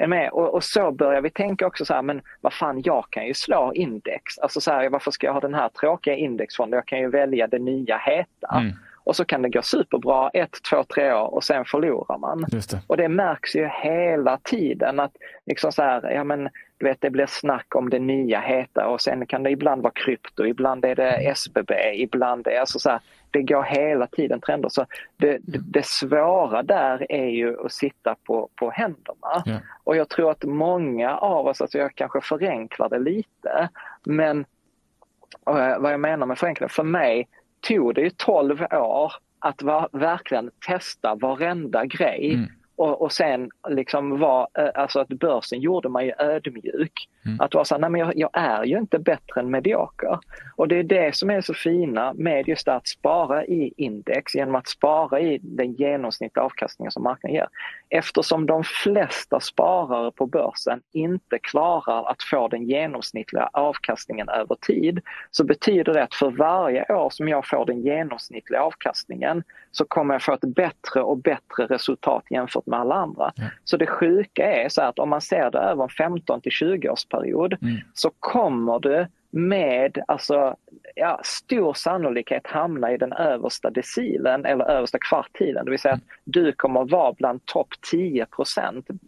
Är 0.00 0.06
med? 0.06 0.30
Och, 0.30 0.54
och, 0.54 0.64
så 0.64 0.92
börjar 0.92 1.20
vi 1.20 1.30
tänka 1.30 1.66
också 1.66 1.84
så 1.84 1.94
här, 1.94 2.02
men 2.02 2.22
vad 2.40 2.52
fan, 2.52 2.82
jag 2.84 3.04
kan 3.10 3.26
ju 3.26 3.34
slå 3.34 3.72
index. 3.74 4.38
Alltså 4.38 4.60
så 4.60 4.70
här, 4.70 4.88
varför 4.88 5.10
ska 5.10 5.26
jag 5.26 5.34
ha 5.34 5.40
den 5.40 5.54
här 5.54 5.68
tråkiga 5.68 6.14
indexfonden? 6.14 6.76
Jag 6.76 6.86
kan 6.86 6.98
ju 6.98 7.10
välja 7.10 7.46
det 7.46 7.58
nya 7.58 7.98
heta. 7.98 8.56
Mm. 8.60 8.72
Och 9.04 9.16
så 9.16 9.24
kan 9.24 9.42
det 9.42 9.48
gå 9.48 9.62
superbra 9.62 10.30
ett, 10.30 10.62
två, 10.70 10.84
tre 10.84 11.12
år 11.12 11.34
och 11.34 11.44
sen 11.44 11.64
förlorar 11.64 12.18
man. 12.18 12.44
Det. 12.48 12.82
Och 12.86 12.96
det 12.96 13.08
märks 13.08 13.56
ju 13.56 13.68
hela 13.82 14.38
tiden 14.38 15.00
att 15.00 15.12
liksom 15.46 15.72
så 15.72 15.82
här, 15.82 16.10
ja 16.10 16.24
men 16.24 16.48
du 16.78 16.86
vet 16.86 17.00
det 17.00 17.10
blir 17.10 17.26
snack 17.26 17.74
om 17.74 17.90
det 17.90 17.98
nya 17.98 18.40
heta 18.40 18.86
och 18.86 19.00
sen 19.00 19.26
kan 19.26 19.42
det 19.42 19.50
ibland 19.50 19.82
vara 19.82 19.92
krypto, 19.92 20.46
ibland 20.46 20.84
är 20.84 20.94
det 20.94 21.10
SBB, 21.10 21.72
ibland 21.94 22.46
är 22.46 22.50
det 22.50 22.60
alltså 22.60 22.78
så 22.78 22.90
här, 22.90 23.00
det 23.30 23.42
går 23.42 23.62
hela 23.62 24.06
tiden 24.06 24.40
trender. 24.40 24.68
Så 24.68 24.86
det, 25.16 25.38
det, 25.42 25.58
det, 25.58 25.86
svåra 25.86 26.62
där 26.62 27.12
är 27.12 27.28
ju 27.28 27.64
att 27.64 27.72
sitta 27.72 28.16
på, 28.24 28.48
på 28.54 28.70
händerna. 28.70 29.42
Yeah. 29.46 29.60
Och 29.84 29.96
jag 29.96 30.08
tror 30.08 30.30
att 30.30 30.44
många 30.44 31.16
av 31.16 31.46
oss, 31.46 31.60
alltså 31.60 31.78
jag 31.78 31.94
kanske 31.94 32.20
förenklar 32.20 32.88
det 32.88 32.98
lite, 32.98 33.68
men 34.04 34.40
eh, 35.46 35.78
vad 35.78 35.92
jag 35.92 36.00
menar 36.00 36.26
med 36.26 36.38
förenkling, 36.38 36.68
för 36.68 36.84
mig 36.84 37.28
tog 37.60 37.94
det 37.94 38.00
ju 38.00 38.10
12 38.10 38.62
år 38.72 39.12
att 39.38 39.62
va, 39.62 39.88
verkligen 39.92 40.50
testa 40.66 41.14
varenda 41.14 41.84
grej 41.84 42.34
mm. 42.34 42.50
Och, 42.80 43.02
och 43.02 43.12
sen 43.12 43.50
liksom 43.68 44.18
var, 44.18 44.48
eh, 44.58 44.68
alltså 44.74 45.00
att 45.00 45.08
börsen 45.08 45.60
gjorde 45.60 45.88
mig 45.88 46.14
ödmjuk. 46.18 47.08
Mm. 47.26 47.40
Att 47.40 47.54
vara 47.54 47.64
så 47.64 47.74
här, 47.74 47.80
nej 47.80 47.90
men 47.90 48.00
jag, 48.00 48.12
jag, 48.16 48.30
är 48.32 48.64
ju 48.64 48.78
inte 48.78 48.98
bättre 48.98 49.40
än 49.40 49.50
medioker. 49.50 50.18
Och 50.56 50.68
det 50.68 50.76
är 50.76 50.82
det 50.82 51.16
som 51.16 51.30
är 51.30 51.40
så 51.40 51.54
fina 51.54 52.12
med 52.12 52.48
just 52.48 52.68
att 52.68 52.88
spara 52.88 53.44
i 53.44 53.72
index 53.76 54.34
genom 54.34 54.54
att 54.54 54.68
spara 54.68 55.20
i 55.20 55.38
den 55.42 55.72
genomsnittliga 55.72 56.44
avkastningen 56.44 56.92
som 56.92 57.02
marknaden 57.02 57.34
ger. 57.34 57.48
Eftersom 57.92 58.46
de 58.46 58.64
flesta 58.64 59.40
sparare 59.40 60.10
på 60.10 60.26
börsen 60.26 60.80
inte 60.92 61.38
klarar 61.38 62.10
att 62.10 62.22
få 62.22 62.48
den 62.48 62.62
genomsnittliga 62.62 63.50
avkastningen 63.52 64.28
över 64.28 64.54
tid 64.54 65.00
så 65.30 65.44
betyder 65.44 65.94
det 65.94 66.02
att 66.02 66.14
för 66.14 66.30
varje 66.30 66.92
år 66.92 67.10
som 67.10 67.28
jag 67.28 67.46
får 67.46 67.66
den 67.66 67.80
genomsnittliga 67.80 68.62
avkastningen 68.62 69.42
så 69.72 69.84
kommer 69.84 70.14
jag 70.14 70.22
få 70.22 70.32
ett 70.32 70.54
bättre 70.54 71.02
och 71.02 71.18
bättre 71.18 71.66
resultat 71.66 72.24
jämfört 72.30 72.66
med 72.66 72.80
alla 72.80 72.94
andra. 72.94 73.32
Mm. 73.38 73.50
Så 73.64 73.76
det 73.76 73.86
sjuka 73.86 74.52
är 74.52 74.68
så 74.68 74.82
att 74.82 74.98
om 74.98 75.08
man 75.08 75.20
ser 75.20 75.50
det 75.50 75.58
över 75.58 75.82
en 75.82 75.88
15 75.88 76.40
till 76.40 76.52
20 76.52 76.88
års 76.88 77.04
period 77.04 77.56
mm. 77.62 77.76
så 77.94 78.10
kommer 78.18 78.78
du 78.78 79.06
med 79.30 80.02
alltså, 80.08 80.56
ja, 80.94 81.20
stor 81.24 81.74
sannolikhet 81.74 82.46
hamna 82.46 82.92
i 82.92 82.96
den 82.96 83.12
översta 83.12 83.70
decilen 83.70 84.46
eller 84.46 84.64
översta 84.64 84.98
kvartilen. 84.98 85.64
Det 85.64 85.70
vill 85.70 85.80
säga 85.80 85.94
att 85.94 86.04
du 86.24 86.52
kommer 86.52 86.84
vara 86.84 87.12
bland 87.12 87.46
topp 87.46 87.68
10% 87.92 88.98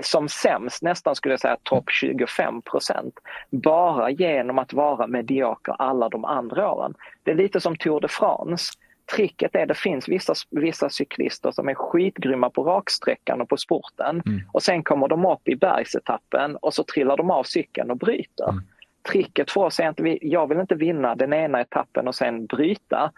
som 0.00 0.28
sämst 0.28 0.82
nästan 0.82 1.14
skulle 1.14 1.32
jag 1.32 1.40
säga 1.40 1.56
topp 1.62 1.84
25% 2.02 3.12
bara 3.50 4.10
genom 4.10 4.58
att 4.58 4.72
vara 4.72 5.06
medioker 5.06 5.76
alla 5.78 6.08
de 6.08 6.24
andra 6.24 6.72
åren. 6.72 6.94
Det 7.22 7.30
är 7.30 7.34
lite 7.34 7.60
som 7.60 7.76
Tour 7.76 8.00
de 8.00 8.08
France 8.08 8.72
tricket 9.16 9.54
är 9.54 9.62
att 9.62 9.68
det 9.68 9.74
finns 9.74 10.08
vissa, 10.08 10.34
vissa 10.50 10.90
cyklister 10.90 11.50
som 11.50 11.68
är 11.68 11.74
skitgrymma 11.74 12.50
på 12.50 12.64
raksträckan 12.64 13.40
och 13.40 13.48
på 13.48 13.56
sporten 13.56 14.22
mm. 14.26 14.40
och 14.52 14.62
sen 14.62 14.82
kommer 14.82 15.08
de 15.08 15.26
upp 15.26 15.48
i 15.48 15.56
bergsetappen 15.56 16.56
och 16.56 16.74
så 16.74 16.84
trillar 16.84 17.16
de 17.16 17.30
av 17.30 17.42
cykeln 17.42 17.90
och 17.90 17.96
bryter. 17.96 18.48
Mm. 18.48 18.64
Tricket 19.10 19.50
för 19.50 19.60
oss 19.60 19.80
är 19.80 19.88
att 19.88 20.00
vi, 20.00 20.18
jag 20.22 20.48
vill 20.48 20.60
inte 20.60 20.74
vinna 20.74 21.14
den 21.14 21.32
ena 21.32 21.60
etappen 21.60 22.08
och 22.08 22.14
sen 22.14 22.46
bryta. 22.46 23.12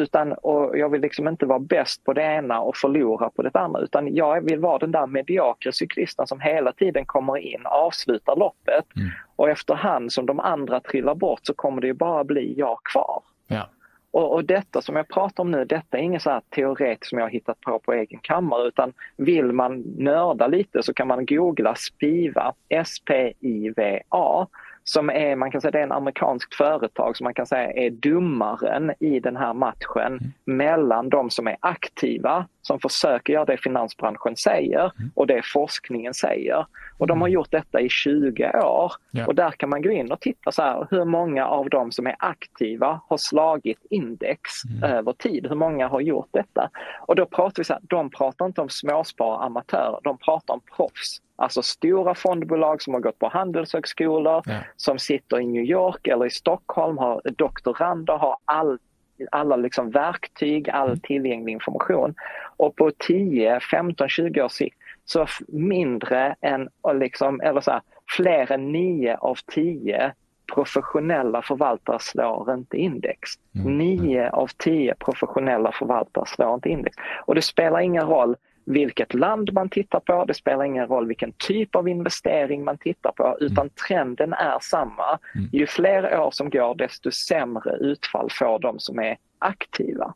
Utan, 0.00 0.32
och 0.32 0.78
jag 0.78 0.88
vill 0.88 1.00
liksom 1.00 1.28
inte 1.28 1.46
vara 1.46 1.58
bäst 1.58 2.04
på 2.04 2.12
det 2.12 2.22
ena 2.22 2.60
och 2.60 2.76
förlora 2.76 3.30
på 3.30 3.42
det 3.42 3.50
andra 3.58 3.80
utan 3.80 4.14
jag 4.14 4.40
vill 4.40 4.58
vara 4.58 4.78
den 4.78 4.92
där 4.92 5.06
mediokra 5.06 5.72
cyklisten 5.72 6.26
som 6.26 6.40
hela 6.40 6.72
tiden 6.72 7.06
kommer 7.06 7.36
in, 7.36 7.60
avslutar 7.64 8.36
loppet 8.36 8.96
mm. 8.96 9.08
och 9.36 9.50
efterhand 9.50 10.12
som 10.12 10.26
de 10.26 10.40
andra 10.40 10.80
trillar 10.80 11.14
bort 11.14 11.40
så 11.42 11.54
kommer 11.54 11.80
det 11.80 11.86
ju 11.86 11.92
bara 11.92 12.24
bli 12.24 12.54
jag 12.56 12.78
kvar. 12.92 13.22
Ja. 13.46 13.68
Och, 14.10 14.34
och, 14.34 14.44
detta 14.44 14.82
som 14.82 14.96
jag 14.96 15.08
pratar 15.08 15.42
om 15.42 15.50
nu, 15.50 15.64
detta 15.64 15.98
är 15.98 16.02
inget 16.02 16.22
så 16.22 16.30
här 16.30 16.42
teoret 16.50 16.98
som 17.04 17.18
jag 17.18 17.24
har 17.24 17.30
hittat 17.30 17.60
på 17.60 17.78
på 17.78 17.92
egen 17.92 18.20
kammare 18.20 18.68
utan 18.68 18.92
vill 19.16 19.52
man 19.52 19.84
nörda 19.98 20.46
lite 20.46 20.82
så 20.82 20.94
kan 20.94 21.08
man 21.08 21.26
googla 21.26 21.74
SPIVA, 21.74 22.54
S-P-I-V-A 22.68 24.46
som 24.88 25.10
är, 25.10 25.36
man 25.36 25.50
kan 25.50 25.60
säga 25.60 25.70
det 25.70 25.78
är 25.78 25.82
en 25.82 25.92
amerikanskt 25.92 26.54
företag 26.54 27.16
som 27.16 27.24
man 27.24 27.34
kan 27.34 27.46
säga 27.46 27.72
är 27.72 27.90
dummaren 27.90 28.92
i 29.00 29.20
den 29.20 29.36
här 29.36 29.54
matchen 29.54 30.06
mm. 30.06 30.32
mellan 30.44 31.08
de 31.08 31.30
som 31.30 31.46
är 31.46 31.56
aktiva, 31.60 32.46
som 32.68 32.80
försöker 32.80 33.32
göra 33.32 33.44
det 33.44 33.56
finansbranschen 33.56 34.36
säger 34.36 34.92
mm. 34.98 35.10
och 35.14 35.26
det 35.26 35.42
forskningen 35.44 36.14
säger. 36.14 36.66
Och 36.98 37.06
de 37.06 37.20
har 37.20 37.28
mm. 37.28 37.34
gjort 37.34 37.50
detta 37.50 37.80
i 37.80 37.88
20 37.88 38.50
år 38.64 38.92
ja. 39.10 39.26
och 39.26 39.34
där 39.34 39.50
kan 39.50 39.68
man 39.68 39.82
gå 39.82 39.90
in 39.90 40.12
och 40.12 40.20
titta 40.20 40.52
så 40.52 40.62
här, 40.62 40.86
hur 40.90 41.04
många 41.04 41.46
av 41.46 41.68
de 41.70 41.92
som 41.92 42.06
är 42.06 42.16
aktiva 42.18 43.00
har 43.08 43.16
slagit 43.16 43.86
index 43.90 44.40
mm. 44.64 44.96
över 44.96 45.12
tid, 45.12 45.46
hur 45.46 45.56
många 45.56 45.88
har 45.88 46.00
gjort 46.00 46.28
detta? 46.30 46.70
Och 47.06 47.16
då 47.16 47.26
pratar 47.26 47.60
vi 47.62 47.64
så 47.64 47.72
här, 47.72 47.82
de 47.88 48.10
pratar 48.10 48.46
inte 48.46 48.60
om 48.60 48.68
småsparare, 48.68 49.44
amatörer, 49.44 50.00
de 50.02 50.18
pratar 50.18 50.54
om 50.54 50.60
proffs 50.76 51.20
Alltså 51.40 51.62
stora 51.62 52.14
fondbolag 52.14 52.82
som 52.82 52.94
har 52.94 53.00
gått 53.00 53.18
på 53.18 53.28
handelshögskolor, 53.28 54.42
ja. 54.46 54.54
som 54.76 54.98
sitter 54.98 55.40
i 55.40 55.46
New 55.46 55.64
York 55.64 56.06
eller 56.06 56.26
i 56.26 56.30
Stockholm, 56.30 56.98
har 56.98 57.20
doktorander, 57.36 58.16
har 58.16 58.36
all, 58.44 58.78
alla 59.30 59.56
liksom 59.56 59.90
verktyg, 59.90 60.70
all 60.70 60.88
mm. 60.88 61.00
tillgänglig 61.00 61.52
information. 61.52 62.14
Och 62.58 62.76
på 62.76 62.90
10, 62.90 63.60
15, 63.60 64.08
20 64.08 64.42
års 64.42 64.52
sikt 64.52 64.78
så 65.04 65.26
mindre 65.48 66.36
än, 66.40 66.68
liksom, 66.94 67.40
eller 67.40 67.60
så 67.60 67.70
här, 67.70 67.82
fler 68.16 68.52
än 68.52 68.72
9 68.72 69.16
av 69.16 69.38
10 69.54 70.12
professionella 70.54 71.42
förvaltare 71.42 71.98
slår 72.00 72.54
inte 72.54 72.76
index. 72.76 73.30
Mm. 73.54 73.78
9 73.78 74.30
av 74.30 74.46
10 74.46 74.94
professionella 74.94 75.72
förvaltare 75.72 76.26
slår 76.26 76.54
inte 76.54 76.68
index. 76.68 76.96
Och 77.26 77.34
det 77.34 77.42
spelar 77.42 77.80
ingen 77.80 78.06
roll 78.06 78.36
vilket 78.64 79.14
land 79.14 79.52
man 79.52 79.68
tittar 79.68 80.00
på, 80.00 80.24
det 80.24 80.34
spelar 80.34 80.64
ingen 80.64 80.86
roll 80.86 81.06
vilken 81.06 81.32
typ 81.32 81.76
av 81.76 81.88
investering 81.88 82.64
man 82.64 82.78
tittar 82.78 83.12
på 83.12 83.36
utan 83.40 83.62
mm. 83.62 83.70
trenden 83.88 84.32
är 84.32 84.58
samma. 84.60 85.18
Mm. 85.34 85.48
Ju 85.52 85.66
fler 85.66 86.20
år 86.20 86.30
som 86.30 86.50
går 86.50 86.74
desto 86.74 87.10
sämre 87.10 87.76
utfall 87.76 88.28
får 88.30 88.58
de 88.58 88.78
som 88.78 88.98
är 88.98 89.16
aktiva. 89.38 90.14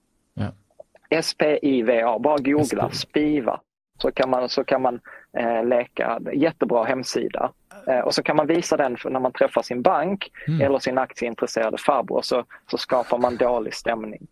SPIVA, 1.20 2.18
bara 2.18 2.38
googla 2.38 2.90
SPIVA 2.90 3.60
så 4.02 4.12
kan 4.12 4.30
man, 4.30 4.48
så 4.48 4.64
kan 4.64 4.82
man 4.82 5.00
eh, 5.38 5.64
leka, 5.64 6.20
jättebra 6.34 6.84
hemsida. 6.84 7.52
Eh, 7.86 7.98
och 7.98 8.14
så 8.14 8.22
kan 8.22 8.36
man 8.36 8.46
visa 8.46 8.76
den 8.76 8.96
när 9.04 9.20
man 9.20 9.32
träffar 9.32 9.62
sin 9.62 9.82
bank 9.82 10.30
mm. 10.48 10.60
eller 10.60 10.78
sin 10.78 10.98
aktieintresserade 10.98 11.78
farbror 11.78 12.22
så, 12.22 12.44
så 12.70 12.78
skapar 12.78 13.18
man 13.18 13.36
dålig 13.36 13.74
stämning. 13.74 14.26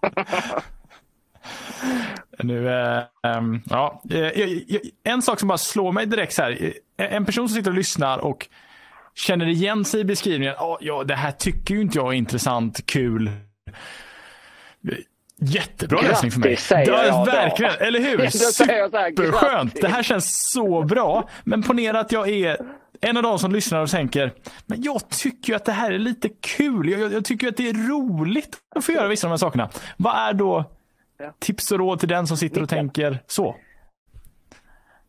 Nu, 2.38 2.68
äh, 2.68 3.02
ja, 3.70 4.02
äh, 4.10 4.30
en 5.04 5.22
sak 5.22 5.40
som 5.40 5.48
bara 5.48 5.58
slår 5.58 5.92
mig 5.92 6.06
direkt 6.06 6.38
här. 6.38 6.72
En 6.96 7.24
person 7.24 7.48
som 7.48 7.56
sitter 7.56 7.70
och 7.70 7.76
lyssnar 7.76 8.18
och 8.18 8.48
känner 9.14 9.46
igen 9.46 9.84
sig 9.84 10.00
i 10.00 10.04
beskrivningen. 10.04 10.54
Oh, 10.54 10.78
ja, 10.80 11.04
det 11.04 11.14
här 11.14 11.32
tycker 11.32 11.74
ju 11.74 11.80
inte 11.80 11.98
jag 11.98 12.12
är 12.12 12.16
intressant, 12.16 12.86
kul. 12.86 13.30
Jättebra 15.40 15.98
grattis, 15.98 16.10
lösning 16.10 16.30
för 16.30 16.40
mig. 16.40 16.56
Säger 16.56 16.92
det 16.92 17.06
jag 17.06 17.26
verkligen, 17.26 17.72
då. 17.78 17.84
eller 17.84 18.00
hur? 18.00 18.30
Superskönt. 18.30 19.80
Det 19.80 19.88
här 19.88 20.02
känns 20.02 20.50
så 20.52 20.82
bra. 20.82 21.28
Men 21.44 21.62
ponera 21.62 22.00
att 22.00 22.12
jag 22.12 22.28
är 22.28 22.56
en 23.00 23.16
av 23.16 23.22
de 23.22 23.38
som 23.38 23.52
lyssnar 23.52 23.82
och 23.82 23.90
tänker, 23.90 24.32
men 24.66 24.82
jag 24.82 25.08
tycker 25.08 25.48
ju 25.48 25.56
att 25.56 25.64
det 25.64 25.72
här 25.72 25.92
är 25.92 25.98
lite 25.98 26.28
kul. 26.28 26.88
Jag, 26.88 27.12
jag, 27.12 27.24
tycker 27.24 27.48
att 27.48 27.56
det 27.56 27.68
är 27.68 27.88
roligt 27.88 28.56
att 28.74 28.84
få 28.84 28.92
göra 28.92 29.08
vissa 29.08 29.26
av 29.26 29.28
de 29.28 29.32
här 29.32 29.36
sakerna. 29.36 29.70
Vad 29.96 30.16
är 30.16 30.32
då 30.32 30.64
tips 31.40 31.72
och 31.72 31.78
råd 31.78 32.00
till 32.00 32.08
den 32.08 32.26
som 32.26 32.36
sitter 32.36 32.62
och 32.62 32.68
tänker 32.68 33.18
så? 33.26 33.56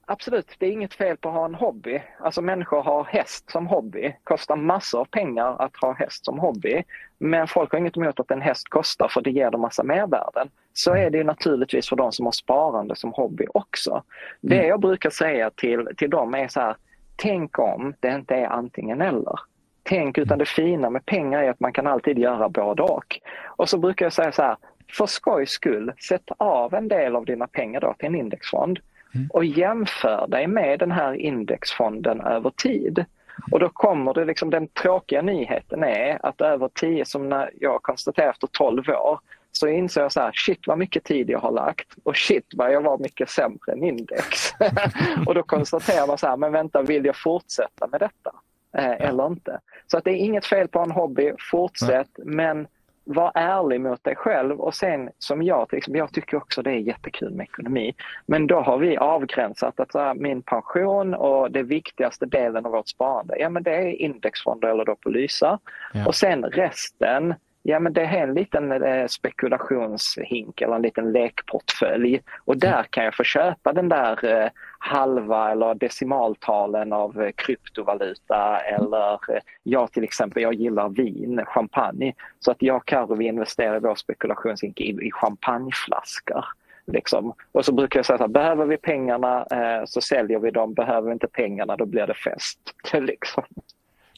Absolut, 0.10 0.56
det 0.60 0.66
är 0.66 0.72
inget 0.72 0.94
fel 0.94 1.18
på 1.18 1.30
att 1.30 1.36
ha 1.36 1.46
en 1.46 1.56
hobby. 1.56 2.02
Alltså 2.20 2.42
människor 2.42 2.84
har 2.84 3.04
häst 3.04 3.52
som 3.52 3.68
hobby. 3.68 4.16
Kostar 4.24 4.56
massor 4.56 5.00
av 5.00 5.06
pengar 5.06 5.56
att 5.62 5.78
ha 5.82 5.94
häst 5.94 6.26
som 6.26 6.40
hobby. 6.40 6.84
Men 7.18 7.48
folk 7.48 7.72
har 7.72 7.80
inget 7.80 7.98
emot 7.98 8.20
att 8.20 8.32
en 8.32 8.42
häst 8.42 8.70
kostar 8.70 9.08
för 9.08 9.22
det 9.22 9.32
ger 9.32 9.52
dem 9.52 9.62
massa 9.62 9.84
mervärden. 9.84 10.50
Så 10.74 10.96
är 10.96 11.10
det 11.10 11.24
naturligtvis 11.24 11.90
för 11.90 11.96
de 11.96 12.12
som 12.12 12.26
har 12.26 12.32
sparande 12.32 12.96
som 12.96 13.14
hobby 13.14 13.46
också. 13.54 14.04
Det 14.42 14.56
mm. 14.56 14.68
jag 14.68 14.80
brukar 14.80 15.10
säga 15.10 15.50
till, 15.50 15.90
till 15.98 16.10
dem 16.10 16.34
är 16.34 16.48
så 16.48 16.60
här, 16.60 16.76
tänk 17.16 17.60
om 17.60 17.94
det 18.00 18.10
inte 18.12 18.36
är 18.36 18.48
antingen 18.48 19.02
eller. 19.02 19.40
Tänk 19.84 20.18
utan 20.18 20.38
det 20.38 20.46
fina 20.46 20.90
med 20.90 21.06
pengar 21.06 21.44
är 21.44 21.50
att 21.50 21.60
man 21.60 21.74
kan 21.74 21.88
alltid 21.88 22.20
göra 22.20 22.50
både 22.50 22.84
och. 22.84 23.20
Och 23.46 23.70
så 23.70 23.78
brukar 23.78 24.06
jag 24.06 24.14
säga 24.14 24.32
så 24.32 24.42
här, 24.42 24.58
för 24.98 25.06
skojs 25.06 25.50
skull, 25.50 25.94
sätt 26.08 26.30
av 26.38 26.74
en 26.74 26.88
del 26.88 27.16
av 27.16 27.26
dina 27.26 27.48
pengar 27.48 27.82
då 27.82 27.94
till 27.94 28.08
en 28.08 28.16
indexfond 28.16 28.80
mm. 29.18 29.30
och 29.34 29.46
jämför 29.46 30.28
dig 30.28 30.48
med 30.48 30.80
den 30.80 30.92
här 30.92 31.14
indexfonden 31.14 32.22
över 32.22 32.50
tid. 32.50 33.06
Och 33.52 33.60
då 33.60 33.70
kommer 33.70 34.14
det 34.14 34.26
liksom, 34.26 34.50
den 34.50 34.68
tråkiga 34.68 35.22
nyheten 35.22 35.84
är 35.84 36.26
att 36.26 36.42
över 36.42 36.70
10, 36.74 37.06
som 37.06 37.30
när 37.30 37.52
jag 37.60 37.84
konstaterar 37.84 38.30
efter 38.30 38.48
12 38.48 38.90
år, 38.90 39.20
så 39.52 39.68
inser 39.68 40.02
jag 40.02 40.12
så 40.12 40.22
här, 40.22 40.32
shit 40.34 40.68
vad 40.68 40.78
mycket 40.78 41.04
tid 41.04 41.30
jag 41.30 41.40
har 41.40 41.52
lagt 41.52 41.88
och 42.04 42.18
shit 42.18 42.46
vad 42.56 42.74
jag 42.74 42.82
var 42.82 42.98
mycket 42.98 43.30
sämre 43.30 43.72
än 43.72 43.84
index. 43.84 44.54
och 45.28 45.36
då 45.36 45.44
konstaterar 45.44 46.08
man 46.08 46.18
så 46.18 46.28
här, 46.28 46.38
men 46.38 46.52
vänta, 46.52 46.82
vill 46.82 47.06
jag 47.06 47.16
fortsätta 47.16 47.88
med 47.88 48.00
detta? 48.00 48.32
Eh, 48.78 49.08
eller 49.08 49.28
inte. 49.28 49.60
Så 49.88 49.98
att 49.98 50.04
det 50.04 50.12
är 50.12 50.16
inget 50.16 50.46
fel 50.46 50.68
på 50.68 50.80
en 50.80 50.92
hobby, 50.92 51.34
fortsätt, 51.52 52.10
men 52.18 52.68
var 53.08 53.32
ärlig 53.36 53.82
mot 53.82 54.04
dig 54.04 54.16
själv 54.16 54.60
och 54.60 54.74
sen 54.74 55.10
som 55.20 55.44
jag 55.44 55.70
till 55.70 55.78
exempel, 55.78 56.00
jag 56.00 56.14
tycker 56.14 56.38
också 56.38 56.62
det 56.62 56.72
är 56.72 56.76
jättekul 56.76 57.34
med 57.34 57.44
ekonomi. 57.44 57.96
Men 58.26 58.48
då 58.48 58.60
har 58.60 58.78
vi 58.78 58.98
avgränsat 58.98 59.80
att 59.80 59.94
här, 59.94 60.14
min 60.14 60.42
pension 60.42 61.14
och 61.14 61.52
det 61.52 61.64
viktigaste 61.64 62.26
delen 62.26 62.66
av 62.66 62.72
vårt 62.72 62.88
sparande, 62.88 63.40
ja 63.40 63.50
men 63.50 63.64
det 63.64 63.76
är 63.76 64.02
indexfonder 64.02 64.68
eller 64.68 64.86
då 64.86 64.96
på 64.96 65.10
Lysa. 65.10 65.60
Ja. 65.94 66.08
Och 66.08 66.16
sen 66.16 66.44
resten, 66.44 67.34
Ja 67.70 67.80
men 67.80 67.94
det 67.94 68.02
är 68.02 68.24
en 68.24 68.34
liten 68.34 68.72
eh, 68.84 69.08
spekulationshink 69.08 70.62
eller 70.62 70.76
en 70.76 70.82
liten 70.82 71.12
lekportfölj 71.12 72.22
och 72.46 72.58
där 72.58 72.84
kan 72.90 73.04
jag 73.04 73.16
få 73.16 73.24
köpa 73.24 73.74
den 73.74 73.90
där 73.90 74.26
eh, 74.26 74.50
halva 74.80 75.52
eller 75.52 75.76
decimaltalen 75.76 76.94
av 76.94 77.22
eh, 77.22 77.32
kryptovaluta 77.32 78.60
eller 78.60 79.20
jag 79.64 79.92
till 79.92 80.04
exempel, 80.04 80.44
jag 80.44 80.54
gillar 80.54 80.90
vin, 80.90 81.42
champagne 81.46 82.14
så 82.40 82.52
att 82.52 82.62
jag 82.62 82.86
kan 82.86 83.18
vi 83.18 83.26
investerar 83.26 83.76
i 83.76 83.80
vår 83.80 83.96
spekulationshink 83.96 84.82
i, 84.82 84.90
i 84.90 85.12
champagneflaskor. 85.12 86.46
Liksom. 86.92 87.34
Och 87.52 87.66
så 87.66 87.74
brukar 87.74 88.00
jag 88.00 88.06
säga 88.06 88.18
så 88.18 88.24
här, 88.24 88.30
behöver 88.30 88.66
vi 88.66 88.78
pengarna 88.78 89.46
eh, 89.52 89.86
så 89.86 90.02
säljer 90.02 90.40
vi 90.40 90.52
dem, 90.52 90.74
behöver 90.74 91.08
vi 91.08 91.14
inte 91.14 91.28
pengarna 91.28 91.76
då 91.76 91.86
blir 91.86 92.08
det 92.08 92.14
fest. 92.14 92.60
liksom. 92.94 93.44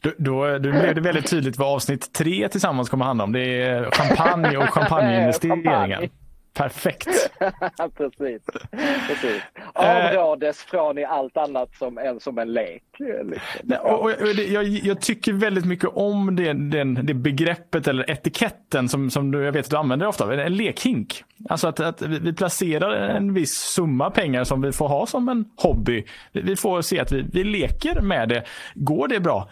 Då, 0.01 0.11
då, 0.17 0.57
då 0.57 0.71
blev 0.71 0.95
det 0.95 1.01
väldigt 1.01 1.29
tydligt 1.29 1.57
vad 1.57 1.75
avsnitt 1.75 2.13
tre 2.13 2.49
tillsammans 2.49 2.89
kommer 2.89 3.05
handla 3.05 3.23
om. 3.23 3.31
Det 3.31 3.61
är 3.61 3.91
champagne 3.91 4.57
och 4.57 4.63
champagneinvesteringar. 4.73 6.09
Perfekt. 6.53 7.07
precis. 7.97 8.41
precis. 9.07 9.41
Avrådes 9.73 10.57
från 10.57 10.97
i 10.97 11.05
allt 11.05 11.37
annat 11.37 11.75
som 11.75 11.97
en, 11.97 12.19
som 12.19 12.37
en 12.37 12.53
lek. 12.53 12.83
Liksom. 12.99 13.77
Och, 13.81 14.03
och, 14.03 14.11
jag, 14.49 14.63
jag, 14.63 15.01
tycker 15.01 15.33
väldigt 15.33 15.65
mycket 15.65 15.89
om 15.93 16.35
det, 16.35 16.53
den, 16.53 17.05
det 17.05 17.13
begreppet 17.13 17.87
eller 17.87 18.11
etiketten 18.11 18.89
som, 18.89 19.09
som 19.09 19.31
du, 19.31 19.43
jag 19.43 19.51
vet 19.51 19.65
att 19.65 19.71
du 19.71 19.77
använder 19.77 20.07
ofta. 20.07 20.43
En 20.43 20.55
lekhink. 20.55 21.23
Alltså 21.49 21.67
att, 21.67 21.79
att 21.79 22.01
vi 22.01 22.33
placerar 22.33 22.91
en 22.91 23.33
viss 23.33 23.53
summa 23.53 24.11
pengar 24.11 24.43
som 24.43 24.61
vi 24.61 24.71
får 24.71 24.87
ha 24.87 25.05
som 25.05 25.29
en 25.29 25.45
hobby. 25.55 26.05
Vi 26.31 26.55
får 26.55 26.81
se 26.81 26.99
att 26.99 27.11
vi, 27.11 27.25
vi 27.33 27.43
leker 27.43 28.01
med 28.01 28.29
det. 28.29 28.43
Går 28.73 29.07
det 29.07 29.19
bra? 29.19 29.49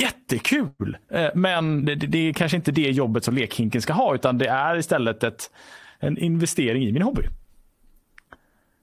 jättekul. 0.00 0.96
Eh, 1.10 1.28
men 1.34 1.84
det, 1.84 1.94
det, 1.94 2.28
är 2.28 2.32
kanske 2.32 2.56
inte 2.56 2.72
det 2.72 2.90
jobbet 2.90 3.24
som 3.24 3.34
lekhinken 3.34 3.82
ska 3.82 3.92
ha 3.92 4.14
utan 4.14 4.38
det 4.38 4.48
är 4.48 4.76
istället 4.76 5.24
ett, 5.24 5.50
en 5.98 6.18
investering 6.18 6.82
i 6.82 6.92
min 6.92 7.02
hobby. 7.02 7.22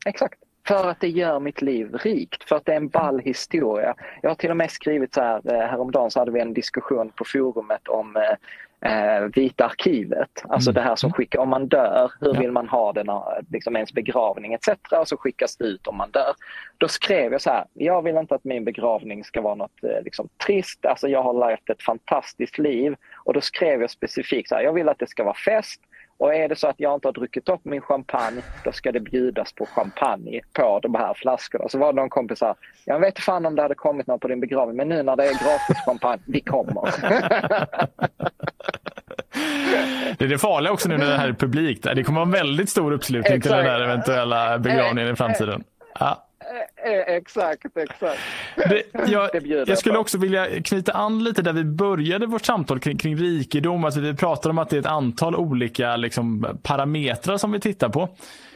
Exakt. 0.06 0.40
För 0.68 0.90
att 0.90 1.00
det 1.00 1.10
gör 1.10 1.40
mitt 1.40 1.62
liv 1.62 1.94
rikt, 1.94 2.44
för 2.44 2.56
att 2.56 2.66
det 2.66 2.72
är 2.72 2.78
en 2.78 2.88
ball 2.88 3.20
historia. 3.20 3.96
Jag 4.22 4.30
har 4.30 4.36
till 4.36 4.52
och 4.52 4.58
med 4.58 4.72
skrivit 4.72 5.14
så 5.14 5.22
här, 5.22 5.54
eh, 5.54 5.68
häromdagen 5.68 6.12
så 6.12 6.20
hade 6.20 6.32
vi 6.32 6.40
en 6.40 6.54
diskussion 6.54 7.12
på 7.16 7.26
forumet 7.26 7.88
om 7.88 8.16
eh, 8.16 8.36
eh, 8.82 9.24
Vita 9.36 9.66
arkivet. 9.66 10.44
Alltså 10.44 10.70
mm. 10.70 10.82
det 10.82 10.90
här 10.90 10.96
som 10.96 11.12
skickar, 11.12 11.40
om 11.40 11.50
man 11.50 11.68
dör, 11.68 12.12
hur 12.20 12.34
vill 12.34 12.52
man 12.52 12.70
ha 12.70 12.94
den, 12.94 13.08
liksom 13.50 13.76
ens 13.76 13.94
begravning 13.94 14.54
etc. 14.54 14.70
Och 14.92 15.08
så 15.08 15.18
skickas 15.18 15.58
det 15.58 15.66
ut 15.66 15.88
om 15.88 15.98
man 15.98 16.12
dör. 16.12 16.34
Då 16.78 16.88
skrev 16.88 17.32
jag 17.32 17.42
så 17.42 17.50
här, 17.50 17.66
jag 17.74 18.02
vill 18.02 18.18
inte 18.18 18.36
att 18.36 18.44
min 18.44 18.66
begravning 18.66 19.24
ska 19.24 19.42
vara 19.42 19.56
något 19.56 19.84
eh, 19.84 20.04
liksom, 20.04 20.30
trist, 20.46 20.86
alltså 20.86 21.08
jag 21.08 21.24
har 21.24 21.50
levt 21.50 21.70
ett 21.70 21.84
fantastiskt 21.84 22.58
liv. 22.58 22.96
Och 23.18 23.34
då 23.34 23.42
skrev 23.42 23.82
jag 23.82 23.90
specifikt 23.90 24.50
så 24.50 24.56
här, 24.56 24.62
jag 24.62 24.74
vill 24.74 24.90
att 24.90 25.00
det 25.00 25.08
ska 25.08 25.24
vara 25.24 25.36
fest, 25.46 25.82
och 26.22 26.36
är 26.36 26.50
det 26.50 26.56
så 26.56 26.68
att 26.68 26.80
jag 26.80 26.94
inte 26.94 27.08
har 27.08 27.14
druckit 27.14 27.50
upp 27.50 27.66
min 27.66 27.82
champagne, 27.82 28.42
då 28.64 28.72
ska 28.72 28.92
det 28.92 29.00
bjudas 29.00 29.54
på 29.54 29.66
champagne 29.66 30.42
på 30.54 30.80
de 30.80 30.96
här 30.96 31.14
flaskorna. 31.14 31.70
Så 31.70 31.78
var 31.78 31.94
det 31.94 32.02
någon 32.02 32.10
kompis 32.10 32.40
som 32.40 32.56
jag 32.86 33.00
vet 33.00 33.08
inte 33.08 33.22
fan 33.22 33.46
om 33.46 33.56
det 33.56 33.62
hade 33.62 33.76
kommit 33.76 34.08
någon 34.08 34.20
på 34.20 34.28
din 34.28 34.40
begravning, 34.40 34.78
men 34.78 34.90
nu 34.90 35.04
när 35.04 35.16
det 35.16 35.24
är 35.24 35.30
gratis 35.30 35.86
champagne, 35.86 36.22
vi 36.26 36.42
kommer. 36.42 36.82
Det 40.18 40.26
är 40.26 40.30
det 40.30 40.38
farliga 40.38 40.74
också 40.74 40.90
nu 40.90 40.98
när 40.98 41.06
det 41.06 41.18
här 41.18 41.30
är 41.30 41.34
publikt. 41.34 41.84
Det 41.84 42.04
kommer 42.04 42.20
vara 42.20 42.28
en 42.28 42.32
väldigt 42.32 42.70
stor 42.70 42.92
uppslutning 42.92 43.38
Exakt. 43.38 43.44
till 43.44 43.66
den 43.66 43.66
här 43.66 43.82
eventuella 43.82 44.60
begravningen 44.60 45.14
i 45.14 45.16
framtiden. 45.16 45.64
Ja. 46.00 46.28
Eh, 46.52 46.92
eh, 46.92 47.16
exakt, 47.16 47.78
exakt. 47.78 48.20
Det, 48.56 48.84
jag, 49.08 49.30
jag 49.68 49.78
skulle 49.78 49.98
också 49.98 50.18
vilja 50.18 50.64
knyta 50.64 50.92
an 50.92 51.24
lite 51.24 51.42
där 51.42 51.54
vi 51.54 51.64
började 51.64 52.26
vårt 52.26 52.46
samtal 52.46 52.80
kring, 52.80 52.98
kring 52.98 53.16
rikedom. 53.18 53.86
Alltså 53.86 54.00
vi 54.00 54.14
pratar 54.14 54.50
om 54.50 54.58
att 54.58 54.70
det 54.70 54.76
är 54.76 54.80
ett 54.80 54.86
antal 54.86 55.36
olika 55.36 55.96
liksom, 55.96 56.58
parametrar 56.64 57.38
som 57.38 57.52
vi 57.52 57.60
tittar 57.60 57.90
på. 57.90 58.10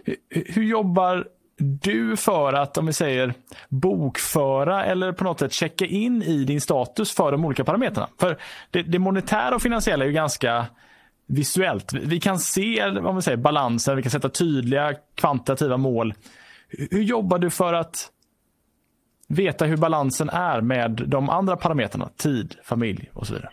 Hur, 0.06 0.16
hur 0.30 0.64
jobbar 0.64 1.28
du 1.58 2.18
för 2.18 2.54
att, 2.54 2.78
om 2.78 2.86
vi 2.86 2.94
säger 2.94 3.34
bokföra 3.70 4.86
eller 4.86 5.12
på 5.12 5.24
något 5.24 5.40
sätt 5.40 5.54
checka 5.54 5.86
in 5.86 6.24
i 6.24 6.44
din 6.44 6.62
status 6.62 7.16
för 7.16 7.32
de 7.32 7.46
olika 7.46 7.64
parametrarna? 7.64 8.08
För 8.20 8.38
det, 8.72 8.82
det 8.82 9.00
monetära 9.00 9.56
och 9.56 9.62
finansiella 9.62 10.04
är 10.04 10.08
ju 10.08 10.14
ganska 10.14 10.66
visuellt. 11.28 11.94
Vi 11.94 12.20
kan 12.20 12.40
se 12.40 12.86
om 12.86 13.16
vi 13.16 13.22
säger, 13.22 13.38
balansen, 13.38 13.96
vi 13.96 14.02
kan 14.02 14.12
sätta 14.12 14.30
tydliga 14.30 14.94
kvantitativa 15.16 15.78
mål. 15.78 16.14
Hur 16.92 17.04
jobbar 17.04 17.40
du 17.40 17.50
för 17.50 17.74
att 17.74 18.12
veta 19.28 19.66
hur 19.66 19.78
balansen 19.78 20.30
är 20.30 20.62
med 20.62 21.04
de 21.08 21.30
andra 21.30 21.58
parametrarna? 21.58 22.10
Tid, 22.18 22.56
familj 22.64 23.10
och 23.14 23.28
så 23.28 23.34
vidare. 23.34 23.50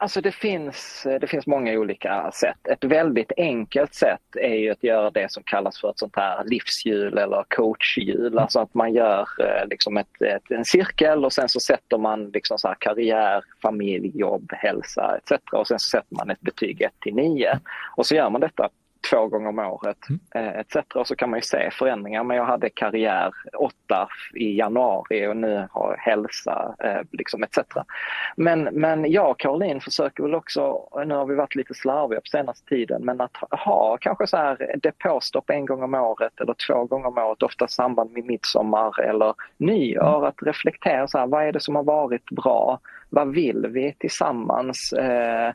Alltså 0.00 0.20
det 0.20 0.32
finns, 0.32 1.06
det 1.20 1.26
finns 1.26 1.46
många 1.46 1.72
olika 1.72 2.30
sätt. 2.30 2.68
Ett 2.68 2.84
väldigt 2.84 3.32
enkelt 3.36 3.94
sätt 3.94 4.36
är 4.40 4.54
ju 4.54 4.70
att 4.70 4.84
göra 4.84 5.10
det 5.10 5.32
som 5.32 5.42
kallas 5.42 5.80
för 5.80 5.90
ett 5.90 5.98
sånt 5.98 6.16
här 6.16 6.44
livshjul 6.44 7.18
eller 7.18 7.44
coachhjul. 7.48 8.26
Mm. 8.26 8.38
Alltså 8.38 8.60
att 8.60 8.74
man 8.74 8.92
gör 8.92 9.28
eh, 9.40 9.68
liksom 9.68 9.96
ett, 9.96 10.22
ett, 10.22 10.50
en 10.50 10.64
cirkel 10.64 11.24
och 11.24 11.32
sen 11.32 11.48
så 11.48 11.60
sätter 11.60 11.98
man 11.98 12.30
liksom 12.30 12.58
så 12.58 12.74
karriär, 12.78 13.44
familj, 13.62 14.18
jobb, 14.18 14.52
hälsa 14.52 15.16
etc. 15.16 15.32
Och 15.52 15.68
sen 15.68 15.78
så 15.78 15.88
sätter 15.88 16.16
man 16.16 16.30
ett 16.30 16.40
betyg 16.40 16.82
1 16.82 16.92
till 17.00 17.14
9. 17.14 17.58
Och 17.96 18.06
så 18.06 18.14
gör 18.14 18.30
man 18.30 18.40
detta 18.40 18.68
två 19.10 19.26
gånger 19.26 19.48
om 19.48 19.58
året 19.58 19.98
mm. 20.08 20.20
Eh, 20.34 20.60
etc. 20.60 20.76
Och 20.94 21.06
så 21.06 21.16
kan 21.16 21.30
man 21.30 21.38
ju 21.38 21.42
se 21.42 21.70
förändringar. 21.70 22.24
Men 22.24 22.36
jag 22.36 22.44
hade 22.44 22.70
karriär 22.70 23.32
8 23.58 24.08
i 24.34 24.58
januari 24.58 25.26
och 25.26 25.36
nu 25.36 25.68
har 25.70 25.90
jag 25.90 26.12
hälsa 26.12 26.74
eh, 26.84 27.00
liksom 27.12 27.42
etc. 27.42 27.58
Men, 28.36 28.62
men 28.62 29.12
jag 29.12 29.30
och 29.30 29.38
Caroline 29.38 29.80
försöker 29.80 30.22
väl 30.22 30.34
också, 30.34 30.88
nu 31.06 31.14
har 31.14 31.26
vi 31.26 31.34
varit 31.34 31.54
lite 31.54 31.74
slarviga 31.74 32.20
på 32.20 32.26
senaste 32.26 32.68
tiden, 32.68 33.04
men 33.04 33.20
att 33.20 33.36
ha 33.50 33.98
kanske 34.00 34.26
så 34.26 34.36
här 34.36 34.76
depåstopp 34.82 35.50
en 35.50 35.66
gång 35.66 35.82
om 35.82 35.94
året 35.94 36.40
eller 36.40 36.54
två 36.66 36.84
gånger 36.84 37.06
om 37.06 37.18
året, 37.18 37.42
ofta 37.42 37.64
i 37.64 37.68
samband 37.68 38.12
med 38.12 38.24
midsommar 38.24 39.00
eller 39.00 39.34
nyår, 39.56 40.16
mm. 40.16 40.24
att 40.24 40.42
reflektera 40.42 41.08
så 41.08 41.18
här, 41.18 41.26
vad 41.26 41.44
är 41.44 41.52
det 41.52 41.60
som 41.60 41.76
har 41.76 41.84
varit 41.84 42.30
bra? 42.30 42.80
Vad 43.10 43.28
vill 43.28 43.66
vi 43.66 43.94
tillsammans? 43.98 44.92
Eh, 44.92 45.52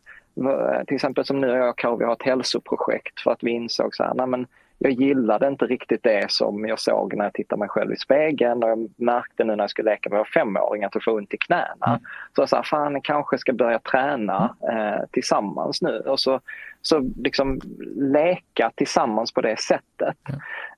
till 0.87 0.95
exempel 0.95 1.25
som 1.25 1.41
nu 1.41 1.47
jag 1.47 1.93
och 1.93 2.01
vi 2.01 2.05
har 2.05 2.13
ett 2.13 2.23
hälsoprojekt 2.23 3.21
för 3.21 3.31
att 3.31 3.43
vi 3.43 3.51
insåg 3.51 3.95
så 3.95 4.03
här, 4.03 4.13
nej 4.13 4.27
men 4.27 4.47
jag 4.83 4.91
gillade 4.91 5.47
inte 5.47 5.65
riktigt 5.65 6.03
det 6.03 6.31
som 6.31 6.67
jag 6.67 6.79
såg 6.79 7.15
när 7.15 7.25
jag 7.25 7.33
tittade 7.33 7.59
mig 7.59 7.69
själv 7.69 7.93
i 7.93 7.95
spegeln 7.95 8.63
och 8.63 8.69
jag 8.69 8.89
märkte 8.95 9.43
nu 9.43 9.55
när 9.55 9.63
jag 9.63 9.69
skulle 9.69 9.91
leka 9.91 10.09
med 10.09 10.27
femåring 10.27 10.83
att 10.83 10.95
jag 10.95 11.03
får 11.03 11.11
ont 11.11 11.33
i 11.33 11.37
knäna. 11.37 11.87
Mm. 11.87 11.99
Så 12.35 12.41
jag 12.41 12.49
sa, 12.49 12.63
fan 12.63 12.93
jag 12.93 13.03
kanske 13.03 13.37
ska 13.37 13.53
börja 13.53 13.79
träna 13.79 14.55
eh, 14.71 15.05
tillsammans 15.11 15.81
nu 15.81 15.99
och 15.99 16.19
så, 16.19 16.39
så 16.81 17.11
liksom 17.15 17.59
leka 17.95 18.71
tillsammans 18.75 19.33
på 19.33 19.41
det 19.41 19.59
sättet. 19.59 20.17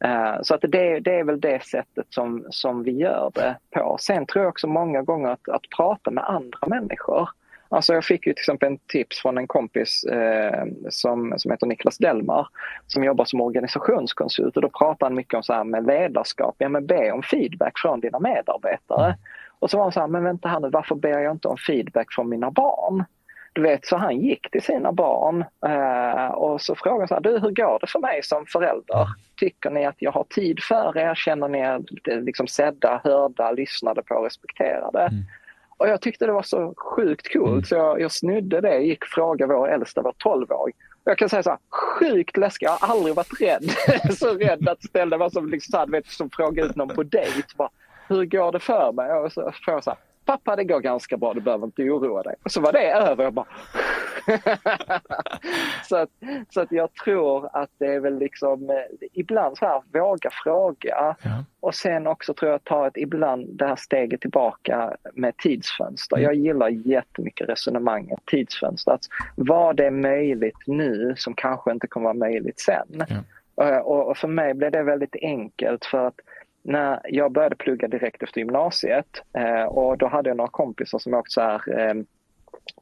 Mm. 0.02 0.34
Eh, 0.34 0.42
så 0.42 0.56
att 0.56 0.62
det, 0.62 1.00
det 1.00 1.20
är 1.20 1.24
väl 1.24 1.42
det 1.42 1.64
sättet 1.64 2.06
som, 2.10 2.46
som 2.50 2.84
vi 2.84 2.92
gör 2.92 3.32
det 3.34 3.56
på. 3.72 3.98
Sen 4.00 4.26
tror 4.26 4.44
jag 4.44 4.50
också 4.50 4.68
många 4.68 5.02
gånger 5.02 5.30
att, 5.30 5.50
att 5.50 5.70
prata 5.78 6.12
med 6.12 6.24
andra 6.30 6.68
människor 6.68 7.30
Alltså 7.76 7.94
jag 7.94 8.06
fick 8.06 8.28
ju 8.28 8.34
till 8.34 8.42
exempel 8.42 8.72
en 8.72 8.78
tips 8.78 9.22
från 9.22 9.38
en 9.38 9.48
kompis 9.48 10.04
eh, 10.04 10.66
som, 10.90 11.34
som 11.38 11.52
heter 11.52 11.68
Niklas 11.68 11.98
Delmar 11.98 12.48
som 12.88 13.04
jobbar 13.04 13.26
som 13.26 13.42
organisationskonsult 13.42 14.56
och 14.56 14.62
då 14.62 14.70
pratar 14.70 15.06
han 15.06 15.16
mycket 15.16 15.34
om 15.34 15.44
så 15.44 15.54
här 15.54 15.64
med 15.64 15.88
ledarskap. 15.88 16.56
Ja 16.58 16.70
men 16.70 16.86
be 16.86 17.12
om 17.12 17.24
feedback 17.24 17.80
från 17.80 18.00
dina 18.00 18.20
medarbetare. 18.20 19.06
Mm. 19.06 19.18
Och 19.60 19.72
så 19.72 19.78
var 19.78 19.84
han 19.84 19.92
så 19.92 20.00
här, 20.00 20.08
men 20.08 20.24
vänta 20.24 20.50
här 20.50 20.60
nu, 20.60 20.70
varför 20.70 20.96
ber 20.96 21.20
jag 21.20 21.32
inte 21.32 21.48
om 21.48 21.58
feedback 21.58 22.08
från 22.12 22.30
mina 22.30 22.52
barn? 22.52 23.04
Du 23.54 23.62
vet, 23.62 23.86
så 23.86 23.98
han 23.98 24.20
gick 24.20 24.52
till 24.52 24.62
sina 24.62 24.92
barn 24.92 25.46
eh, 25.66 26.28
och 26.28 26.62
så 26.62 26.76
frågade 26.76 27.02
han 27.02 27.08
så 27.08 27.14
här, 27.14 27.22
du 27.22 27.40
hur 27.40 27.52
går 27.52 27.80
det 27.80 27.88
för 27.88 28.00
mig 28.00 28.24
som 28.24 28.46
förälder? 28.46 29.08
Tycker 29.40 29.70
ni 29.70 29.86
att 29.86 29.96
jag 29.98 30.12
har 30.12 30.24
tid 30.24 30.60
för 30.64 30.98
er? 30.98 31.16
Känner 31.16 31.48
ni 31.48 31.60
er 31.60 31.82
liksom 32.22 32.48
sedda, 32.48 33.02
hörda, 33.04 33.52
lyssnade 33.52 34.02
på, 34.02 34.16
respekterade? 34.26 35.02
Mm. 35.02 35.24
Och 35.78 35.88
jag 35.88 36.02
tyckte 36.02 36.26
det 36.26 36.32
var 36.32 36.44
så 36.44 36.74
sjukt 36.78 37.34
coolt 37.34 37.52
mm. 37.52 37.64
så 37.64 37.76
jag, 37.76 38.02
jag 38.02 38.12
snudde 38.12 38.62
det, 38.62 38.78
gick 38.78 39.02
och 39.02 39.08
frågade 39.08 39.54
vår 39.54 39.70
äldsta, 39.70 40.02
vår 40.02 40.14
12-åring. 40.24 40.76
Jag 41.04 41.18
kan 41.18 41.30
säga 41.30 41.44
så 41.44 41.50
här, 41.50 41.60
sjukt 41.70 42.38
läskigt, 42.38 42.62
jag 42.62 42.72
har 42.72 42.96
aldrig 42.96 43.16
varit 43.16 43.42
rädd. 43.42 43.72
så 44.18 44.34
rädd 44.34 44.70
att 44.70 44.84
ställa 44.84 45.18
mig 45.18 45.32
som, 45.32 45.50
liksom, 45.50 45.72
så 45.72 45.78
här, 45.78 45.88
vet, 45.88 46.08
som 46.08 46.30
fråga 46.30 46.66
ut 46.66 46.76
någon 46.76 46.96
på 46.96 47.04
dejt. 47.04 47.48
Bara, 47.58 47.70
hur 48.08 48.26
går 48.26 48.52
det 48.52 48.60
för 48.60 48.92
mig? 48.92 49.14
Och 49.14 49.34
så 49.34 49.42
får 49.66 49.74
jag 49.74 49.84
så 49.84 49.90
här, 49.90 50.00
pappa 50.26 50.56
det 50.56 50.64
går 50.64 50.80
ganska 50.80 51.18
bra, 51.18 51.34
du 51.34 51.42
behöver 51.42 51.66
inte 51.66 51.84
oroa 51.84 52.24
dig. 52.24 52.36
Och 52.44 52.52
så 52.52 52.62
var 52.62 52.72
det 52.72 52.92
över. 52.92 53.24
Jag 53.24 53.34
bara... 53.34 53.48
så, 55.84 55.96
att, 55.96 56.10
så 56.50 56.62
att 56.62 56.72
jag 56.72 56.94
tror 56.94 57.50
att 57.54 57.70
det 57.78 57.86
är 57.86 58.00
väl 58.00 58.20
liksom 58.20 58.70
eh, 58.70 59.08
ibland 59.14 59.58
så 59.58 59.66
här 59.66 59.82
våga 59.94 60.30
fråga 60.44 61.16
ja. 61.24 61.44
och 61.60 61.76
sen 61.76 62.08
också 62.08 62.34
tror 62.34 62.52
jag 62.52 62.64
ta 62.64 62.88
ett 62.88 62.98
ibland 62.98 63.48
det 63.58 63.68
här 63.68 63.76
steget 63.76 64.22
tillbaka 64.22 64.98
med 65.14 65.38
tidsfönster. 65.38 66.18
Mm. 66.18 66.24
Jag 66.24 66.36
gillar 66.36 66.70
jättemycket 66.70 67.50
resonemanget 67.50 68.20
tidsfönster. 68.26 68.92
Att 68.92 69.06
vad 69.36 69.80
är 69.80 69.92
möjligt 69.92 70.68
nu 70.68 71.14
som 71.18 71.34
kanske 71.34 71.72
inte 71.72 71.88
kommer 71.88 72.04
vara 72.04 72.14
möjligt 72.14 72.60
sen. 72.60 73.04
Ja. 73.08 73.24
Eh, 73.66 73.78
och 73.78 74.18
för 74.18 74.28
mig 74.28 74.54
blev 74.54 74.72
det 74.72 74.84
väldigt 74.84 75.16
enkelt 75.22 75.86
för 75.86 76.08
att 76.08 76.20
när 76.64 77.00
jag 77.04 77.32
började 77.32 77.56
plugga 77.56 77.88
direkt 77.88 78.24
efter 78.24 78.40
gymnasiet 78.40 79.24
eh, 79.34 79.64
och 79.64 79.98
då 79.98 80.08
hade 80.08 80.30
jag 80.30 80.38
några 80.38 80.52
kompisar 80.52 81.00
som 81.00 81.14
också 81.14 81.42
är 81.42 81.80
eh, 81.80 81.94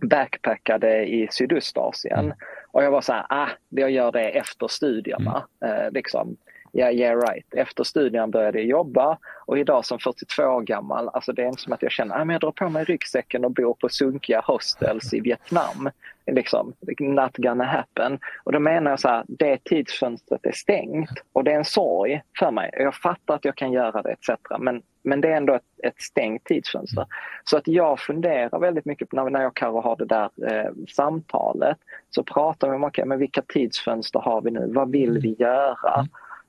backpackade 0.01 1.05
i 1.05 1.27
Sydostasien. 1.31 2.25
Mm. 2.25 2.37
Och 2.71 2.83
jag 2.83 2.91
var 2.91 3.01
så 3.01 3.13
här, 3.13 3.25
ah, 3.29 3.49
jag 3.69 3.91
gör 3.91 4.11
det 4.11 4.29
efter 4.29 4.67
studierna. 4.67 5.47
Mm. 5.61 5.85
Eh, 5.85 5.91
liksom. 5.91 6.37
Yeah, 6.73 6.93
yeah 6.93 7.19
right. 7.19 7.53
Efter 7.53 7.83
studierna 7.83 8.27
började 8.27 8.57
jag 8.57 8.67
jobba 8.67 9.17
och 9.45 9.57
idag 9.57 9.85
som 9.85 9.99
42 9.99 10.43
år 10.43 10.61
gammal, 10.61 11.09
alltså 11.09 11.33
det 11.33 11.41
är 11.41 11.47
inte 11.47 11.61
som 11.61 11.73
att 11.73 11.81
jag 11.81 11.91
känner 11.91 12.15
att 12.15 12.27
ah, 12.27 12.31
jag 12.31 12.41
drar 12.41 12.51
på 12.51 12.69
mig 12.69 12.83
ryggsäcken 12.83 13.45
och 13.45 13.51
bor 13.51 13.73
på 13.73 13.89
sunkiga 13.89 14.41
hostels 14.45 15.13
i 15.13 15.19
Vietnam. 15.19 15.89
Liksom, 16.25 16.73
not 16.99 17.37
gonna 17.37 17.63
happen. 17.63 18.19
Och 18.43 18.51
då 18.51 18.59
menar 18.59 18.91
jag 18.91 18.99
så 18.99 19.07
här, 19.07 19.23
det 19.27 19.63
tidsfönstret 19.63 20.45
är 20.45 20.51
stängt 20.51 21.09
och 21.33 21.43
det 21.43 21.51
är 21.51 21.55
en 21.55 21.65
sorg 21.65 22.21
för 22.39 22.51
mig. 22.51 22.69
Jag 22.73 22.95
fattar 22.95 23.35
att 23.35 23.45
jag 23.45 23.55
kan 23.55 23.71
göra 23.71 24.01
det 24.01 24.11
etc. 24.11 24.29
Men, 24.59 24.81
men 25.03 25.21
det 25.21 25.27
är 25.27 25.37
ändå 25.37 25.53
ett, 25.53 25.63
ett 25.83 26.01
stängt 26.01 26.43
tidsfönster. 26.43 27.05
Så 27.43 27.57
att 27.57 27.67
jag 27.67 27.99
funderar 27.99 28.59
väldigt 28.59 28.85
mycket 28.85 29.09
på 29.09 29.15
när, 29.15 29.29
när 29.29 29.41
jag 29.41 29.47
och 29.47 29.55
Karo 29.55 29.81
har 29.81 29.95
det 29.95 30.05
där 30.05 30.29
eh, 30.47 30.71
samtalet 30.95 31.77
så 32.09 32.23
pratar 32.23 32.69
vi 32.69 32.75
om 32.75 32.83
okay, 32.83 33.05
men 33.05 33.19
vilka 33.19 33.41
tidsfönster 33.41 34.19
har 34.19 34.41
vi 34.41 34.51
nu? 34.51 34.71
Vad 34.73 34.91
vill 34.91 35.19
vi 35.19 35.35
göra? 35.39 36.07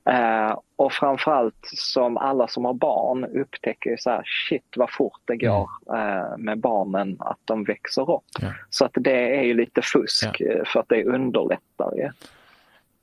Eh, 0.09 0.57
och 0.75 0.93
framförallt 0.93 1.69
som 1.75 2.17
alla 2.17 2.47
som 2.47 2.65
har 2.65 2.73
barn 2.73 3.25
upptäcker 3.25 3.97
så 3.99 4.09
här, 4.09 4.23
shit 4.49 4.73
vad 4.75 4.91
fort 4.91 5.21
det 5.25 5.37
går 5.37 5.69
eh, 5.93 6.37
med 6.37 6.59
barnen 6.59 7.17
att 7.19 7.39
de 7.45 7.63
växer 7.63 8.11
upp. 8.11 8.23
Ja. 8.41 8.53
Så 8.69 8.85
att 8.85 8.91
det 8.93 9.37
är 9.39 9.43
ju 9.43 9.53
lite 9.53 9.81
fusk 9.81 10.35
ja. 10.39 10.45
Eh, 10.45 10.65
för 10.65 10.79
att 10.79 10.89
det 10.89 11.03
underlättar 11.03 11.95
ju. 11.95 12.09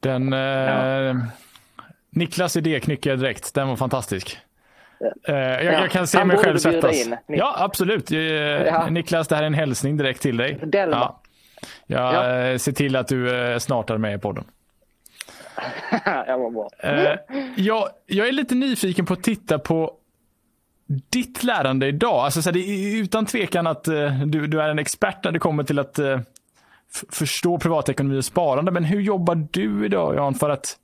Den, 0.01 0.33
eh, 0.33 0.39
ja. 0.39 1.15
Niklas 2.11 2.57
idé 2.57 2.81
knycker 2.81 3.11
jag 3.11 3.19
direkt, 3.19 3.55
den 3.55 3.69
var 3.69 3.77
fantastisk. 3.77 4.39
Uh, 5.29 5.35
jag, 5.35 5.65
jag, 5.65 5.91
kan 5.91 6.07
se 6.07 6.25
mig 6.25 6.37
själv 6.37 6.59
svettas. 6.59 7.07
In, 7.07 7.17
ja, 7.27 7.55
absolut. 7.59 8.13
Uh, 8.13 8.91
Niklas, 8.91 9.29
det 9.29 9.35
här 9.37 9.43
är 9.43 9.47
en 9.47 9.55
hälsning 9.55 9.97
direkt 9.97 10.23
till 10.23 10.37
dig. 10.37 10.59
Delma. 10.63 10.97
Ja. 10.97 12.27
Jag 12.27 12.61
ser 12.61 12.73
till 12.73 12.97
att 12.97 13.09
du 13.09 13.57
snart 13.61 13.91
är 13.91 13.99
med 13.99 14.15
i 14.15 14.19
podden. 14.19 14.45
jag 16.27 16.39
var 16.39 16.51
bra. 16.51 16.69
Eh, 16.79 17.19
jag, 17.57 17.89
jag 18.07 18.29
är 18.29 18.33
lite 18.33 18.55
nyfiken 18.55 19.07
på 19.07 19.13
att 19.13 19.23
titta 19.23 19.59
på 19.59 19.97
ditt 21.11 21.45
lärande 21.45 21.87
idag. 21.87 22.25
Alltså, 22.25 22.43
så 22.43 22.49
här, 22.49 22.55
det 22.55 22.61
är 22.61 23.03
utan 23.03 23.27
tvekan 23.27 23.67
att 23.67 23.89
uh, 23.89 24.27
du, 24.27 24.47
du 24.47 24.63
är 24.63 24.69
en 24.69 24.79
expert 24.79 25.25
när 25.25 25.33
det 25.33 25.39
kommer 25.39 25.65
till 25.65 25.79
att 25.79 25.99
uh, 25.99 26.21
förstå 27.13 27.59
privatekonomi 27.59 28.19
och 28.19 28.25
sparande. 28.25 28.71
Men 28.71 28.85
hur 28.85 29.01
jobbar 29.01 29.49
du 29.51 29.85
idag 29.87 30.15
Jan 30.15 30.35
för 30.35 30.51
att 30.51 30.79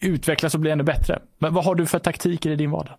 utvecklas 0.00 0.54
och 0.54 0.60
bli 0.60 0.70
ännu 0.70 0.84
bättre? 0.84 1.18
Men 1.38 1.54
vad 1.54 1.64
har 1.64 1.74
du 1.74 1.86
för 1.86 1.98
taktiker 1.98 2.50
i 2.50 2.56
din 2.56 2.70
vardag? 2.70 2.94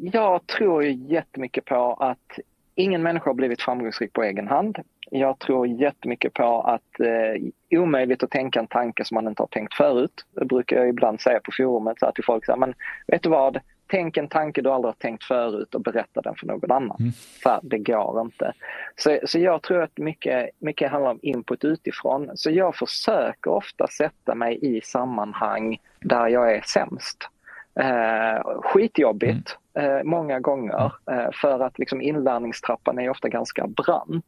Jag 0.00 0.46
tror 0.46 0.84
ju 0.84 0.92
jättemycket 0.92 1.64
på 1.64 1.94
att 2.00 2.38
ingen 2.74 3.02
människa 3.02 3.30
har 3.30 3.34
blivit 3.34 3.62
framgångsrik 3.62 4.12
på 4.12 4.22
egen 4.22 4.48
hand. 4.48 4.78
Jag 5.10 5.38
tror 5.38 5.66
jättemycket 5.66 6.34
på 6.34 6.60
att 6.60 7.00
eh, 7.00 7.78
omöjligt 7.80 8.22
att 8.22 8.30
tänka 8.30 8.60
en 8.60 8.66
tanke 8.66 9.04
som 9.04 9.14
man 9.14 9.28
inte 9.28 9.42
har 9.42 9.48
tänkt 9.48 9.74
förut. 9.74 10.24
Det 10.30 10.44
brukar 10.44 10.76
jag 10.76 10.88
ibland 10.88 11.20
säga 11.20 11.40
på 11.44 11.52
forumet 11.56 11.98
så 11.98 12.06
här 12.06 12.12
till 12.12 12.24
folk. 12.24 12.44
Så 12.44 12.52
här, 12.52 12.58
men 12.58 12.74
vet 13.06 13.22
du 13.22 13.28
vad? 13.28 13.60
Tänk 13.90 14.16
en 14.16 14.28
tanke 14.28 14.62
du 14.62 14.70
aldrig 14.70 14.88
har 14.88 14.98
tänkt 14.98 15.24
förut 15.24 15.74
och 15.74 15.80
berätta 15.80 16.20
den 16.20 16.34
för 16.34 16.46
någon 16.46 16.70
annan. 16.70 16.96
Mm. 17.00 17.12
För 17.42 17.60
det 17.62 17.78
går 17.78 18.20
inte. 18.20 18.52
Så, 18.96 19.18
så 19.24 19.38
jag 19.38 19.62
tror 19.62 19.82
att 19.82 19.98
mycket, 19.98 20.50
mycket 20.58 20.90
handlar 20.90 21.10
om 21.10 21.18
input 21.22 21.64
utifrån. 21.64 22.30
Så 22.34 22.50
jag 22.50 22.76
försöker 22.76 23.50
ofta 23.50 23.86
sätta 23.86 24.34
mig 24.34 24.58
i 24.62 24.80
sammanhang 24.80 25.78
där 26.00 26.28
jag 26.28 26.54
är 26.54 26.60
sämst. 26.60 27.28
Eh, 27.78 28.60
skitjobbigt 28.62 29.56
mm. 29.74 29.96
eh, 29.96 30.04
många 30.04 30.40
gånger 30.40 30.92
mm. 31.06 31.20
eh, 31.20 31.30
för 31.32 31.60
att 31.60 31.78
liksom 31.78 32.02
inlärningstrappan 32.02 32.98
är 32.98 33.10
ofta 33.10 33.28
ganska 33.28 33.66
brant. 33.66 34.24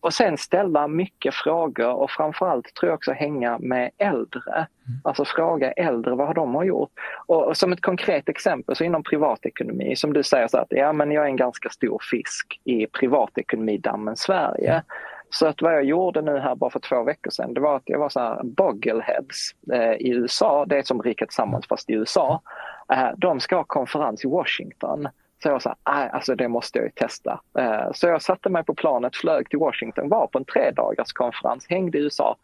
Och 0.00 0.14
sen 0.14 0.36
ställa 0.36 0.88
mycket 0.88 1.34
frågor 1.34 1.92
och 1.92 2.10
framförallt 2.10 2.74
tror 2.74 2.90
jag 2.90 2.96
också 2.96 3.12
hänga 3.12 3.58
med 3.58 3.90
äldre. 3.98 4.52
Mm. 4.54 5.00
Alltså 5.04 5.24
fråga 5.24 5.72
äldre 5.72 6.14
vad 6.14 6.26
har 6.26 6.34
de 6.34 6.54
har 6.54 6.64
gjort. 6.64 6.90
Och, 7.26 7.46
och, 7.46 7.56
som 7.56 7.72
ett 7.72 7.80
konkret 7.80 8.28
exempel 8.28 8.76
så 8.76 8.84
inom 8.84 9.02
privatekonomi 9.02 9.96
som 9.96 10.12
du 10.12 10.22
säger 10.22 10.48
så 10.48 10.58
att 10.58 10.68
ja 10.70 10.92
men 10.92 11.12
jag 11.12 11.24
är 11.24 11.28
en 11.28 11.36
ganska 11.36 11.68
stor 11.68 11.98
fisk 12.10 12.60
i 12.64 12.86
privatekonomidammen 12.86 14.16
Sverige. 14.16 14.82
Så 15.34 15.46
att 15.46 15.62
vad 15.62 15.74
jag 15.74 15.84
gjorde 15.84 16.22
nu 16.22 16.38
här 16.38 16.54
bara 16.54 16.70
för 16.70 16.80
två 16.80 17.02
veckor 17.02 17.30
sedan 17.30 17.54
det 17.54 17.60
var 17.60 17.76
att 17.76 17.82
jag 17.84 17.98
var 17.98 18.08
så 18.08 18.20
här 18.20 18.40
boggleheads 18.42 19.54
eh, 19.72 19.92
i 19.92 20.10
USA, 20.10 20.64
det 20.66 20.78
är 20.78 20.82
som 20.82 21.02
Riket 21.02 21.28
Tillsammans 21.28 21.66
fast 21.66 21.90
i 21.90 21.92
USA. 21.92 22.40
Eh, 22.92 23.08
de 23.16 23.40
ska 23.40 23.56
ha 23.56 23.64
konferens 23.64 24.24
i 24.24 24.28
Washington. 24.28 25.08
Så 25.42 25.48
jag 25.48 25.62
sa, 25.62 25.76
alltså 25.82 26.34
det 26.34 26.48
måste 26.48 26.78
jag 26.78 26.86
ju 26.86 26.90
testa. 26.90 27.40
Eh, 27.58 27.92
så 27.94 28.06
jag 28.06 28.22
satte 28.22 28.48
mig 28.48 28.64
på 28.64 28.74
planet, 28.74 29.16
flög 29.16 29.48
till 29.48 29.58
Washington, 29.58 30.08
var 30.08 30.26
på 30.26 30.38
en 30.38 30.44
tre 30.44 30.70
dagars 30.70 31.12
konferens, 31.12 31.66
hängde 31.68 31.98
i 31.98 32.00
USA. 32.00 32.36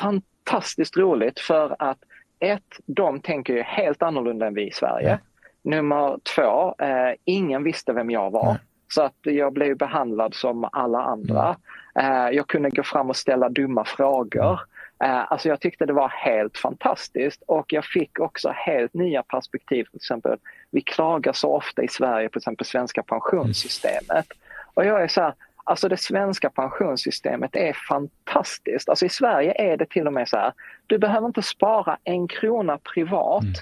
Fantastiskt 0.00 0.96
roligt 0.96 1.40
för 1.40 1.76
att 1.78 1.98
ett, 2.40 2.80
de 2.86 3.20
tänker 3.20 3.54
ju 3.54 3.62
helt 3.62 4.02
annorlunda 4.02 4.46
än 4.46 4.54
vi 4.54 4.68
i 4.68 4.72
Sverige. 4.72 5.08
Mm. 5.08 5.20
Nummer 5.62 6.18
två, 6.36 6.74
eh, 6.78 7.14
ingen 7.24 7.64
visste 7.64 7.92
vem 7.92 8.10
jag 8.10 8.30
var. 8.30 8.50
Mm. 8.50 8.56
Så 8.94 9.02
att 9.02 9.16
jag 9.22 9.52
blev 9.52 9.76
behandlad 9.76 10.34
som 10.34 10.68
alla 10.72 11.02
andra. 11.02 11.56
Mm. 11.94 12.34
Jag 12.34 12.46
kunde 12.46 12.70
gå 12.70 12.82
fram 12.82 13.10
och 13.10 13.16
ställa 13.16 13.48
dumma 13.48 13.84
frågor. 13.84 14.60
Eh, 15.04 15.32
alltså 15.32 15.48
jag 15.48 15.60
tyckte 15.60 15.86
det 15.86 15.92
var 15.92 16.08
helt 16.08 16.58
fantastiskt 16.58 17.42
och 17.46 17.72
jag 17.72 17.84
fick 17.84 18.20
också 18.20 18.52
helt 18.56 18.94
nya 18.94 19.22
perspektiv. 19.22 19.84
Till 19.84 19.96
exempel, 19.96 20.38
vi 20.70 20.80
klagar 20.80 21.32
så 21.32 21.56
ofta 21.56 21.82
i 21.82 21.88
Sverige 21.88 22.28
på 22.28 22.38
exempel 22.38 22.66
svenska 22.66 23.02
pensionssystemet. 23.02 24.26
Och 24.74 24.84
jag 24.84 25.02
är 25.02 25.08
så 25.08 25.20
här, 25.20 25.34
alltså 25.64 25.88
det 25.88 25.96
svenska 25.96 26.50
pensionssystemet 26.50 27.56
är 27.56 27.72
fantastiskt. 27.88 28.88
Alltså 28.88 29.06
i 29.06 29.08
Sverige 29.08 29.72
är 29.72 29.76
det 29.76 29.88
till 29.88 30.06
och 30.06 30.12
med 30.12 30.28
så 30.28 30.36
här, 30.36 30.52
du 30.86 30.98
behöver 30.98 31.26
inte 31.26 31.42
spara 31.42 31.98
en 32.04 32.28
krona 32.28 32.78
privat 32.78 33.42
mm. 33.42 33.54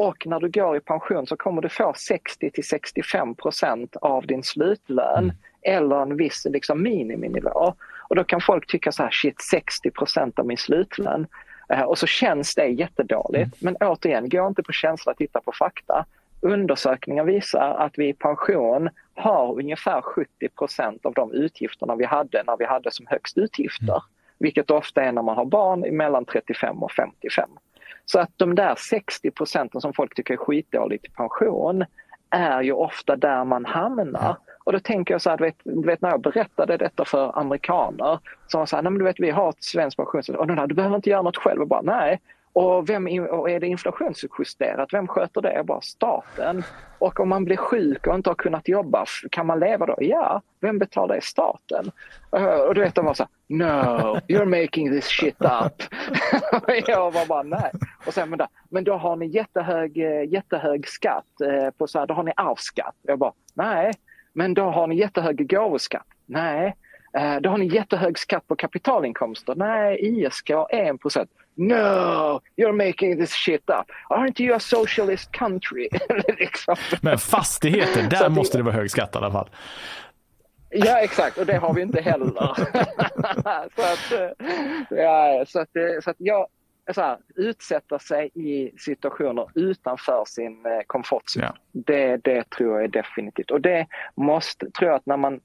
Och 0.00 0.26
när 0.26 0.40
du 0.40 0.48
går 0.48 0.76
i 0.76 0.80
pension 0.80 1.26
så 1.26 1.36
kommer 1.36 1.62
du 1.62 1.68
få 1.68 1.94
60 1.96 2.50
till 2.50 2.64
65 2.64 3.34
procent 3.34 3.96
av 3.96 4.26
din 4.26 4.42
slutlön 4.42 5.24
mm. 5.24 5.36
eller 5.62 6.02
en 6.02 6.16
viss 6.16 6.46
liksom, 6.50 6.82
miniminivå. 6.82 7.74
Och 8.08 8.16
då 8.16 8.24
kan 8.24 8.40
folk 8.40 8.66
tycka 8.66 8.92
så 8.92 9.02
här, 9.02 9.10
shit 9.10 9.36
60% 9.84 10.40
av 10.40 10.46
min 10.46 10.56
slutlön. 10.56 11.26
Eh, 11.68 11.82
och 11.82 11.98
så 11.98 12.06
känns 12.06 12.54
det 12.54 12.66
jättedåligt. 12.66 13.62
Mm. 13.62 13.76
Men 13.78 13.88
återigen, 13.88 14.28
gå 14.28 14.46
inte 14.46 14.62
på 14.62 14.72
känsla, 14.72 15.14
titta 15.14 15.40
på 15.40 15.52
fakta. 15.52 16.04
Undersökningar 16.40 17.24
visar 17.24 17.74
att 17.78 17.92
vi 17.98 18.08
i 18.08 18.12
pension 18.12 18.88
har 19.14 19.58
ungefär 19.58 20.00
70% 20.00 20.98
av 21.02 21.14
de 21.14 21.32
utgifterna 21.32 21.96
vi 21.96 22.04
hade 22.04 22.42
när 22.46 22.56
vi 22.56 22.64
hade 22.64 22.90
som 22.90 23.06
högst 23.06 23.38
utgifter. 23.38 23.84
Mm. 23.84 24.02
Vilket 24.38 24.70
ofta 24.70 25.02
är 25.02 25.12
när 25.12 25.22
man 25.22 25.36
har 25.36 25.44
barn 25.44 25.96
mellan 25.96 26.24
35 26.24 26.82
och 26.82 26.92
55. 26.92 27.50
Så 28.04 28.18
att 28.18 28.30
de 28.36 28.54
där 28.54 28.74
60 28.74 29.30
procenten 29.30 29.80
som 29.80 29.92
folk 29.92 30.14
tycker 30.14 30.34
är 30.34 30.38
skitdåligt 30.38 31.06
i 31.06 31.10
pension 31.10 31.84
är 32.30 32.62
ju 32.62 32.72
ofta 32.72 33.16
där 33.16 33.44
man 33.44 33.64
hamnar. 33.64 34.36
Och 34.64 34.72
då 34.72 34.78
tänker 34.78 35.14
jag 35.14 35.22
så 35.22 35.30
här, 35.30 35.36
du 35.36 35.44
vet, 35.44 35.56
du 35.64 35.86
vet 35.86 36.00
när 36.00 36.10
jag 36.10 36.20
berättade 36.20 36.76
detta 36.76 37.04
för 37.04 37.38
amerikaner, 37.38 38.18
så 38.46 38.58
här, 38.58 38.82
nej 38.82 38.92
men 38.92 38.98
du 38.98 39.04
vet 39.04 39.20
vi 39.20 39.30
har 39.30 39.48
ett 39.48 39.64
svenskt 39.64 39.96
pensionssystem 39.96 40.40
och 40.40 40.46
de 40.46 40.56
där, 40.56 40.66
du 40.66 40.74
behöver 40.74 40.96
inte 40.96 41.10
göra 41.10 41.22
något 41.22 41.36
själv. 41.36 41.60
Och 41.60 41.68
bara, 41.68 41.82
nej, 41.82 42.20
och, 42.52 42.88
vem, 42.90 43.06
och 43.30 43.50
är 43.50 43.60
det 43.60 43.66
inflationsjusterat, 43.66 44.92
vem 44.92 45.08
sköter 45.08 45.40
det? 45.40 45.62
Bara 45.64 45.80
staten. 45.80 46.62
Och 46.98 47.20
om 47.20 47.28
man 47.28 47.44
blir 47.44 47.56
sjuk 47.56 48.06
och 48.06 48.14
inte 48.14 48.30
har 48.30 48.34
kunnat 48.34 48.68
jobba, 48.68 49.04
kan 49.30 49.46
man 49.46 49.60
leva 49.60 49.86
då? 49.86 49.96
Ja, 49.98 50.42
vem 50.60 50.78
betalar 50.78 51.14
det? 51.14 51.24
Staten. 51.24 51.90
Och 52.68 52.74
du 52.74 52.80
vet, 52.80 52.94
de 52.94 53.04
var 53.04 53.14
så 53.14 53.22
här, 53.22 53.30
no, 53.50 54.20
you're 54.28 54.62
making 54.62 54.90
this 54.90 55.06
shit 55.06 55.36
up. 55.40 55.82
jag 56.86 57.10
var 57.10 57.26
bara, 57.26 57.42
nej. 57.42 57.70
Och 58.06 58.14
sen, 58.14 58.30
men, 58.30 58.38
då, 58.38 58.46
men 58.68 58.84
då 58.84 58.96
har 58.96 59.16
ni 59.16 59.26
jättehög, 59.26 59.96
jättehög 60.28 60.88
skatt, 60.88 61.40
eh, 61.44 61.70
på 61.70 61.86
så 61.86 61.98
här, 61.98 62.06
då 62.06 62.14
har 62.14 62.22
ni 62.22 62.32
arvsskatt. 62.36 62.96
Jag 63.02 63.18
bara, 63.18 63.32
nej. 63.54 63.92
Men 64.32 64.54
då 64.54 64.62
har 64.62 64.86
ni 64.86 64.96
jättehög 64.96 65.50
gåvoskatt. 65.50 66.06
Nej. 66.26 66.76
Eh, 67.18 67.36
då 67.40 67.50
har 67.50 67.58
ni 67.58 67.66
jättehög 67.66 68.18
skatt 68.18 68.48
på 68.48 68.56
kapitalinkomster. 68.56 69.54
Nej, 69.54 69.98
ISK 70.00 70.50
1 70.70 71.00
procent. 71.00 71.30
No, 71.54 72.40
you're 72.56 72.86
making 72.86 73.18
this 73.18 73.32
shit 73.32 73.70
up. 73.70 73.86
Aren't 74.08 74.40
you 74.40 74.54
a 74.54 74.60
socialist 74.60 75.32
country? 75.32 75.88
liksom. 76.38 76.76
Men 77.02 77.18
fastigheter, 77.18 78.02
där 78.10 78.28
måste 78.28 78.56
det 78.56 78.62
vara 78.62 78.74
hög 78.74 78.90
skatt 78.90 79.14
i 79.14 79.18
alla 79.18 79.30
fall. 79.30 79.48
Ja 80.70 80.98
exakt 80.98 81.38
och 81.38 81.46
det 81.46 81.56
har 81.56 81.74
vi 81.74 81.82
inte 81.82 82.00
heller. 82.00 82.54
så 83.76 83.82
att, 83.82 84.12
eh, 84.12 84.98
ja, 84.98 85.44
så 85.46 85.60
att, 85.60 85.68
så 86.04 86.10
att 86.10 86.16
jag, 86.18 86.46
så 86.94 87.00
här, 87.00 87.18
utsätta 87.34 87.98
sig 87.98 88.30
i 88.34 88.78
situationer 88.78 89.48
utanför 89.54 90.24
sin 90.26 90.66
eh, 90.66 90.80
komfortzon. 90.86 91.42
Ja. 91.42 91.54
Det, 91.72 92.16
det 92.16 92.50
tror 92.50 92.74
jag 92.74 92.84
är 92.84 92.88
definitivt. 92.88 93.50
Och 93.50 93.60
det 93.60 93.86
måste, 94.14 94.70
tror 94.70 94.90
jag 94.90 94.96
att 94.96 95.06
när 95.06 95.16
man 95.16 95.40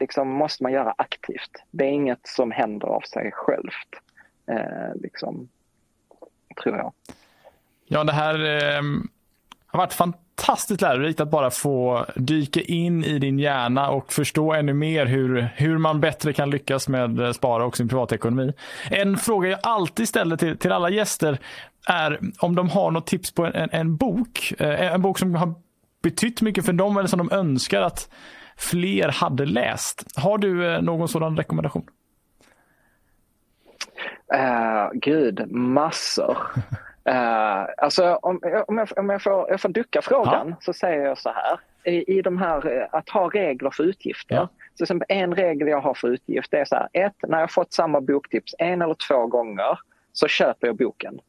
liksom 0.00 0.28
måste 0.28 0.62
man 0.62 0.72
göra 0.72 0.94
aktivt. 0.98 1.50
Det 1.70 1.84
är 1.84 1.88
inget 1.88 2.26
som 2.26 2.50
händer 2.50 2.88
av 2.88 3.00
sig 3.00 3.32
självt. 3.32 3.88
Eh, 4.46 4.94
liksom, 5.02 5.48
tror 6.62 6.76
jag. 6.76 6.92
Ja, 7.84 8.04
det 8.04 8.12
här 8.12 8.34
eh, 8.44 8.82
har 9.66 9.78
varit 9.78 9.92
fantastiskt 9.92 10.27
Fantastiskt 10.38 10.80
lärorikt 10.80 11.20
att 11.20 11.30
bara 11.30 11.50
få 11.50 12.06
dyka 12.14 12.60
in 12.60 13.04
i 13.04 13.18
din 13.18 13.38
hjärna 13.38 13.90
och 13.90 14.12
förstå 14.12 14.52
ännu 14.52 14.74
mer 14.74 15.06
hur, 15.06 15.48
hur 15.56 15.78
man 15.78 16.00
bättre 16.00 16.32
kan 16.32 16.50
lyckas 16.50 16.88
med 16.88 17.20
eh, 17.20 17.32
spara 17.32 17.64
och 17.64 17.76
sin 17.76 17.88
privatekonomi. 17.88 18.52
En 18.90 19.16
fråga 19.16 19.48
jag 19.48 19.58
alltid 19.62 20.08
ställer 20.08 20.36
till, 20.36 20.58
till 20.58 20.72
alla 20.72 20.90
gäster 20.90 21.38
är 21.88 22.20
om 22.38 22.54
de 22.54 22.68
har 22.68 22.90
något 22.90 23.06
tips 23.06 23.32
på 23.34 23.46
en, 23.46 23.68
en 23.72 23.96
bok. 23.96 24.52
Eh, 24.58 24.92
en 24.92 25.02
bok 25.02 25.18
som 25.18 25.34
har 25.34 25.54
betytt 26.02 26.42
mycket 26.42 26.66
för 26.66 26.72
dem 26.72 26.96
eller 26.96 27.08
som 27.08 27.18
de 27.18 27.32
önskar 27.32 27.82
att 27.82 28.10
fler 28.56 29.08
hade 29.08 29.46
läst. 29.46 30.04
Har 30.16 30.38
du 30.38 30.74
eh, 30.74 30.82
någon 30.82 31.08
sådan 31.08 31.36
rekommendation? 31.36 31.86
Uh, 34.34 34.90
gud, 34.92 35.50
massor. 35.50 36.38
Uh, 37.08 37.66
alltså 37.76 38.14
om, 38.14 38.40
om, 38.66 38.78
jag, 38.78 38.88
om 38.98 39.10
jag, 39.10 39.22
får, 39.22 39.50
jag 39.50 39.60
får 39.60 39.68
ducka 39.68 40.02
frågan 40.02 40.48
ja. 40.48 40.56
så 40.60 40.72
säger 40.72 41.04
jag 41.04 41.18
så 41.18 41.30
här. 41.30 41.60
I, 41.84 42.18
I 42.18 42.22
de 42.22 42.38
här 42.38 42.88
att 42.92 43.08
ha 43.08 43.28
regler 43.28 43.70
för 43.70 43.84
utgifter. 43.84 44.34
Ja. 44.34 44.48
Så 44.86 45.00
en 45.08 45.34
regel 45.34 45.68
jag 45.68 45.80
har 45.80 45.94
för 45.94 46.08
utgift 46.08 46.54
är 46.54 46.64
så 46.64 46.74
här. 46.74 46.88
Ett, 46.92 47.16
när 47.28 47.40
jag 47.40 47.50
fått 47.50 47.72
samma 47.72 48.00
boktips 48.00 48.54
en 48.58 48.82
eller 48.82 48.96
två 49.08 49.26
gånger 49.26 49.78
så 50.12 50.28
köper 50.28 50.66
jag 50.66 50.76
boken. 50.76 51.20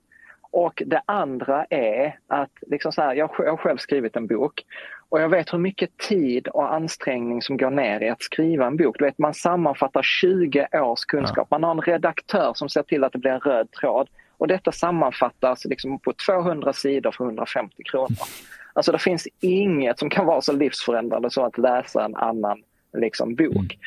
Och 0.51 0.84
det 0.86 1.01
andra 1.05 1.65
är 1.69 2.19
att 2.27 2.51
liksom 2.67 2.91
så 2.91 3.01
här, 3.01 3.13
jag, 3.13 3.32
jag 3.38 3.49
har 3.49 3.57
själv 3.57 3.77
skrivit 3.77 4.15
en 4.15 4.27
bok 4.27 4.65
och 5.09 5.21
jag 5.21 5.30
vet 5.30 5.53
hur 5.53 5.57
mycket 5.57 5.97
tid 5.97 6.47
och 6.47 6.73
ansträngning 6.73 7.41
som 7.41 7.57
går 7.57 7.69
ner 7.69 8.03
i 8.03 8.09
att 8.09 8.21
skriva 8.21 8.65
en 8.65 8.77
bok. 8.77 8.95
Du 8.99 9.05
vet, 9.05 9.17
man 9.17 9.34
sammanfattar 9.34 10.01
20 10.03 10.67
års 10.73 11.05
kunskap. 11.05 11.51
Man 11.51 11.63
har 11.63 11.71
en 11.71 11.82
redaktör 11.82 12.53
som 12.53 12.69
ser 12.69 12.84
till 12.84 13.03
att 13.03 13.13
det 13.13 13.19
blir 13.19 13.32
en 13.32 13.39
röd 13.39 13.71
tråd. 13.71 14.09
Och 14.39 14.47
detta 14.47 14.71
sammanfattas 14.71 15.65
liksom 15.65 15.99
på 15.99 16.13
200 16.13 16.73
sidor 16.73 17.11
för 17.11 17.23
150 17.23 17.83
kronor. 17.83 18.17
Alltså 18.73 18.91
det 18.91 18.99
finns 18.99 19.27
inget 19.39 19.99
som 19.99 20.09
kan 20.09 20.25
vara 20.25 20.41
så 20.41 20.53
livsförändrande 20.53 21.29
som 21.29 21.43
att 21.43 21.57
läsa 21.57 22.05
en 22.05 22.15
annan 22.15 22.63
liksom, 22.93 23.35
bok. 23.35 23.77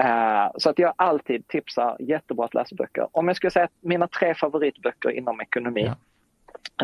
Uh, 0.00 0.50
så 0.56 0.70
att 0.70 0.78
jag 0.78 0.94
alltid 0.96 1.48
tipsar 1.48 1.96
jättebra 2.00 2.44
att 2.44 2.54
läsa 2.54 2.76
böcker. 2.76 3.08
Om 3.12 3.28
jag 3.28 3.36
skulle 3.36 3.50
säga 3.50 3.64
att 3.64 3.72
mina 3.80 4.08
tre 4.08 4.34
favoritböcker 4.34 5.10
inom 5.10 5.40
ekonomi 5.40 5.84
ja. 5.86 5.96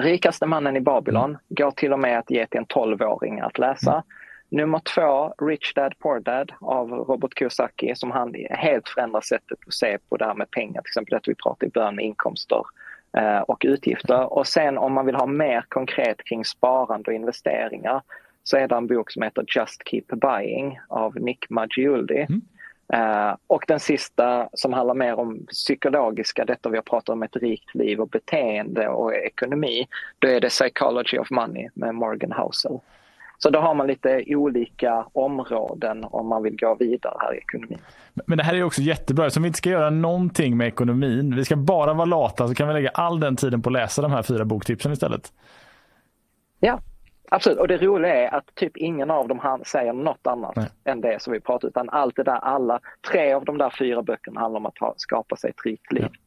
Rikaste 0.02 0.46
mannen 0.46 0.76
i 0.76 0.80
Babylon 0.80 1.30
mm. 1.30 1.38
går 1.48 1.70
till 1.70 1.92
och 1.92 1.98
med 1.98 2.18
att 2.18 2.30
ge 2.30 2.46
till 2.46 2.58
en 2.58 2.66
12-åring 2.66 3.40
att 3.40 3.58
läsa. 3.58 3.92
Mm. 3.92 4.04
Nummer 4.48 4.78
två, 4.94 5.34
Rich 5.46 5.74
Dad 5.74 5.98
Poor 5.98 6.20
Dad 6.20 6.52
av 6.60 6.90
Robert 6.90 7.38
Kiyosaki 7.38 7.94
som 7.94 8.10
han 8.10 8.34
helt 8.50 8.88
förändrar 8.88 9.20
sättet 9.20 9.58
att 9.66 9.74
se 9.74 9.98
på 10.08 10.16
det 10.16 10.24
här 10.24 10.34
med 10.34 10.50
pengar, 10.50 10.82
till 10.82 10.90
exempel 10.90 11.14
att 11.14 11.28
vi 11.28 11.34
pratar 11.34 11.66
i 11.66 11.70
början 11.70 11.94
med 11.94 12.04
inkomster 12.04 12.62
och 13.46 13.64
utgifter. 13.64 14.32
Och 14.32 14.46
sen 14.46 14.78
om 14.78 14.92
man 14.92 15.06
vill 15.06 15.14
ha 15.14 15.26
mer 15.26 15.64
konkret 15.68 16.24
kring 16.24 16.44
sparande 16.44 17.10
och 17.10 17.14
investeringar 17.14 18.02
så 18.44 18.56
är 18.56 18.68
det 18.68 18.74
en 18.74 18.86
bok 18.86 19.10
som 19.10 19.22
heter 19.22 19.44
Just 19.56 19.88
Keep 19.88 20.04
Buying 20.06 20.80
av 20.88 21.16
Nick 21.16 21.50
Maggiuldi. 21.50 22.26
Mm. 22.28 22.42
Uh, 22.94 23.36
och 23.46 23.64
den 23.68 23.80
sista 23.80 24.48
som 24.52 24.72
handlar 24.72 24.94
mer 24.94 25.18
om 25.18 25.46
psykologiska, 25.46 26.44
detta 26.44 26.68
vi 26.68 26.76
har 26.76 26.82
pratat 26.82 27.08
om 27.08 27.22
ett 27.22 27.36
rikt 27.36 27.74
liv 27.74 28.00
och 28.00 28.08
beteende 28.08 28.88
och 28.88 29.14
ekonomi, 29.14 29.86
då 30.18 30.28
är 30.28 30.40
det 30.40 30.48
Psychology 30.48 31.18
of 31.18 31.30
Money 31.30 31.68
med 31.74 31.94
Morgan 31.94 32.32
Housel. 32.32 32.78
Så 33.38 33.50
då 33.50 33.58
har 33.58 33.74
man 33.74 33.86
lite 33.86 34.24
olika 34.26 35.06
områden 35.12 36.04
om 36.04 36.28
man 36.28 36.42
vill 36.42 36.56
gå 36.56 36.74
vidare 36.74 37.16
här 37.20 37.34
i 37.34 37.38
ekonomin. 37.38 37.78
Men 38.26 38.38
det 38.38 38.44
här 38.44 38.54
är 38.54 38.62
också 38.62 38.80
jättebra, 38.80 39.30
som 39.30 39.42
vi 39.42 39.46
inte 39.46 39.58
ska 39.58 39.70
göra 39.70 39.90
någonting 39.90 40.56
med 40.56 40.68
ekonomin, 40.68 41.36
vi 41.36 41.44
ska 41.44 41.56
bara 41.56 41.94
vara 41.94 42.04
lata 42.04 42.48
så 42.48 42.54
kan 42.54 42.68
vi 42.68 42.74
lägga 42.74 42.90
all 42.90 43.20
den 43.20 43.36
tiden 43.36 43.62
på 43.62 43.68
att 43.68 43.72
läsa 43.72 44.02
de 44.02 44.12
här 44.12 44.22
fyra 44.22 44.44
boktipsen 44.44 44.92
istället. 44.92 45.32
Ja, 46.60 46.80
Absolut, 47.30 47.58
och 47.58 47.68
det 47.68 47.76
roliga 47.76 48.14
är 48.14 48.34
att 48.34 48.54
typ 48.54 48.76
ingen 48.76 49.10
av 49.10 49.28
dem 49.28 49.62
säger 49.66 49.92
något 49.92 50.26
annat 50.26 50.56
Nej. 50.56 50.66
än 50.84 51.00
det 51.00 51.22
som 51.22 51.32
vi 51.32 51.40
pratar 51.40 51.68
utan 51.68 51.88
allt 51.90 52.16
det 52.16 52.22
där, 52.22 52.38
alla, 52.38 52.80
tre 53.10 53.32
av 53.32 53.44
de 53.44 53.58
där 53.58 53.70
fyra 53.78 54.02
böckerna 54.02 54.40
handlar 54.40 54.60
om 54.60 54.66
att 54.66 54.78
ha, 54.78 54.94
skapa 54.96 55.36
sig 55.36 55.50
ett 55.50 55.64
rikt 55.64 55.92
liv. 55.92 56.08
Ja. 56.12 56.18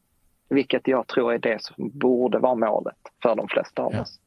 Vilket 0.48 0.88
jag 0.88 1.06
tror 1.06 1.32
är 1.32 1.38
det 1.38 1.62
som 1.62 1.90
borde 1.94 2.38
vara 2.38 2.54
målet 2.54 2.96
för 3.22 3.34
de 3.34 3.48
flesta 3.48 3.82
av 3.82 3.94
ja. 3.94 4.00
oss. 4.00 4.18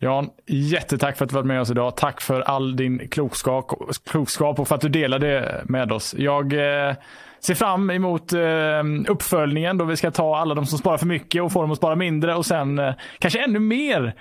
Jan, 0.00 0.30
jättetack 0.46 1.16
för 1.16 1.24
att 1.24 1.30
du 1.30 1.34
varit 1.34 1.46
med 1.46 1.60
oss 1.60 1.70
idag. 1.70 1.96
Tack 1.96 2.20
för 2.20 2.40
all 2.40 2.76
din 2.76 3.08
klokskap, 3.08 3.72
klokskap 4.04 4.60
och 4.60 4.68
för 4.68 4.74
att 4.74 4.80
du 4.80 4.88
delade 4.88 5.60
med 5.64 5.92
oss. 5.92 6.14
Jag 6.18 6.52
eh, 6.52 6.94
ser 7.40 7.54
fram 7.54 7.90
emot 7.90 8.32
eh, 8.32 8.82
uppföljningen 9.08 9.78
då 9.78 9.84
vi 9.84 9.96
ska 9.96 10.10
ta 10.10 10.36
alla 10.36 10.54
de 10.54 10.66
som 10.66 10.78
sparar 10.78 10.98
för 10.98 11.06
mycket 11.06 11.42
och 11.42 11.52
få 11.52 11.60
dem 11.62 11.70
att 11.70 11.76
spara 11.78 11.96
mindre 11.96 12.34
och 12.34 12.46
sen 12.46 12.78
eh, 12.78 12.94
kanske 13.18 13.44
ännu 13.44 13.58
mer 13.58 14.14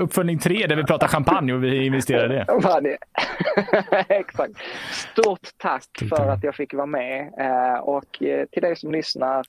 uppföljning 0.00 0.38
tre 0.38 0.66
där 0.66 0.76
vi 0.76 0.84
pratar 0.84 1.08
champagne 1.08 1.52
och 1.52 1.64
vi 1.64 1.86
investerar 1.86 2.32
i 2.32 2.36
det. 2.36 2.44
Exakt. 4.08 4.52
Stort 4.92 5.48
tack 5.56 5.88
för 6.08 6.28
att 6.28 6.44
jag 6.44 6.54
fick 6.54 6.74
vara 6.74 6.86
med 6.86 7.30
och 7.82 8.04
till 8.52 8.62
dig 8.62 8.76
som 8.76 8.92
lyssnar 8.92 9.44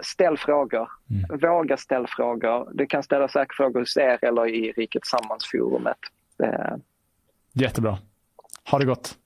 ställ 0.00 0.38
frågor. 0.38 0.88
Mm. 1.10 1.40
Våga 1.40 1.76
ställa 1.76 2.06
frågor. 2.06 2.70
Du 2.74 2.86
kan 2.86 3.02
ställa 3.02 3.28
säkert 3.28 3.56
frågor 3.56 3.80
hos 3.80 3.96
er 3.96 4.18
eller 4.24 4.48
i 4.48 4.72
Riket 4.72 5.06
Sammansforumet. 5.06 5.98
Jättebra. 7.52 7.98
Ha 8.70 8.78
det 8.78 8.86
gott. 8.86 9.18